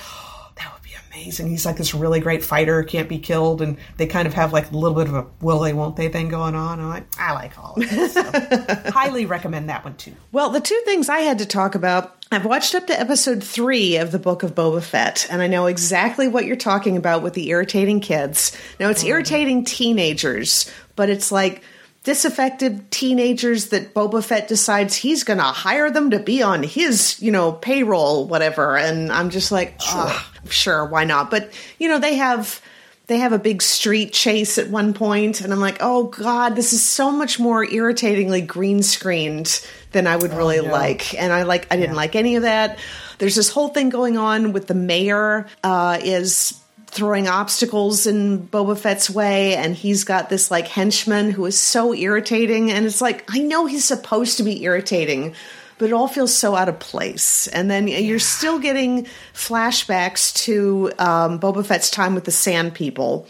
amazing. 1.14 1.48
He's 1.48 1.64
like 1.64 1.76
this 1.76 1.94
really 1.94 2.20
great 2.20 2.42
fighter, 2.42 2.82
can't 2.82 3.08
be 3.08 3.18
killed, 3.18 3.62
and 3.62 3.78
they 3.96 4.06
kind 4.06 4.26
of 4.26 4.34
have 4.34 4.52
like 4.52 4.70
a 4.70 4.76
little 4.76 4.96
bit 4.96 5.08
of 5.08 5.14
a 5.14 5.26
will 5.40 5.60
they, 5.60 5.72
won't 5.72 5.96
they 5.96 6.08
thing 6.08 6.28
going 6.28 6.54
on. 6.54 6.80
I'm 6.80 6.88
like, 6.88 7.06
I 7.18 7.32
like 7.32 7.58
all 7.58 7.74
of 7.74 7.82
it. 7.82 8.10
So 8.10 8.90
highly 8.90 9.26
recommend 9.26 9.68
that 9.68 9.84
one 9.84 9.96
too. 9.96 10.14
Well, 10.32 10.50
the 10.50 10.60
two 10.60 10.80
things 10.84 11.08
I 11.08 11.18
had 11.20 11.38
to 11.38 11.46
talk 11.46 11.74
about 11.74 12.16
I've 12.32 12.44
watched 12.44 12.74
up 12.74 12.86
to 12.88 12.98
episode 12.98 13.44
three 13.44 13.96
of 13.96 14.10
the 14.10 14.18
Book 14.18 14.42
of 14.42 14.54
Boba 14.54 14.82
Fett, 14.82 15.26
and 15.30 15.40
I 15.40 15.46
know 15.46 15.66
exactly 15.66 16.26
what 16.26 16.46
you're 16.46 16.56
talking 16.56 16.96
about 16.96 17.22
with 17.22 17.34
the 17.34 17.50
irritating 17.50 18.00
kids. 18.00 18.56
Now, 18.80 18.90
it's 18.90 19.04
oh. 19.04 19.08
irritating 19.08 19.64
teenagers, 19.64 20.70
but 20.96 21.10
it's 21.10 21.30
like 21.30 21.62
disaffected 22.04 22.90
teenagers 22.90 23.68
that 23.68 23.94
Boba 23.94 24.22
Fett 24.22 24.46
decides 24.46 24.94
he's 24.94 25.24
going 25.24 25.38
to 25.38 25.44
hire 25.44 25.90
them 25.90 26.10
to 26.10 26.18
be 26.18 26.42
on 26.42 26.62
his, 26.62 27.20
you 27.20 27.32
know, 27.32 27.52
payroll, 27.52 28.26
whatever. 28.26 28.76
And 28.76 29.10
I'm 29.10 29.30
just 29.30 29.50
like, 29.50 29.80
sure 29.80 30.12
sure, 30.48 30.84
why 30.84 31.04
not? 31.04 31.30
But 31.30 31.50
you 31.78 31.88
know, 31.88 31.98
they 31.98 32.16
have 32.16 32.60
they 33.06 33.18
have 33.18 33.32
a 33.32 33.38
big 33.38 33.60
street 33.60 34.12
chase 34.12 34.56
at 34.56 34.70
one 34.70 34.94
point, 34.94 35.40
and 35.40 35.52
I'm 35.52 35.60
like, 35.60 35.78
oh 35.80 36.04
god, 36.04 36.56
this 36.56 36.72
is 36.72 36.82
so 36.82 37.10
much 37.10 37.38
more 37.38 37.64
irritatingly 37.64 38.40
green 38.42 38.82
screened 38.82 39.64
than 39.92 40.06
I 40.06 40.16
would 40.16 40.32
oh, 40.32 40.36
really 40.36 40.60
like. 40.60 41.14
And 41.14 41.32
I 41.32 41.42
like 41.42 41.66
I 41.70 41.76
didn't 41.76 41.90
yeah. 41.90 41.96
like 41.96 42.16
any 42.16 42.36
of 42.36 42.42
that. 42.42 42.78
There's 43.18 43.36
this 43.36 43.50
whole 43.50 43.68
thing 43.68 43.90
going 43.90 44.16
on 44.18 44.52
with 44.52 44.66
the 44.66 44.74
mayor 44.74 45.46
uh, 45.62 45.98
is 46.02 46.60
throwing 46.94 47.28
obstacles 47.28 48.06
in 48.06 48.46
Boba 48.48 48.78
Fett's 48.78 49.10
way, 49.10 49.56
and 49.56 49.74
he's 49.74 50.04
got 50.04 50.30
this 50.30 50.50
like 50.50 50.68
henchman 50.68 51.30
who 51.30 51.44
is 51.44 51.58
so 51.58 51.92
irritating, 51.92 52.70
and 52.70 52.86
it's 52.86 53.00
like 53.00 53.24
I 53.28 53.38
know 53.38 53.66
he's 53.66 53.84
supposed 53.84 54.38
to 54.38 54.42
be 54.42 54.62
irritating 54.62 55.34
but 55.78 55.86
it 55.86 55.92
all 55.92 56.08
feels 56.08 56.32
so 56.32 56.54
out 56.54 56.68
of 56.68 56.78
place. 56.78 57.46
And 57.48 57.70
then 57.70 57.88
you're 57.88 58.18
still 58.18 58.58
getting 58.58 59.06
flashbacks 59.32 60.32
to 60.44 60.92
um, 60.98 61.40
Boba 61.40 61.66
Fett's 61.66 61.90
time 61.90 62.14
with 62.14 62.24
the 62.24 62.30
Sand 62.30 62.74
People. 62.74 63.26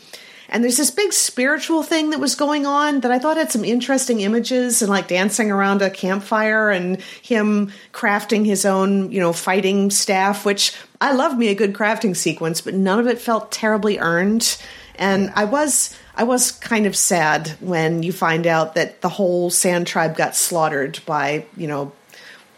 And 0.55 0.62
there's 0.62 0.77
this 0.77 0.93
big 0.93 1.12
spiritual 1.12 1.83
thing 1.83 2.11
that 2.11 2.21
was 2.21 2.37
going 2.37 2.64
on 2.64 3.01
that 3.01 3.11
I 3.11 3.19
thought 3.19 3.37
had 3.37 3.51
some 3.51 3.64
interesting 3.64 4.21
images 4.21 4.83
and 4.83 4.88
like 4.88 5.09
dancing 5.09 5.51
around 5.51 5.83
a 5.83 5.90
campfire 5.90 6.71
and 6.71 7.03
him 7.23 7.73
crafting 7.93 8.47
his 8.47 8.64
own, 8.64 9.11
you 9.11 9.19
know, 9.19 9.33
fighting 9.33 9.90
staff, 9.90 10.47
which 10.47 10.73
I 11.01 11.12
love 11.12 11.37
me 11.37 11.49
a 11.49 11.57
good 11.57 11.73
crafting 11.73 12.17
sequence, 12.17 12.61
but 12.61 12.73
none 12.73 13.01
of 13.01 13.09
it 13.09 13.19
felt 13.19 13.51
terribly 13.51 13.99
earned. 13.99 14.57
And 14.95 15.33
I 15.35 15.45
was 15.45 15.99
I 16.14 16.23
was 16.23 16.53
kind 16.53 16.87
of 16.87 16.95
sad 16.95 17.49
when 17.59 18.05
you 18.05 18.12
find 18.12 18.47
out 18.47 18.77
that 18.77 19.01
the 19.01 19.09
whole 19.09 19.51
sand 19.51 19.88
tribe 19.88 20.17
got 20.17 20.37
slaughtered 20.37 21.01
by, 21.05 21.47
you 21.57 21.67
know, 21.67 21.90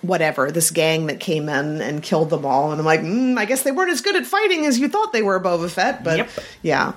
whatever 0.03 0.51
this 0.51 0.71
gang 0.71 1.07
that 1.07 1.19
came 1.21 1.49
in 1.49 1.81
and 1.81 2.03
killed 2.03 2.31
them 2.31 2.45
all 2.45 2.71
and 2.71 2.79
i'm 2.79 2.85
like 2.85 3.01
mm, 3.01 3.37
i 3.39 3.45
guess 3.45 3.63
they 3.63 3.73
weren't 3.73 3.91
as 3.91 4.03
good 4.03 4.15
at 4.15 4.27
fighting 4.27 4.67
as 4.67 4.79
you 4.79 4.89
thought 4.89 5.13
they 5.13 5.23
were 5.23 5.41
boba 5.41 5.69
fett 5.69 6.05
but 6.05 6.19
yep. 6.19 6.31
yeah 6.63 6.93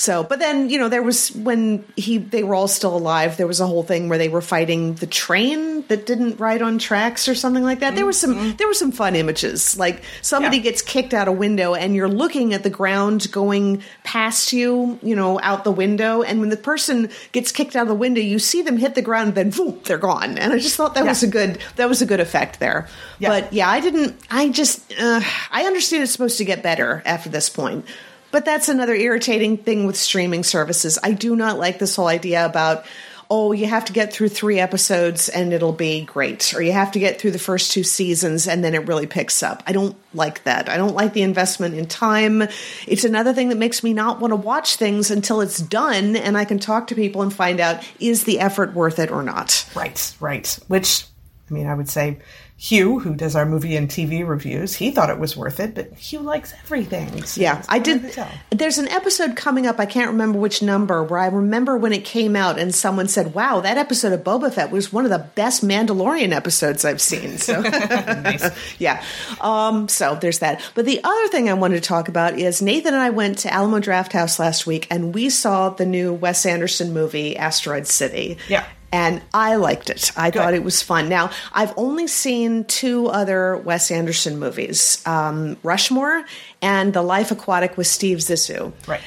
so, 0.00 0.24
but 0.24 0.38
then 0.38 0.70
you 0.70 0.78
know 0.78 0.88
there 0.88 1.02
was 1.02 1.30
when 1.32 1.84
he 1.94 2.16
they 2.16 2.42
were 2.42 2.54
all 2.54 2.68
still 2.68 2.96
alive. 2.96 3.36
There 3.36 3.46
was 3.46 3.60
a 3.60 3.66
whole 3.66 3.82
thing 3.82 4.08
where 4.08 4.16
they 4.16 4.30
were 4.30 4.40
fighting 4.40 4.94
the 4.94 5.06
train 5.06 5.82
that 5.88 6.06
didn't 6.06 6.40
ride 6.40 6.62
on 6.62 6.78
tracks 6.78 7.28
or 7.28 7.34
something 7.34 7.62
like 7.62 7.80
that. 7.80 7.88
Mm-hmm. 7.88 7.96
There 7.96 8.06
was 8.06 8.18
some 8.18 8.34
mm-hmm. 8.34 8.56
there 8.56 8.66
were 8.66 8.72
some 8.72 8.92
fun 8.92 9.14
images. 9.14 9.76
Like 9.76 10.02
somebody 10.22 10.56
yeah. 10.56 10.62
gets 10.62 10.80
kicked 10.80 11.12
out 11.12 11.28
a 11.28 11.32
window 11.32 11.74
and 11.74 11.94
you're 11.94 12.08
looking 12.08 12.54
at 12.54 12.62
the 12.62 12.70
ground 12.70 13.30
going 13.30 13.82
past 14.02 14.54
you, 14.54 14.98
you 15.02 15.14
know, 15.14 15.38
out 15.42 15.64
the 15.64 15.70
window. 15.70 16.22
And 16.22 16.40
when 16.40 16.48
the 16.48 16.56
person 16.56 17.10
gets 17.32 17.52
kicked 17.52 17.76
out 17.76 17.82
of 17.82 17.88
the 17.88 17.94
window, 17.94 18.22
you 18.22 18.38
see 18.38 18.62
them 18.62 18.78
hit 18.78 18.94
the 18.94 19.02
ground, 19.02 19.36
and 19.36 19.52
then 19.52 19.80
they're 19.84 19.98
gone. 19.98 20.38
And 20.38 20.54
I 20.54 20.58
just 20.60 20.76
thought 20.76 20.94
that 20.94 21.04
yeah. 21.04 21.10
was 21.10 21.22
a 21.22 21.28
good 21.28 21.58
that 21.76 21.90
was 21.90 22.00
a 22.00 22.06
good 22.06 22.20
effect 22.20 22.58
there. 22.58 22.88
Yeah. 23.18 23.28
But 23.28 23.52
yeah, 23.52 23.68
I 23.68 23.80
didn't. 23.80 24.16
I 24.30 24.48
just 24.48 24.94
uh, 24.98 25.20
I 25.50 25.64
understand 25.64 26.04
it's 26.04 26.12
supposed 26.12 26.38
to 26.38 26.46
get 26.46 26.62
better 26.62 27.02
after 27.04 27.28
this 27.28 27.50
point. 27.50 27.84
But 28.30 28.44
that's 28.44 28.68
another 28.68 28.94
irritating 28.94 29.56
thing 29.56 29.86
with 29.86 29.96
streaming 29.96 30.44
services. 30.44 30.98
I 31.02 31.12
do 31.12 31.34
not 31.34 31.58
like 31.58 31.78
this 31.78 31.96
whole 31.96 32.06
idea 32.06 32.44
about, 32.44 32.84
oh, 33.32 33.52
you 33.52 33.66
have 33.66 33.84
to 33.84 33.92
get 33.92 34.12
through 34.12 34.28
three 34.28 34.58
episodes 34.58 35.28
and 35.28 35.52
it'll 35.52 35.72
be 35.72 36.04
great, 36.04 36.52
or 36.52 36.60
you 36.60 36.72
have 36.72 36.90
to 36.92 36.98
get 36.98 37.20
through 37.20 37.30
the 37.30 37.38
first 37.38 37.70
two 37.70 37.84
seasons 37.84 38.48
and 38.48 38.64
then 38.64 38.74
it 38.74 38.88
really 38.88 39.06
picks 39.06 39.42
up. 39.42 39.62
I 39.68 39.72
don't 39.72 39.96
like 40.12 40.42
that. 40.44 40.68
I 40.68 40.76
don't 40.76 40.94
like 40.94 41.12
the 41.12 41.22
investment 41.22 41.76
in 41.76 41.86
time. 41.86 42.42
It's 42.88 43.04
another 43.04 43.32
thing 43.32 43.50
that 43.50 43.58
makes 43.58 43.84
me 43.84 43.92
not 43.92 44.20
want 44.20 44.32
to 44.32 44.36
watch 44.36 44.76
things 44.76 45.12
until 45.12 45.40
it's 45.40 45.58
done 45.58 46.16
and 46.16 46.36
I 46.36 46.44
can 46.44 46.58
talk 46.58 46.88
to 46.88 46.96
people 46.96 47.22
and 47.22 47.32
find 47.32 47.60
out 47.60 47.84
is 48.00 48.24
the 48.24 48.40
effort 48.40 48.74
worth 48.74 48.98
it 48.98 49.12
or 49.12 49.22
not. 49.22 49.64
Right, 49.76 50.14
right. 50.18 50.58
Which, 50.66 51.04
I 51.48 51.54
mean, 51.54 51.68
I 51.68 51.74
would 51.74 51.88
say 51.88 52.18
Hugh, 52.62 52.98
who 52.98 53.14
does 53.14 53.34
our 53.34 53.46
movie 53.46 53.74
and 53.74 53.88
TV 53.88 54.26
reviews, 54.26 54.74
he 54.74 54.90
thought 54.90 55.08
it 55.08 55.18
was 55.18 55.34
worth 55.34 55.60
it, 55.60 55.74
but 55.74 55.94
Hugh 55.94 56.20
likes 56.20 56.52
everything. 56.62 57.22
So 57.22 57.40
yeah, 57.40 57.64
I 57.70 57.78
did. 57.78 58.14
There's 58.50 58.76
an 58.76 58.86
episode 58.88 59.34
coming 59.34 59.66
up, 59.66 59.80
I 59.80 59.86
can't 59.86 60.10
remember 60.10 60.38
which 60.38 60.60
number, 60.60 61.02
where 61.02 61.20
I 61.20 61.28
remember 61.28 61.78
when 61.78 61.94
it 61.94 62.04
came 62.04 62.36
out 62.36 62.58
and 62.58 62.74
someone 62.74 63.08
said, 63.08 63.32
wow, 63.32 63.60
that 63.60 63.78
episode 63.78 64.12
of 64.12 64.22
Boba 64.24 64.52
Fett 64.52 64.70
was 64.70 64.92
one 64.92 65.06
of 65.06 65.10
the 65.10 65.26
best 65.34 65.64
Mandalorian 65.64 66.32
episodes 66.32 66.84
I've 66.84 67.00
seen. 67.00 67.38
So, 67.38 67.62
yeah. 68.78 69.02
Um, 69.40 69.88
so 69.88 70.18
there's 70.20 70.40
that. 70.40 70.60
But 70.74 70.84
the 70.84 71.00
other 71.02 71.28
thing 71.28 71.48
I 71.48 71.54
wanted 71.54 71.76
to 71.76 71.88
talk 71.88 72.08
about 72.08 72.38
is 72.38 72.60
Nathan 72.60 72.92
and 72.92 73.02
I 73.02 73.08
went 73.08 73.38
to 73.38 73.50
Alamo 73.50 73.78
Drafthouse 73.80 74.38
last 74.38 74.66
week 74.66 74.86
and 74.90 75.14
we 75.14 75.30
saw 75.30 75.70
the 75.70 75.86
new 75.86 76.12
Wes 76.12 76.44
Anderson 76.44 76.92
movie, 76.92 77.38
Asteroid 77.38 77.86
City. 77.86 78.36
Yeah 78.48 78.66
and 78.92 79.22
I 79.32 79.56
liked 79.56 79.90
it. 79.90 80.10
I 80.16 80.30
Good. 80.30 80.38
thought 80.38 80.54
it 80.54 80.64
was 80.64 80.82
fun. 80.82 81.08
Now, 81.08 81.30
I've 81.52 81.72
only 81.76 82.06
seen 82.06 82.64
two 82.64 83.06
other 83.06 83.56
Wes 83.56 83.90
Anderson 83.90 84.38
movies 84.38 85.02
um, 85.06 85.56
Rushmore 85.62 86.24
and 86.60 86.92
The 86.92 87.02
Life 87.02 87.30
Aquatic 87.30 87.76
with 87.76 87.86
Steve 87.86 88.18
Zissou. 88.18 88.72
Right. 88.86 89.00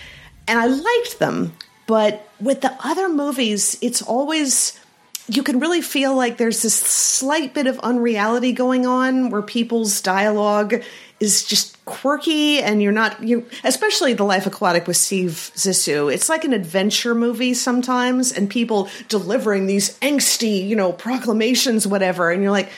And 0.47 0.59
I 0.59 0.67
liked 0.67 1.19
them, 1.19 1.53
but 1.87 2.27
with 2.39 2.61
the 2.61 2.75
other 2.83 3.09
movies, 3.09 3.77
it's 3.81 4.01
always 4.01 4.79
you 5.27 5.41
can 5.41 5.59
really 5.59 5.81
feel 5.81 6.15
like 6.15 6.37
there's 6.37 6.61
this 6.61 6.75
slight 6.75 7.53
bit 7.53 7.65
of 7.67 7.79
unreality 7.79 8.51
going 8.51 8.85
on 8.85 9.29
where 9.29 9.41
people's 9.41 10.01
dialogue 10.01 10.83
is 11.23 11.43
just 11.43 11.83
quirky 11.85 12.59
and 12.59 12.81
you're 12.81 12.91
not 12.91 13.21
you 13.23 13.45
especially 13.63 14.13
the 14.13 14.23
life 14.23 14.45
aquatic 14.45 14.87
with 14.87 14.95
steve 14.95 15.51
zissou 15.55 16.13
it's 16.13 16.29
like 16.29 16.43
an 16.43 16.53
adventure 16.53 17.13
movie 17.13 17.53
sometimes 17.53 18.31
and 18.31 18.49
people 18.49 18.87
delivering 19.09 19.65
these 19.65 19.97
angsty 19.99 20.65
you 20.65 20.75
know 20.75 20.93
proclamations 20.93 21.85
whatever 21.85 22.31
and 22.31 22.41
you're 22.41 22.51
like 22.51 22.69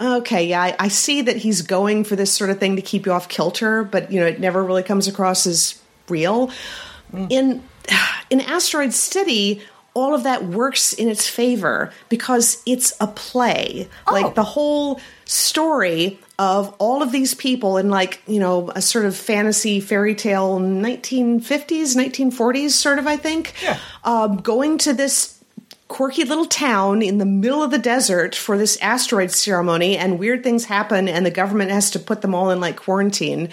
okay 0.00 0.44
yeah 0.46 0.62
I, 0.62 0.76
I 0.78 0.88
see 0.88 1.22
that 1.22 1.36
he's 1.36 1.62
going 1.62 2.04
for 2.04 2.16
this 2.16 2.32
sort 2.32 2.50
of 2.50 2.58
thing 2.58 2.76
to 2.76 2.82
keep 2.82 3.06
you 3.06 3.12
off 3.12 3.28
kilter 3.28 3.84
but 3.84 4.12
you 4.12 4.20
know 4.20 4.26
it 4.26 4.40
never 4.40 4.62
really 4.62 4.82
comes 4.82 5.08
across 5.08 5.46
as 5.46 5.80
real 6.08 6.50
hmm. 7.12 7.26
in 7.30 7.62
in 8.30 8.40
Asteroid 8.40 8.92
City, 8.92 9.62
all 9.94 10.14
of 10.14 10.22
that 10.22 10.44
works 10.44 10.92
in 10.92 11.08
its 11.08 11.28
favor 11.28 11.92
because 12.08 12.62
it's 12.66 12.92
a 13.00 13.06
play. 13.06 13.88
Oh. 14.06 14.12
Like 14.12 14.34
the 14.34 14.44
whole 14.44 15.00
story 15.24 16.18
of 16.40 16.74
all 16.78 17.02
of 17.02 17.12
these 17.12 17.34
people 17.34 17.76
in 17.76 17.90
like, 17.90 18.22
you 18.26 18.40
know, 18.40 18.70
a 18.74 18.80
sort 18.80 19.04
of 19.04 19.14
fantasy 19.14 19.78
fairy 19.78 20.14
tale 20.14 20.58
1950s, 20.58 21.94
1940s 21.94 22.70
sort 22.70 22.98
of, 22.98 23.06
I 23.06 23.16
think. 23.16 23.54
Yeah. 23.62 23.78
Um, 24.04 24.38
going 24.38 24.78
to 24.78 24.94
this 24.94 25.38
quirky 25.88 26.24
little 26.24 26.46
town 26.46 27.02
in 27.02 27.18
the 27.18 27.26
middle 27.26 27.62
of 27.62 27.70
the 27.70 27.78
desert 27.78 28.34
for 28.34 28.56
this 28.56 28.78
asteroid 28.80 29.30
ceremony 29.30 29.98
and 29.98 30.18
weird 30.18 30.42
things 30.42 30.64
happen 30.64 31.08
and 31.08 31.26
the 31.26 31.30
government 31.30 31.70
has 31.70 31.90
to 31.90 31.98
put 31.98 32.22
them 32.22 32.34
all 32.34 32.50
in 32.50 32.60
like 32.60 32.76
quarantine 32.76 33.50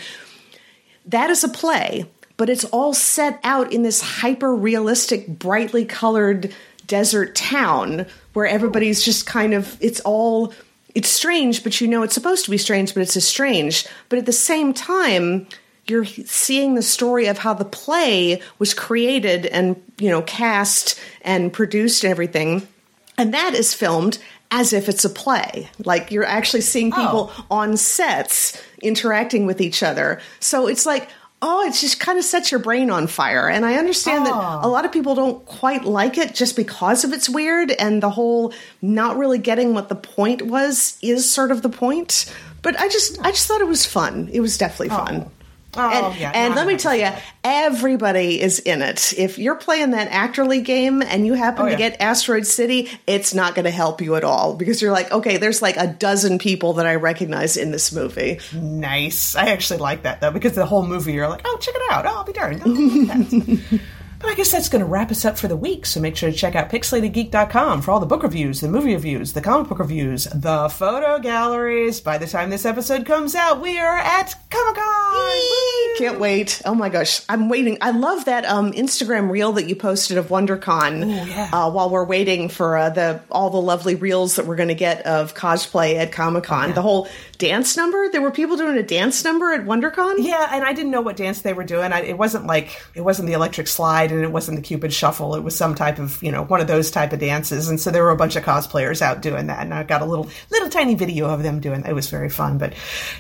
that 1.07 1.29
is 1.29 1.43
a 1.43 1.49
play, 1.49 2.05
but 2.35 2.49
it's 2.49 2.65
all 2.65 2.93
set 2.93 3.39
out 3.43 3.73
in 3.73 3.81
this 3.81 4.01
hyper 4.01 4.53
realistic, 4.53 5.27
brightly 5.27 5.85
colored 5.85 6.53
desert 6.85 7.35
town 7.35 8.05
where 8.33 8.45
everybody's 8.45 9.03
just 9.03 9.25
kind 9.25 9.53
of, 9.53 9.77
it's 9.81 9.99
all, 10.01 10.53
it's 10.97 11.09
strange, 11.09 11.63
but 11.63 11.79
you 11.79 11.87
know 11.87 12.01
it's 12.01 12.15
supposed 12.15 12.43
to 12.45 12.49
be 12.49 12.57
strange, 12.57 12.95
but 12.95 13.03
it's 13.03 13.15
a 13.15 13.21
strange. 13.21 13.85
But 14.09 14.17
at 14.17 14.25
the 14.25 14.33
same 14.33 14.73
time, 14.73 15.45
you're 15.85 16.05
seeing 16.05 16.73
the 16.73 16.81
story 16.81 17.27
of 17.27 17.37
how 17.37 17.53
the 17.53 17.65
play 17.65 18.41
was 18.57 18.73
created 18.73 19.45
and, 19.45 19.79
you 19.99 20.09
know, 20.09 20.23
cast 20.23 20.99
and 21.21 21.53
produced 21.53 22.03
and 22.03 22.09
everything. 22.09 22.67
And 23.15 23.31
that 23.31 23.53
is 23.53 23.75
filmed 23.75 24.17
as 24.49 24.73
if 24.73 24.89
it's 24.89 25.05
a 25.05 25.09
play. 25.11 25.69
Like 25.85 26.09
you're 26.09 26.25
actually 26.25 26.61
seeing 26.61 26.91
oh. 26.91 26.95
people 26.95 27.31
on 27.51 27.77
sets 27.77 28.59
interacting 28.81 29.45
with 29.45 29.61
each 29.61 29.83
other. 29.83 30.19
So 30.39 30.65
it's 30.65 30.87
like, 30.87 31.09
oh, 31.41 31.67
it 31.67 31.73
just 31.73 31.99
kind 31.99 32.17
of 32.17 32.23
sets 32.23 32.51
your 32.51 32.59
brain 32.59 32.89
on 32.89 33.07
fire. 33.07 33.47
And 33.47 33.65
I 33.65 33.75
understand 33.75 34.25
that 34.25 34.33
oh. 34.33 34.59
a 34.63 34.69
lot 34.69 34.85
of 34.85 34.91
people 34.91 35.15
don't 35.15 35.45
quite 35.45 35.85
like 35.85 36.17
it 36.17 36.33
just 36.33 36.55
because 36.55 37.03
of 37.03 37.13
it's 37.13 37.29
weird 37.29 37.71
and 37.71 38.01
the 38.01 38.09
whole 38.09 38.53
not 38.81 39.17
really 39.17 39.37
getting 39.37 39.73
what 39.73 39.89
the 39.89 39.95
point 39.95 40.41
was 40.41 40.97
is 41.01 41.29
sort 41.29 41.51
of 41.51 41.61
the 41.61 41.69
point. 41.69 42.33
But 42.61 42.79
I 42.79 42.87
just 42.87 43.19
I 43.21 43.31
just 43.31 43.47
thought 43.47 43.61
it 43.61 43.67
was 43.67 43.85
fun. 43.85 44.29
It 44.31 44.39
was 44.39 44.57
definitely 44.57 44.89
oh. 44.89 45.05
fun. 45.05 45.25
Oh, 45.25 45.31
Oh, 45.77 45.89
and 46.11 46.19
yeah, 46.19 46.31
and 46.33 46.55
let 46.55 46.65
me 46.67 46.75
tell 46.77 46.95
you, 46.95 47.09
everybody 47.43 48.41
is 48.41 48.59
in 48.59 48.81
it. 48.81 49.13
If 49.17 49.37
you're 49.37 49.55
playing 49.55 49.91
that 49.91 50.09
Actorle 50.09 50.63
game 50.63 51.01
and 51.01 51.25
you 51.25 51.33
happen 51.33 51.63
Oh, 51.63 51.65
to 51.65 51.71
yeah. 51.71 51.77
get 51.89 52.01
Asteroid 52.01 52.45
City, 52.47 52.89
it's 53.05 53.33
not 53.33 53.55
going 53.55 53.65
to 53.65 53.71
help 53.71 54.01
you 54.01 54.15
at 54.15 54.23
all 54.23 54.55
because 54.55 54.81
you're 54.81 54.91
like, 54.91 55.11
okay, 55.11 55.37
there's 55.37 55.61
like 55.61 55.77
a 55.77 55.87
dozen 55.87 56.39
people 56.39 56.73
that 56.73 56.85
I 56.87 56.95
recognize 56.95 57.57
in 57.57 57.71
this 57.71 57.91
movie. 57.93 58.39
Nice. 58.53 59.35
I 59.35 59.49
actually 59.49 59.79
like 59.79 60.03
that 60.03 60.19
though 60.21 60.31
because 60.31 60.53
the 60.53 60.65
whole 60.65 60.85
movie 60.85 61.13
you're 61.13 61.29
like, 61.29 61.41
oh, 61.45 61.57
check 61.61 61.75
it 61.75 61.91
out. 61.91 62.05
Oh, 62.05 62.09
I'll 62.17 62.23
be 62.23 62.33
darned. 62.33 63.61
Oh, 64.21 64.27
look 64.27 64.27
at 64.27 64.27
that. 64.27 64.27
But 64.27 64.29
I 64.29 64.35
guess 64.35 64.51
that's 64.51 64.69
going 64.69 64.83
to 64.83 64.85
wrap 64.85 65.11
us 65.11 65.25
up 65.25 65.37
for 65.37 65.47
the 65.47 65.55
week. 65.55 65.85
So 65.85 65.99
make 65.99 66.15
sure 66.15 66.31
to 66.31 66.35
check 66.35 66.55
out 66.55 66.69
pixelatedgeek.com 66.69 67.81
for 67.81 67.91
all 67.91 67.99
the 67.99 68.05
book 68.05 68.23
reviews, 68.23 68.61
the 68.61 68.67
movie 68.67 68.93
reviews, 68.93 69.33
the 69.33 69.41
comic 69.41 69.69
book 69.69 69.79
reviews, 69.79 70.25
the 70.25 70.69
photo 70.69 71.19
galleries. 71.19 72.01
By 72.01 72.17
the 72.17 72.27
time 72.27 72.49
this 72.49 72.65
episode 72.65 73.05
comes 73.05 73.35
out, 73.35 73.61
we 73.61 73.79
are 73.79 73.97
at 73.97 74.35
Comic 74.49 74.75
Con. 74.75 75.97
Can't 75.97 76.19
wait. 76.19 76.61
Oh 76.65 76.75
my 76.75 76.89
gosh. 76.89 77.21
I'm 77.29 77.49
waiting. 77.49 77.77
I 77.81 77.91
love 77.91 78.25
that 78.25 78.45
um, 78.45 78.71
Instagram 78.73 79.31
reel 79.31 79.53
that 79.53 79.67
you 79.67 79.75
posted 79.75 80.17
of 80.17 80.27
WonderCon 80.27 81.27
yeah. 81.27 81.49
uh, 81.51 81.71
while 81.71 81.89
we're 81.89 82.05
waiting 82.05 82.49
for 82.49 82.77
uh, 82.77 82.89
the 82.89 83.21
all 83.31 83.49
the 83.49 83.61
lovely 83.61 83.95
reels 83.95 84.35
that 84.35 84.45
we're 84.45 84.55
going 84.55 84.69
to 84.69 84.75
get 84.75 85.05
of 85.05 85.33
cosplay 85.33 85.95
at 85.95 86.11
Comic 86.11 86.43
Con. 86.43 86.73
The 86.73 86.81
whole 86.81 87.07
dance 87.37 87.77
number. 87.77 88.09
There 88.09 88.21
were 88.21 88.31
people 88.31 88.57
doing 88.57 88.77
a 88.77 88.83
dance 88.83 89.23
number 89.23 89.51
at 89.53 89.61
WonderCon. 89.61 90.15
Yeah, 90.19 90.49
and 90.51 90.63
I 90.63 90.73
didn't 90.73 90.91
know 90.91 91.01
what 91.01 91.17
dance 91.17 91.41
they 91.41 91.53
were 91.53 91.63
doing. 91.63 91.91
I, 91.91 92.01
it 92.01 92.17
wasn't 92.17 92.45
like 92.45 92.81
it 92.93 93.01
wasn't 93.01 93.27
the 93.27 93.33
electric 93.33 93.67
slide 93.67 94.06
and 94.11 94.23
it 94.23 94.31
wasn't 94.31 94.57
the 94.57 94.61
Cupid 94.61 94.93
shuffle. 94.93 95.35
It 95.35 95.43
was 95.43 95.55
some 95.55 95.75
type 95.75 95.99
of 95.99 96.21
you 96.21 96.31
know 96.31 96.43
one 96.43 96.61
of 96.61 96.67
those 96.67 96.91
type 96.91 97.13
of 97.13 97.19
dances. 97.19 97.69
And 97.69 97.79
so 97.79 97.91
there 97.91 98.03
were 98.03 98.11
a 98.11 98.17
bunch 98.17 98.35
of 98.35 98.43
cosplayers 98.43 99.01
out 99.01 99.21
doing 99.21 99.47
that, 99.47 99.61
and 99.61 99.73
I 99.73 99.83
got 99.83 100.01
a 100.01 100.05
little 100.05 100.29
little 100.51 100.69
tiny 100.69 100.95
video 100.95 101.27
of 101.27 101.43
them 101.43 101.59
doing. 101.59 101.83
It 101.85 101.93
was 101.93 102.09
very 102.09 102.29
fun. 102.29 102.57
But 102.57 102.73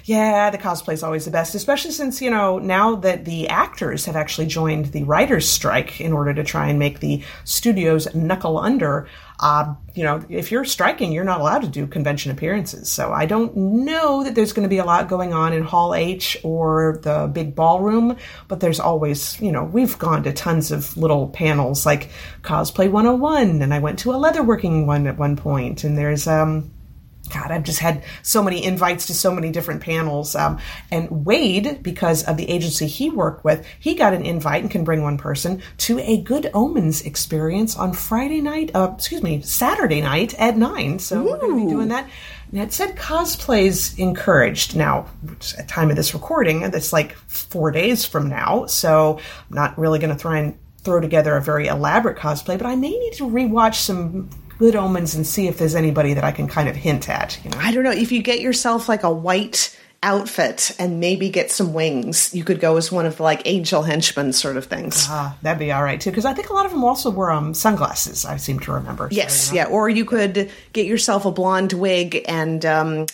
yeah, 0.05 0.49
the 0.49 0.57
cosplay 0.57 0.93
is 0.93 1.03
always 1.03 1.25
the 1.25 1.31
best, 1.31 1.55
especially 1.55 1.91
since 1.91 2.21
you 2.21 2.29
know 2.29 2.59
now 2.59 2.95
that 2.95 3.25
the 3.25 3.47
actors 3.49 4.05
have 4.05 4.15
actually 4.15 4.47
joined 4.47 4.87
the 4.87 5.03
writers' 5.03 5.49
strike 5.49 6.01
in 6.01 6.13
order 6.13 6.33
to 6.33 6.43
try 6.43 6.67
and 6.67 6.79
make 6.79 6.99
the 6.99 7.23
studios 7.43 8.13
knuckle 8.13 8.57
under. 8.57 9.07
Uh, 9.39 9.75
you 9.93 10.03
know, 10.03 10.23
if 10.29 10.51
you're 10.51 10.65
striking, 10.65 11.11
you're 11.11 11.23
not 11.23 11.41
allowed 11.41 11.61
to 11.61 11.67
do 11.67 11.85
convention 11.85 12.31
appearances. 12.31 12.89
So 12.89 13.11
I 13.13 13.25
don't 13.25 13.55
know 13.55 14.23
that 14.23 14.33
there's 14.33 14.53
going 14.53 14.63
to 14.63 14.69
be 14.69 14.79
a 14.79 14.85
lot 14.85 15.07
going 15.07 15.33
on 15.33 15.53
in 15.53 15.63
Hall 15.63 15.93
H 15.93 16.37
or 16.43 16.99
the 17.03 17.29
big 17.31 17.55
ballroom, 17.55 18.17
but 18.47 18.59
there's 18.59 18.79
always, 18.79 19.39
you 19.39 19.51
know, 19.51 19.63
we've 19.63 19.97
gone 19.99 20.23
to 20.23 20.33
tons 20.33 20.71
of 20.71 20.97
little 20.97 21.27
panels 21.29 21.85
like 21.85 22.09
Cosplay 22.41 22.89
101, 22.89 23.61
and 23.61 23.73
I 23.73 23.79
went 23.79 23.99
to 23.99 24.11
a 24.11 24.15
leatherworking 24.15 24.85
one 24.85 25.05
at 25.05 25.17
one 25.17 25.35
point, 25.35 25.83
and 25.83 25.97
there's, 25.97 26.27
um, 26.27 26.71
God, 27.33 27.51
I've 27.51 27.63
just 27.63 27.79
had 27.79 28.03
so 28.21 28.43
many 28.43 28.63
invites 28.63 29.07
to 29.07 29.13
so 29.13 29.33
many 29.33 29.51
different 29.51 29.81
panels. 29.81 30.35
Um, 30.35 30.59
and 30.91 31.25
Wade, 31.25 31.83
because 31.83 32.23
of 32.23 32.37
the 32.37 32.49
agency 32.49 32.87
he 32.87 33.09
worked 33.09 33.43
with, 33.43 33.65
he 33.79 33.95
got 33.95 34.13
an 34.13 34.25
invite 34.25 34.61
and 34.61 34.71
can 34.71 34.83
bring 34.83 35.01
one 35.01 35.17
person 35.17 35.61
to 35.79 35.99
a 35.99 36.21
Good 36.21 36.49
Omens 36.53 37.01
experience 37.01 37.77
on 37.77 37.93
Friday 37.93 38.41
night, 38.41 38.71
uh, 38.73 38.91
excuse 38.95 39.21
me, 39.23 39.41
Saturday 39.41 40.01
night 40.01 40.33
at 40.35 40.57
nine. 40.57 40.99
So 40.99 41.23
we're 41.23 41.37
going 41.37 41.59
to 41.59 41.65
be 41.65 41.71
doing 41.71 41.89
that. 41.89 42.09
And 42.51 42.61
it 42.61 42.71
said 42.71 42.95
cosplays 42.95 43.97
encouraged. 43.99 44.75
Now, 44.75 45.07
at 45.57 45.67
time 45.67 45.89
of 45.89 45.95
this 45.95 46.13
recording, 46.13 46.61
that's 46.71 46.93
like 46.93 47.15
four 47.27 47.71
days 47.71 48.05
from 48.05 48.29
now. 48.29 48.67
So 48.67 49.19
I'm 49.49 49.55
not 49.55 49.77
really 49.77 49.99
going 49.99 50.15
to 50.15 50.21
try 50.21 50.39
and 50.39 50.57
throw 50.79 51.01
together 51.01 51.35
a 51.35 51.41
very 51.41 51.67
elaborate 51.67 52.17
cosplay, 52.17 52.57
but 52.57 52.65
I 52.65 52.75
may 52.75 52.91
need 52.91 53.13
to 53.13 53.25
rewatch 53.25 53.75
some 53.75 54.29
Good 54.59 54.75
Omens 54.75 55.15
and 55.15 55.25
see 55.25 55.47
if 55.47 55.57
there's 55.57 55.75
anybody 55.75 56.13
that 56.13 56.23
I 56.23 56.31
can 56.31 56.47
kind 56.47 56.67
of 56.67 56.75
hint 56.75 57.09
at. 57.09 57.39
You 57.43 57.51
know? 57.51 57.57
I 57.59 57.71
don't 57.71 57.83
know 57.83 57.91
if 57.91 58.11
you 58.11 58.21
get 58.21 58.39
yourself 58.39 58.89
like 58.89 59.03
a 59.03 59.11
white 59.11 59.77
outfit 60.03 60.71
and 60.77 60.99
maybe 60.99 61.29
get 61.29 61.51
some 61.51 61.73
wings, 61.73 62.33
you 62.33 62.43
could 62.43 62.59
go 62.59 62.77
as 62.77 62.91
one 62.91 63.05
of 63.05 63.17
the 63.17 63.23
like 63.23 63.41
angel 63.45 63.81
henchmen 63.83 64.31
sort 64.31 64.55
of 64.55 64.65
things. 64.65 65.05
Ah, 65.09 65.35
that'd 65.41 65.57
be 65.59 65.71
all 65.71 65.83
right 65.83 65.99
too, 65.99 66.11
because 66.11 66.25
I 66.25 66.33
think 66.33 66.49
a 66.49 66.53
lot 66.53 66.65
of 66.65 66.71
them 66.71 66.83
also 66.83 67.09
wear 67.09 67.31
um, 67.31 67.53
sunglasses. 67.53 68.23
I 68.25 68.37
seem 68.37 68.59
to 68.61 68.71
remember. 68.73 69.09
So, 69.09 69.15
Yes, 69.15 69.49
you 69.49 69.55
know. 69.55 69.61
yeah. 69.61 69.67
Or 69.67 69.89
you 69.89 70.05
could 70.05 70.51
get 70.73 70.85
yourself 70.85 71.25
a 71.25 71.31
blonde 71.31 71.73
wig 71.73 72.23
and 72.27 72.63
um 72.65 73.05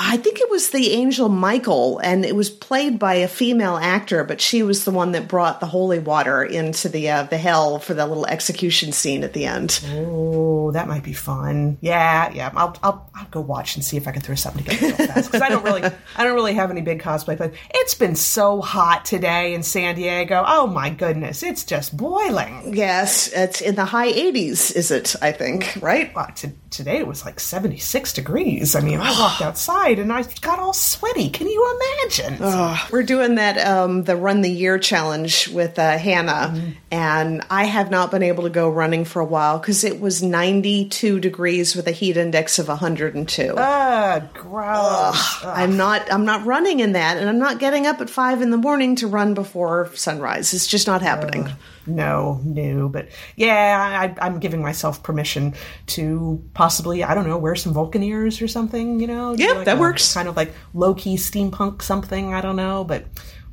I 0.00 0.16
think 0.16 0.40
it 0.40 0.48
was 0.48 0.70
the 0.70 0.92
angel 0.92 1.28
Michael, 1.28 1.98
and 1.98 2.24
it 2.24 2.36
was 2.36 2.50
played 2.50 3.00
by 3.00 3.14
a 3.14 3.26
female 3.26 3.76
actor, 3.76 4.22
but 4.22 4.40
she 4.40 4.62
was 4.62 4.84
the 4.84 4.92
one 4.92 5.10
that 5.12 5.26
brought 5.26 5.58
the 5.58 5.66
holy 5.66 5.98
water 5.98 6.44
into 6.44 6.88
the 6.88 7.10
uh, 7.10 7.22
the 7.24 7.36
hell 7.36 7.80
for 7.80 7.94
the 7.94 8.06
little 8.06 8.24
execution 8.24 8.92
scene 8.92 9.24
at 9.24 9.32
the 9.32 9.44
end. 9.44 9.84
Oh, 9.90 10.70
that 10.70 10.86
might 10.86 11.02
be 11.02 11.12
fun. 11.12 11.78
Yeah, 11.80 12.32
yeah. 12.32 12.52
I'll, 12.54 12.76
I'll, 12.80 13.10
I'll 13.12 13.26
go 13.32 13.40
watch 13.40 13.74
and 13.74 13.84
see 13.84 13.96
if 13.96 14.06
I 14.06 14.12
can 14.12 14.22
throw 14.22 14.36
something 14.36 14.62
together 14.62 15.06
because 15.06 15.42
I 15.42 15.48
don't 15.48 15.64
really, 15.64 15.82
I 16.16 16.22
don't 16.22 16.34
really 16.34 16.54
have 16.54 16.70
any 16.70 16.80
big 16.80 17.02
cosplay 17.02 17.36
plans. 17.36 17.56
It's 17.74 17.94
been 17.94 18.14
so 18.14 18.60
hot 18.60 19.04
today 19.04 19.52
in 19.52 19.64
San 19.64 19.96
Diego. 19.96 20.44
Oh 20.46 20.68
my 20.68 20.90
goodness, 20.90 21.42
it's 21.42 21.64
just 21.64 21.96
boiling. 21.96 22.72
Yes, 22.76 23.32
it's 23.32 23.60
in 23.60 23.74
the 23.74 23.84
high 23.84 24.12
80s, 24.12 24.76
is 24.76 24.92
it? 24.92 25.16
I 25.20 25.32
think, 25.32 25.76
right? 25.80 26.14
Wow, 26.14 26.26
t- 26.36 26.52
today 26.70 26.98
it 26.98 27.06
was 27.08 27.24
like 27.24 27.40
seventy 27.40 27.78
six 27.78 28.12
degrees. 28.12 28.76
I 28.76 28.80
mean, 28.80 29.00
I 29.00 29.10
walked 29.18 29.42
outside 29.48 29.87
and 29.96 30.12
I 30.12 30.22
got 30.40 30.58
all 30.58 30.72
sweaty. 30.72 31.30
Can 31.30 31.46
you 31.48 31.78
imagine? 32.04 32.42
We're 32.90 33.02
doing 33.04 33.36
that 33.36 33.56
um, 33.58 34.04
the 34.04 34.16
run 34.16 34.42
the 34.42 34.50
year 34.50 34.78
challenge 34.78 35.48
with 35.48 35.78
uh, 35.78 35.96
Hannah, 35.96 36.74
and 36.90 37.42
I 37.48 37.64
have 37.64 37.90
not 37.90 38.10
been 38.10 38.22
able 38.22 38.42
to 38.42 38.50
go 38.50 38.68
running 38.68 39.04
for 39.04 39.20
a 39.20 39.24
while 39.24 39.58
because 39.58 39.84
it 39.84 40.00
was 40.00 40.22
92 40.22 41.20
degrees 41.20 41.74
with 41.74 41.86
a 41.86 41.92
heat 41.92 42.16
index 42.16 42.58
of 42.58 42.68
102. 42.68 43.54
Ah, 43.56 44.22
gross. 44.34 45.44
I'm 45.44 45.76
not 45.76 46.12
I'm 46.12 46.24
not 46.24 46.44
running 46.44 46.80
in 46.80 46.92
that, 46.92 47.16
and 47.16 47.28
I'm 47.28 47.38
not 47.38 47.58
getting 47.58 47.86
up 47.86 48.00
at 48.00 48.10
five 48.10 48.42
in 48.42 48.50
the 48.50 48.56
morning 48.56 48.96
to 48.96 49.06
run 49.06 49.34
before 49.34 49.90
sunrise. 49.94 50.52
It's 50.52 50.66
just 50.66 50.86
not 50.86 51.00
happening. 51.02 51.48
No, 51.88 52.40
new, 52.44 52.88
but 52.88 53.08
yeah, 53.36 54.14
I, 54.20 54.26
I'm 54.26 54.38
giving 54.38 54.62
myself 54.62 55.02
permission 55.02 55.54
to 55.86 56.42
possibly, 56.54 57.02
I 57.02 57.14
don't 57.14 57.26
know, 57.26 57.38
wear 57.38 57.56
some 57.56 57.72
Vulcan 57.72 58.02
ears 58.02 58.40
or 58.42 58.48
something. 58.48 59.00
You 59.00 59.06
know, 59.06 59.34
Yeah, 59.34 59.64
that 59.64 59.76
a- 59.78 59.80
works. 59.80 60.14
Kind 60.14 60.28
of 60.28 60.36
like 60.36 60.52
low 60.74 60.94
key 60.94 61.16
steampunk 61.16 61.82
something. 61.82 62.34
I 62.34 62.40
don't 62.40 62.56
know, 62.56 62.84
but 62.84 63.06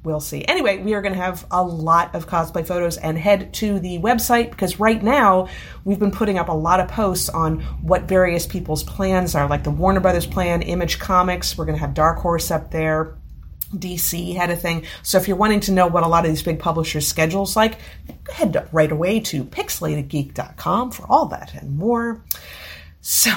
we'll 0.03 0.19
see. 0.19 0.45
Anyway, 0.45 0.77
we 0.83 0.93
are 0.93 1.01
going 1.01 1.15
to 1.15 1.19
have 1.19 1.47
a 1.49 1.63
lot 1.63 2.13
of 2.13 2.27
cosplay 2.27 2.65
photos 2.65 2.97
and 2.97 3.17
head 3.17 3.51
to 3.55 3.79
the 3.79 3.97
website 3.99 4.51
because 4.51 4.79
right 4.79 5.01
now 5.01 5.47
we've 5.83 5.97
been 5.99 6.11
putting 6.11 6.37
up 6.37 6.47
a 6.49 6.53
lot 6.53 6.79
of 6.79 6.87
posts 6.87 7.27
on 7.29 7.61
what 7.81 8.03
various 8.03 8.45
people's 8.45 8.83
plans 8.83 9.33
are, 9.33 9.49
like 9.49 9.63
the 9.63 9.71
Warner 9.71 9.99
Brothers 10.01 10.27
plan, 10.27 10.61
Image 10.61 10.99
Comics. 10.99 11.57
We're 11.57 11.65
going 11.65 11.77
to 11.77 11.81
have 11.81 11.93
Dark 11.95 12.19
Horse 12.19 12.51
up 12.51 12.69
there. 12.69 13.17
DC 13.75 14.35
had 14.35 14.49
a 14.49 14.55
thing. 14.55 14.85
So 15.03 15.17
if 15.17 15.27
you're 15.27 15.37
wanting 15.37 15.59
to 15.61 15.71
know 15.71 15.87
what 15.87 16.03
a 16.03 16.07
lot 16.07 16.25
of 16.25 16.31
these 16.31 16.43
big 16.43 16.59
publishers' 16.59 17.07
schedules 17.07 17.55
like, 17.55 17.77
head 18.31 18.67
right 18.71 18.91
away 18.91 19.19
to 19.21 19.43
pixelatedgeek.com 19.43 20.91
for 20.91 21.05
all 21.09 21.27
that 21.27 21.53
and 21.53 21.77
more. 21.77 22.23
So, 23.01 23.31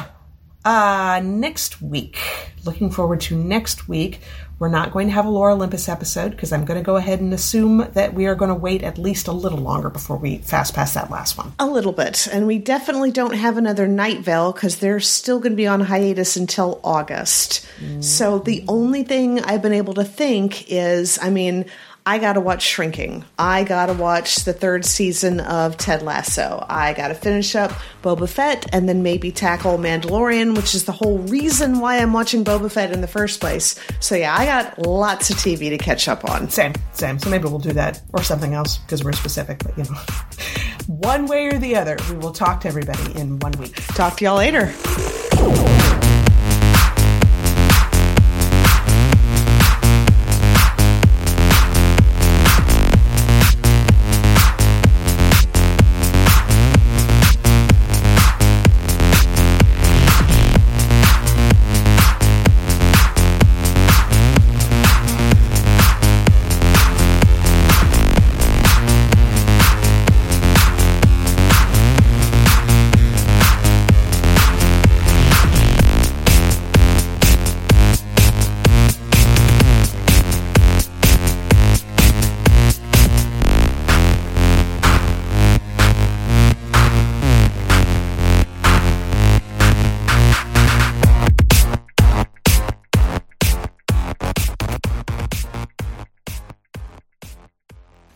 Uh, 0.69 1.23
next 1.25 1.81
week, 1.81 2.19
looking 2.67 2.91
forward 2.91 3.23
to 3.23 3.35
next 3.35 3.89
week. 3.89 4.21
We're 4.59 4.69
not 4.69 4.93
going 4.93 5.07
to 5.07 5.15
have 5.15 5.25
a 5.25 5.31
Lore 5.31 5.53
Olympus 5.53 5.89
episode 5.89 6.33
because 6.33 6.53
I'm 6.53 6.67
going 6.67 6.79
to 6.79 6.85
go 6.85 6.97
ahead 6.97 7.21
and 7.21 7.33
assume 7.33 7.89
that 7.95 8.13
we 8.13 8.27
are 8.27 8.35
going 8.35 8.51
to 8.51 8.55
wait 8.55 8.83
at 8.83 8.99
least 8.99 9.29
a 9.29 9.33
little 9.33 9.61
longer 9.61 9.89
before 9.89 10.19
we 10.19 10.39
fast 10.39 10.75
pass 10.75 10.93
that 10.93 11.11
last 11.11 11.39
one. 11.39 11.55
A 11.59 11.67
little 11.67 11.93
bit. 11.93 12.29
And 12.31 12.47
we 12.47 12.59
definitely 12.59 13.13
don't 13.13 13.35
have 13.35 13.57
another 13.57 13.89
Night 13.89 14.19
Vale 14.19 14.53
because 14.53 14.77
they're 14.77 15.01
still 15.01 15.39
going 15.39 15.53
to 15.53 15.57
be 15.57 15.67
on 15.67 15.81
hiatus 15.81 16.37
until 16.37 16.83
August. 16.85 17.67
So 18.01 18.41
the 18.41 18.65
only 18.67 19.05
thing 19.05 19.41
I've 19.41 19.63
been 19.63 19.73
able 19.73 19.95
to 19.95 20.05
think 20.05 20.71
is 20.71 21.19
I 21.23 21.31
mean, 21.31 21.65
I 22.09 22.17
got 22.17 22.33
to 22.33 22.41
watch 22.41 22.63
Shrinking. 22.63 23.23
I 23.39 23.65
got 23.65 23.87
to 23.87 23.93
watch 23.93 24.37
the 24.37 24.55
third 24.55 24.87
season 24.87 25.41
of 25.41 25.77
Ted 25.77 26.01
Lasso. 26.01 26.65
I 26.67 26.95
got 26.95 27.09
to 27.09 27.15
finish 27.15 27.55
up 27.55 27.71
Boba 28.03 28.27
Fett 28.27 28.65
and 28.75 28.89
then 28.89 29.03
maybe 29.03 29.31
tackle 29.31 29.77
Mandalorian, 29.77 30.57
which 30.57 30.75
is 30.75 30.87
the 30.87 30.93
whole 30.93 31.19
reason 31.19 31.81
why 31.81 31.99
I'm 31.99 32.15
watching 32.15 32.47
Boba 32.47 32.73
Fett 32.73 32.93
in 32.93 33.03
the 33.03 33.07
first 33.07 33.41
place. 33.41 33.79
So 34.01 34.15
yeah, 34.15 34.35
I 34.35 34.47
got 34.47 34.79
lots 34.79 35.29
of 35.29 35.37
TV 35.37 35.69
to 35.69 35.77
catch 35.77 36.09
up 36.09 36.25
on. 36.25 36.49
Same, 36.49 36.73
same. 36.95 37.19
So 37.19 37.29
maybe 37.29 37.45
we'll 37.45 37.59
do 37.59 37.75
that 37.75 38.01
or 38.15 38.23
something 38.23 38.55
else 38.55 38.79
because 38.79 39.05
we're 39.05 39.13
specific, 39.13 39.63
but 39.63 39.77
you 39.77 39.85
know. 39.85 40.01
one 40.87 41.27
way 41.27 41.49
or 41.49 41.59
the 41.59 41.77
other, 41.77 41.99
we 42.09 42.17
will 42.17 42.33
talk 42.33 42.63
to 42.63 42.69
everybody 42.69 43.21
in 43.21 43.39
one 43.41 43.53
week. 43.59 43.75
Talk 43.89 44.17
to 44.17 44.25
y'all 44.25 44.39
later. 44.39 45.78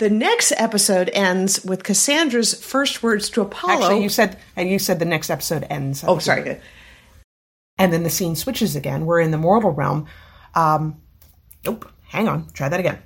The 0.03 0.11
next 0.11 0.53
episode 0.57 1.11
ends 1.13 1.65
with 1.65 1.85
Cassandra's 1.85 2.61
first 2.61 3.05
words 3.05 3.31
to 3.31 3.41
Apollo. 3.41 3.85
Actually, 3.85 4.03
you 4.03 4.09
said 4.09 4.37
and 4.57 4.69
you 4.69 4.81
said 4.81 4.99
the 4.99 5.05
next 5.05 5.31
episode 5.31 5.65
ends. 5.71 6.03
oh, 6.05 6.19
sorry. 6.19 6.43
Good. 6.43 6.61
And 7.79 7.93
then 7.93 8.03
the 8.03 8.11
scene 8.11 8.35
switches 8.35 8.75
again. 8.75 9.07
We're 9.07 9.21
in 9.21 9.31
the 9.31 9.39
mortal 9.39 9.71
realm. 9.71 10.07
Um, 10.57 11.01
nope. 11.65 11.89
Hang 12.09 12.27
on. 12.27 12.51
Try 12.51 12.69
that 12.69 12.81
again. 12.81 12.99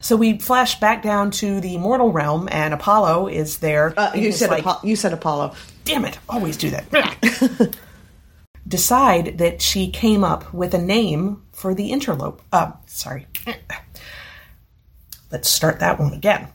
So 0.00 0.14
we 0.14 0.38
flash 0.38 0.78
back 0.78 1.02
down 1.02 1.32
to 1.42 1.60
the 1.60 1.76
mortal 1.78 2.12
realm, 2.12 2.48
and 2.52 2.72
Apollo 2.72 3.26
is 3.26 3.58
there. 3.58 3.94
Uh, 3.96 4.12
you 4.14 4.30
said 4.30 4.50
like- 4.50 4.64
Apo- 4.64 4.86
you 4.86 4.94
said 4.94 5.12
Apollo. 5.12 5.56
damn 5.84 6.04
it, 6.04 6.20
always 6.28 6.56
do 6.56 6.70
that. 6.70 7.76
Decide 8.68 9.38
that 9.38 9.60
she 9.60 9.90
came 9.90 10.22
up 10.22 10.54
with 10.54 10.72
a 10.72 10.78
name 10.80 11.42
for 11.50 11.74
the 11.74 11.90
interlope. 11.90 12.38
Uh, 12.52 12.70
sorry. 12.86 13.26
Let's 15.34 15.48
start 15.48 15.80
that 15.80 15.98
one 15.98 16.12
again. 16.12 16.46